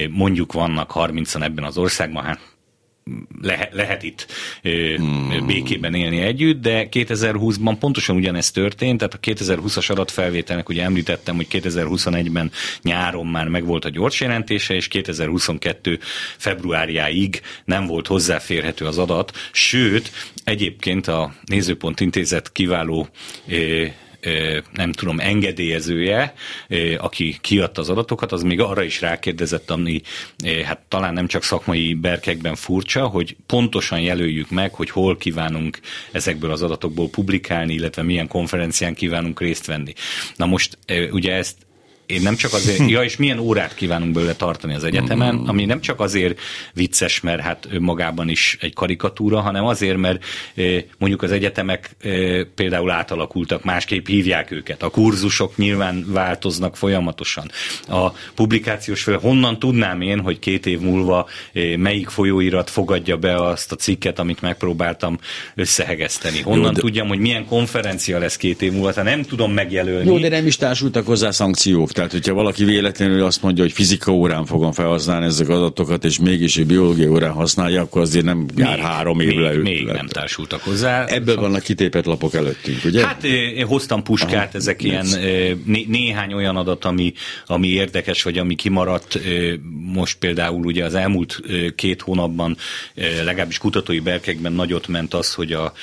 mondjuk 0.09 0.53
vannak 0.53 0.91
30-an 0.95 1.43
ebben 1.43 1.63
az 1.63 1.77
országban, 1.77 2.23
hát 2.23 2.39
lehet, 3.41 3.73
lehet 3.73 4.03
itt 4.03 4.27
hmm. 4.61 5.45
békében 5.45 5.93
élni 5.93 6.19
együtt, 6.19 6.61
de 6.61 6.87
2020-ban 6.91 7.75
pontosan 7.79 8.15
ugyanezt 8.15 8.53
történt, 8.53 8.97
tehát 8.97 9.13
a 9.13 9.19
2020-as 9.19 9.91
adatfelvételnek 9.91 10.69
ugye 10.69 10.83
említettem, 10.83 11.35
hogy 11.35 11.47
2021-ben 11.51 12.51
nyáron 12.81 13.27
már 13.27 13.47
megvolt 13.47 13.85
a 13.85 13.89
gyors 13.89 14.21
jelentése, 14.21 14.73
és 14.73 14.87
2022 14.87 15.99
februárjáig 16.37 17.41
nem 17.65 17.85
volt 17.85 18.07
hozzáférhető 18.07 18.85
az 18.85 18.97
adat, 18.97 19.31
sőt, 19.51 20.11
egyébként 20.43 21.07
a 21.07 21.33
Nézőpont 21.45 21.99
Intézet 21.99 22.51
kiváló 22.51 23.07
nem 24.73 24.91
tudom, 24.91 25.19
engedélyezője, 25.19 26.33
aki 26.97 27.37
kiadta 27.41 27.81
az 27.81 27.89
adatokat, 27.89 28.31
az 28.31 28.41
még 28.41 28.59
arra 28.59 28.83
is 28.83 29.01
rákérdezett, 29.01 29.69
ami 29.69 30.01
hát 30.65 30.79
talán 30.87 31.13
nem 31.13 31.27
csak 31.27 31.43
szakmai 31.43 31.93
berkekben 31.93 32.55
furcsa, 32.55 33.07
hogy 33.07 33.35
pontosan 33.45 33.99
jelöljük 33.99 34.49
meg, 34.49 34.73
hogy 34.73 34.89
hol 34.89 35.17
kívánunk 35.17 35.79
ezekből 36.11 36.51
az 36.51 36.61
adatokból 36.61 37.09
publikálni, 37.09 37.73
illetve 37.73 38.01
milyen 38.01 38.27
konferencián 38.27 38.93
kívánunk 38.93 39.39
részt 39.39 39.65
venni. 39.65 39.93
Na 40.35 40.45
most 40.45 40.77
ugye 41.11 41.33
ezt 41.33 41.55
én 42.05 42.21
nem 42.21 42.35
csak 42.35 42.53
azért, 42.53 42.89
ja, 42.89 43.03
és 43.03 43.17
milyen 43.17 43.39
órát 43.39 43.75
kívánunk 43.75 44.13
belőle 44.13 44.33
tartani 44.33 44.73
az 44.73 44.83
egyetemen, 44.83 45.35
ami 45.35 45.65
nem 45.65 45.81
csak 45.81 45.99
azért 45.99 46.39
vicces, 46.73 47.21
mert 47.21 47.41
hát 47.41 47.67
önmagában 47.71 48.29
is 48.29 48.57
egy 48.61 48.73
karikatúra, 48.73 49.39
hanem 49.39 49.65
azért, 49.65 49.97
mert 49.97 50.23
eh, 50.55 50.83
mondjuk 50.97 51.21
az 51.21 51.31
egyetemek 51.31 51.95
eh, 51.99 52.41
például 52.55 52.91
átalakultak, 52.91 53.63
másképp 53.63 54.07
hívják 54.07 54.51
őket. 54.51 54.83
A 54.83 54.89
kurzusok 54.89 55.57
nyilván 55.57 56.05
változnak 56.07 56.77
folyamatosan. 56.77 57.51
A 57.87 58.09
publikációs 58.35 59.03
fel, 59.03 59.17
honnan 59.17 59.59
tudnám 59.59 60.01
én, 60.01 60.19
hogy 60.19 60.39
két 60.39 60.65
év 60.65 60.79
múlva 60.79 61.27
eh, 61.53 61.75
melyik 61.75 62.09
folyóirat 62.09 62.69
fogadja 62.69 63.17
be 63.17 63.35
azt 63.35 63.71
a 63.71 63.75
cikket, 63.75 64.19
amit 64.19 64.41
megpróbáltam 64.41 65.19
összehegeszteni. 65.55 66.41
Honnan 66.41 66.65
Jó, 66.65 66.71
de- 66.71 66.79
tudjam, 66.79 67.07
hogy 67.07 67.19
milyen 67.19 67.45
konferencia 67.45 68.19
lesz 68.19 68.37
két 68.37 68.61
év 68.61 68.71
múlva, 68.71 68.93
tehát 68.93 69.09
nem 69.09 69.23
tudom 69.23 69.53
megjelölni. 69.53 70.09
Jó, 70.09 70.17
de 70.17 70.29
nem 70.29 70.45
is 70.45 70.55
társultak 70.55 71.05
hozzá 71.05 71.31
szankciók. 71.31 71.91
Tehát, 71.93 72.11
hogyha 72.11 72.33
valaki 72.33 72.63
véletlenül 72.65 73.23
azt 73.23 73.41
mondja, 73.41 73.63
hogy 73.63 73.71
fizika 73.71 74.11
órán 74.11 74.45
fogom 74.45 74.71
felhasználni 74.71 75.25
ezek 75.25 75.49
az 75.49 75.57
adatokat, 75.57 76.05
és 76.05 76.19
mégis 76.19 76.57
egy 76.57 76.65
biológia 76.65 77.09
órán 77.09 77.31
használja, 77.31 77.81
akkor 77.81 78.01
azért 78.01 78.25
nem 78.25 78.45
jár 78.55 78.79
három 78.79 79.19
év 79.19 79.27
még, 79.27 79.37
le. 79.37 79.51
még 79.57 79.85
le- 79.85 79.93
nem 79.93 80.07
társultak 80.07 80.61
hozzá. 80.61 81.05
Ebből 81.05 81.35
vannak 81.35 81.61
kitépett 81.63 82.05
lapok 82.05 82.33
előttünk, 82.33 82.83
ugye? 82.85 83.05
Hát 83.05 83.23
eh, 83.23 83.31
én 83.31 83.65
hoztam 83.65 84.03
puskát, 84.03 84.33
Aha, 84.47 84.57
ezek 84.57 84.83
ilyen 84.83 85.05
eh, 85.05 85.51
né- 85.65 85.87
néhány 85.87 86.33
olyan 86.33 86.55
adat, 86.55 86.85
ami, 86.85 87.13
ami 87.45 87.67
érdekes, 87.67 88.23
vagy 88.23 88.37
ami 88.37 88.55
kimaradt. 88.55 89.15
eh, 89.15 89.53
Most 89.93 90.17
például 90.17 90.65
ugye 90.65 90.85
az 90.85 90.95
elmúlt 90.95 91.41
két 91.75 92.01
hónapban 92.01 92.57
legalábbis 93.23 93.57
kutatói 93.57 93.99
berkekben 93.99 94.53
nagyot 94.53 94.87
ment 94.87 95.13
az, 95.13 95.33
hogy 95.33 95.51
a 95.51 95.73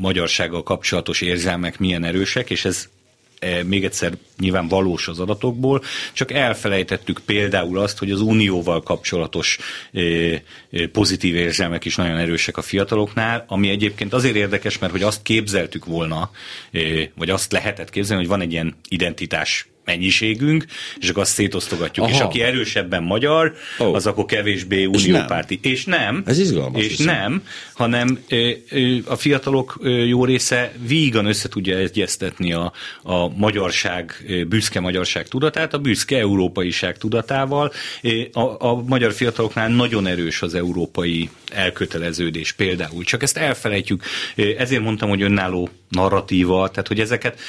magyarsággal 0.00 0.62
kapcsolatos 0.62 1.20
érzelmek 1.20 1.78
milyen 1.78 2.04
erősek, 2.04 2.50
és 2.50 2.64
ez 2.64 2.88
még 3.66 3.84
egyszer 3.84 4.12
nyilván 4.38 4.68
valós 4.68 5.08
az 5.08 5.20
adatokból, 5.20 5.82
csak 6.12 6.32
elfelejtettük 6.32 7.20
például 7.26 7.78
azt, 7.78 7.98
hogy 7.98 8.10
az 8.10 8.20
unióval 8.20 8.82
kapcsolatos 8.82 9.58
eh, 9.92 10.40
eh, 10.70 10.86
pozitív 10.86 11.34
érzelmek 11.34 11.84
is 11.84 11.96
nagyon 11.96 12.16
erősek 12.16 12.56
a 12.56 12.62
fiataloknál, 12.62 13.44
ami 13.48 13.68
egyébként 13.68 14.12
azért 14.12 14.36
érdekes, 14.36 14.78
mert 14.78 14.92
hogy 14.92 15.02
azt 15.02 15.22
képzeltük 15.22 15.84
volna, 15.84 16.30
vagy 17.14 17.30
azt 17.30 17.52
lehetett 17.52 17.90
képzelni, 17.90 18.22
hogy 18.22 18.30
van 18.30 18.40
egy 18.40 18.52
ilyen 18.52 18.74
identitás 18.88 19.68
mennyiségünk, 19.90 20.64
és 20.98 21.08
akkor 21.08 21.22
azt 21.22 21.32
szétosztogatjuk. 21.32 22.06
Aha. 22.06 22.14
És 22.14 22.20
aki 22.20 22.42
erősebben 22.42 23.02
magyar, 23.02 23.54
Ó. 23.80 23.94
az 23.94 24.06
akkor 24.06 24.24
kevésbé 24.24 24.88
És 24.92 25.04
uniópárti. 25.06 25.58
És 25.62 25.84
nem. 25.84 26.22
Ez 26.26 26.38
izgalmas 26.38 26.82
És 26.82 26.88
viszont. 26.88 27.10
nem, 27.10 27.42
hanem 27.72 28.18
ö, 28.28 28.50
ö, 28.70 28.96
a 29.04 29.16
fiatalok 29.16 29.78
ö, 29.82 29.88
jó 30.04 30.24
része 30.24 30.72
vígan 30.86 31.26
össze 31.26 31.48
tudja 31.48 31.76
egyeztetni 31.76 32.52
a, 32.52 32.72
a 33.02 33.28
magyarság, 33.28 34.24
büszke 34.48 34.80
magyarság 34.80 35.28
tudatát, 35.28 35.74
a 35.74 35.78
büszke 35.78 36.18
európaiság 36.18 36.98
tudatával. 36.98 37.72
A, 38.32 38.66
a 38.66 38.82
magyar 38.86 39.12
fiataloknál 39.12 39.68
nagyon 39.68 40.06
erős 40.06 40.42
az 40.42 40.54
európai 40.54 41.30
elköteleződés 41.52 42.52
például. 42.52 43.04
Csak 43.04 43.22
ezt 43.22 43.36
elfelejtjük. 43.36 44.04
Ezért 44.58 44.82
mondtam, 44.82 45.08
hogy 45.08 45.22
önálló 45.22 45.68
narratíva, 45.88 46.68
tehát 46.68 46.88
hogy 46.88 47.00
ezeket 47.00 47.40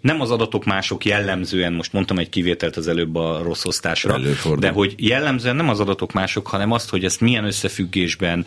nem 0.00 0.20
az 0.20 0.30
adatok 0.30 0.64
mások 0.64 1.04
jellemzően 1.04 1.71
igen, 1.72 1.76
most 1.76 1.92
mondtam 1.92 2.18
egy 2.18 2.28
kivételt 2.28 2.76
az 2.76 2.88
előbb 2.88 3.16
a 3.16 3.42
rossz 3.42 3.64
osztásra, 3.64 4.14
Előfordul. 4.14 4.60
de 4.60 4.70
hogy 4.70 4.94
jellemzően 4.96 5.56
nem 5.56 5.68
az 5.68 5.80
adatok 5.80 6.12
mások, 6.12 6.46
hanem 6.46 6.72
azt, 6.72 6.90
hogy 6.90 7.04
ezt 7.04 7.20
milyen 7.20 7.44
összefüggésben, 7.44 8.46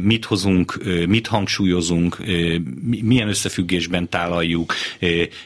mit 0.00 0.24
hozunk, 0.24 0.78
mit 1.06 1.26
hangsúlyozunk, 1.26 2.18
milyen 3.02 3.28
összefüggésben 3.28 4.08
tálaljuk, 4.08 4.74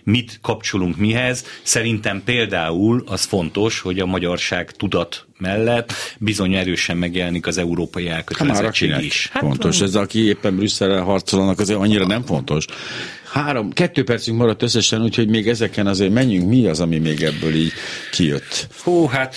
mit 0.02 0.38
kapcsolunk 0.42 0.96
mihez. 0.96 1.44
Szerintem 1.62 2.22
például 2.24 3.02
az 3.06 3.24
fontos, 3.24 3.80
hogy 3.80 3.98
a 3.98 4.06
magyarság 4.06 4.70
tudat 4.70 5.26
mellett 5.38 5.92
bizony 6.18 6.54
erősen 6.54 6.96
megjelenik 6.96 7.46
az 7.46 7.58
európai 7.58 8.08
elkötelezettség 8.08 8.90
hát 8.90 9.02
is. 9.02 9.28
Hát, 9.32 9.42
fontos, 9.42 9.80
ez 9.80 9.94
aki 9.94 10.18
éppen 10.18 10.56
Brüsszelre 10.56 11.00
harcolnak, 11.00 11.60
azért 11.60 11.78
annyira 11.78 12.06
nem 12.06 12.22
fontos. 12.22 12.64
Három, 13.33 13.72
kettő 13.72 14.05
percünk 14.05 14.39
maradt 14.39 14.62
összesen, 14.62 15.03
úgyhogy 15.03 15.28
még 15.28 15.49
ezeken 15.49 15.87
azért 15.87 16.12
menjünk. 16.12 16.49
Mi 16.49 16.66
az, 16.66 16.81
ami 16.81 16.99
még 16.99 17.22
ebből 17.22 17.55
így 17.55 17.72
kijött? 18.11 18.68
Hú, 18.83 19.07
hát 19.07 19.37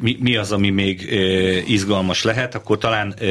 mi, 0.00 0.16
mi 0.20 0.36
az, 0.36 0.52
ami 0.52 0.70
még 0.70 1.12
e, 1.12 1.16
izgalmas 1.66 2.22
lehet? 2.22 2.54
Akkor 2.54 2.78
talán, 2.78 3.14
e, 3.20 3.26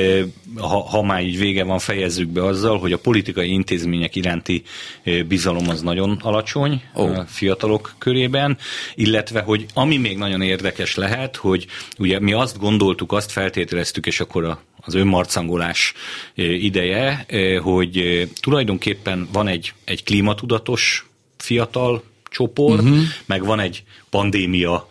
ha, 0.56 0.80
ha 0.80 1.02
már 1.02 1.22
így 1.24 1.38
vége 1.38 1.64
van, 1.64 1.80
fejezzük 1.80 2.30
be 2.30 2.46
azzal, 2.46 2.80
hogy 2.80 2.92
a 2.92 2.98
politikai 2.98 3.52
intézmények 3.52 4.16
iránti 4.16 4.64
e, 5.04 5.24
bizalom 5.24 5.70
az 5.70 5.82
nagyon 5.82 6.20
alacsony 6.22 6.82
oh. 6.94 7.18
a 7.18 7.26
fiatalok 7.28 7.96
körében, 7.98 8.58
illetve, 8.96 9.42
hogy 9.42 9.66
ami 9.74 9.98
még 9.98 10.18
nagyon 10.18 10.42
érdekes 10.42 10.96
lehet, 10.96 11.36
hogy 11.36 11.66
ugye 11.98 12.20
mi 12.20 12.34
azt 12.34 12.60
gondoltuk, 12.60 13.12
azt 13.12 13.32
feltételeztük, 13.32 14.06
és 14.06 14.20
akkor 14.20 14.44
a 14.44 14.60
az 14.90 14.96
önmarcangolás 15.02 15.94
ideje, 16.36 17.26
hogy 17.62 18.28
tulajdonképpen 18.42 19.28
van 19.32 19.48
egy, 19.48 19.74
egy 19.84 20.04
klímatudatos 20.04 21.10
fiatal 21.38 22.04
csoport, 22.30 22.82
uh-huh. 22.82 23.00
meg 23.26 23.46
van 23.46 23.60
egy 23.60 23.84
pandémia 24.10 24.88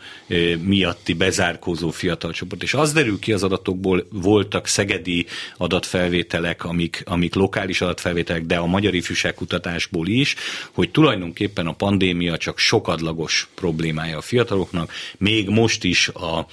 miatti 0.62 1.12
bezárkózó 1.12 1.90
fiatal 1.90 2.32
csoport. 2.32 2.62
És 2.62 2.74
az 2.74 2.92
derül 2.92 3.18
ki 3.18 3.32
az 3.32 3.42
adatokból, 3.42 4.06
voltak 4.10 4.66
szegedi 4.66 5.26
adatfelvételek, 5.56 6.64
amik, 6.64 7.02
amik 7.06 7.34
lokális 7.34 7.80
adatfelvételek, 7.80 8.42
de 8.42 8.56
a 8.56 8.66
magyar 8.66 8.94
ifjúságkutatásból 8.94 10.06
is, 10.06 10.34
hogy 10.72 10.90
tulajdonképpen 10.90 11.66
a 11.66 11.72
pandémia 11.72 12.36
csak 12.36 12.58
sokadlagos 12.58 13.48
problémája 13.54 14.16
a 14.16 14.22
fiataloknak. 14.22 14.92
Még 15.18 15.48
most 15.48 15.84
is 15.84 16.08
a 16.08 16.46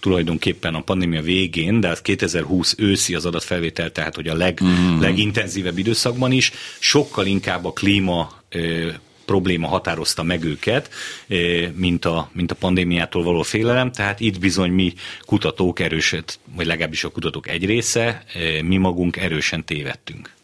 tulajdonképpen 0.00 0.74
a 0.74 0.80
pandémia 0.80 1.22
végén, 1.22 1.80
de 1.80 1.88
az 1.88 2.02
2020 2.02 2.74
őszi 2.78 3.14
az 3.14 3.26
adatfelvétel, 3.26 3.92
tehát 3.92 4.14
hogy 4.14 4.28
a 4.28 4.34
leg, 4.34 4.60
mm. 4.64 5.00
legintenzívebb 5.00 5.78
időszakban 5.78 6.32
is, 6.32 6.52
sokkal 6.78 7.26
inkább 7.26 7.64
a 7.64 7.72
klíma 7.72 8.38
probléma 9.24 9.68
határozta 9.68 10.22
meg 10.22 10.44
őket, 10.44 10.90
mint 11.74 12.04
a, 12.04 12.30
mint 12.32 12.50
a 12.50 12.54
pandémiától 12.54 13.22
való 13.22 13.42
félelem, 13.42 13.92
tehát 13.92 14.20
itt 14.20 14.38
bizony 14.38 14.70
mi 14.70 14.94
kutatók 15.20 15.80
erőset, 15.80 16.38
vagy 16.56 16.66
legalábbis 16.66 17.04
a 17.04 17.08
kutatók 17.08 17.48
egy 17.48 17.64
része, 17.64 18.24
mi 18.62 18.76
magunk 18.76 19.16
erősen 19.16 19.64
tévedtünk. 19.64 20.38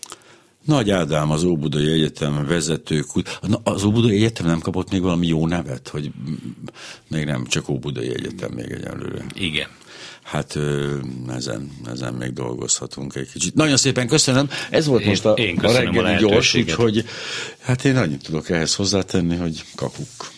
Nagy 0.67 0.91
Ádám, 0.91 1.31
az 1.31 1.45
Óbudai 1.45 1.93
Egyetem 1.93 2.47
vezető. 2.47 3.05
Az 3.62 3.85
Óbudai 3.85 4.17
Egyetem 4.17 4.47
nem 4.47 4.61
kapott 4.61 4.91
még 4.91 5.01
valami 5.01 5.27
jó 5.27 5.47
nevet, 5.47 5.89
hogy 5.89 6.11
még 7.09 7.25
nem, 7.25 7.47
csak 7.47 7.69
Óbudai 7.69 8.09
Egyetem 8.09 8.53
még 8.53 8.71
egyelőre. 8.71 9.25
Igen. 9.35 9.69
Hát 10.23 10.59
ezen, 11.29 11.71
ezen 11.93 12.14
még 12.14 12.33
dolgozhatunk 12.33 13.14
egy 13.14 13.31
kicsit. 13.33 13.55
Nagyon 13.55 13.77
szépen 13.77 14.07
köszönöm. 14.07 14.49
Ez 14.71 14.87
volt 14.87 15.03
én, 15.03 15.09
most 15.09 15.25
a, 15.25 15.33
én 15.33 15.59
a 15.59 15.73
reggeli 15.73 16.14
a 16.14 16.19
gyors, 16.19 16.55
úgyhogy 16.55 17.05
hát 17.61 17.85
én 17.85 17.97
annyit 17.97 18.23
tudok 18.23 18.51
ehhez 18.51 18.75
hozzátenni, 18.75 19.37
hogy 19.37 19.64
kakuk. 19.75 20.31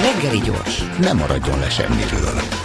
Reggeli 0.00 0.40
gyors, 0.44 0.82
nem 1.00 1.16
maradjon 1.16 1.58
le 1.58 1.70
semmiről. 1.70 2.59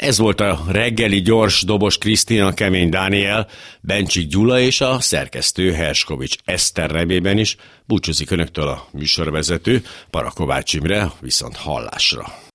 Ez 0.00 0.18
volt 0.18 0.40
a 0.40 0.64
reggeli 0.68 1.20
gyors 1.20 1.62
dobos 1.62 1.98
Krisztina, 1.98 2.52
Kemény 2.52 2.88
Dániel, 2.88 3.48
Bencsik 3.80 4.28
Gyula 4.28 4.60
és 4.60 4.80
a 4.80 5.00
szerkesztő 5.00 5.72
Herskovics 5.72 6.36
Eszter 6.44 6.90
remében 6.90 7.38
is 7.38 7.56
búcsúzik 7.86 8.30
önöktől 8.30 8.68
a 8.68 8.86
műsorvezető 8.92 9.82
Parakovács 10.10 10.74
Imre, 10.74 11.10
viszont 11.20 11.56
hallásra. 11.56 12.48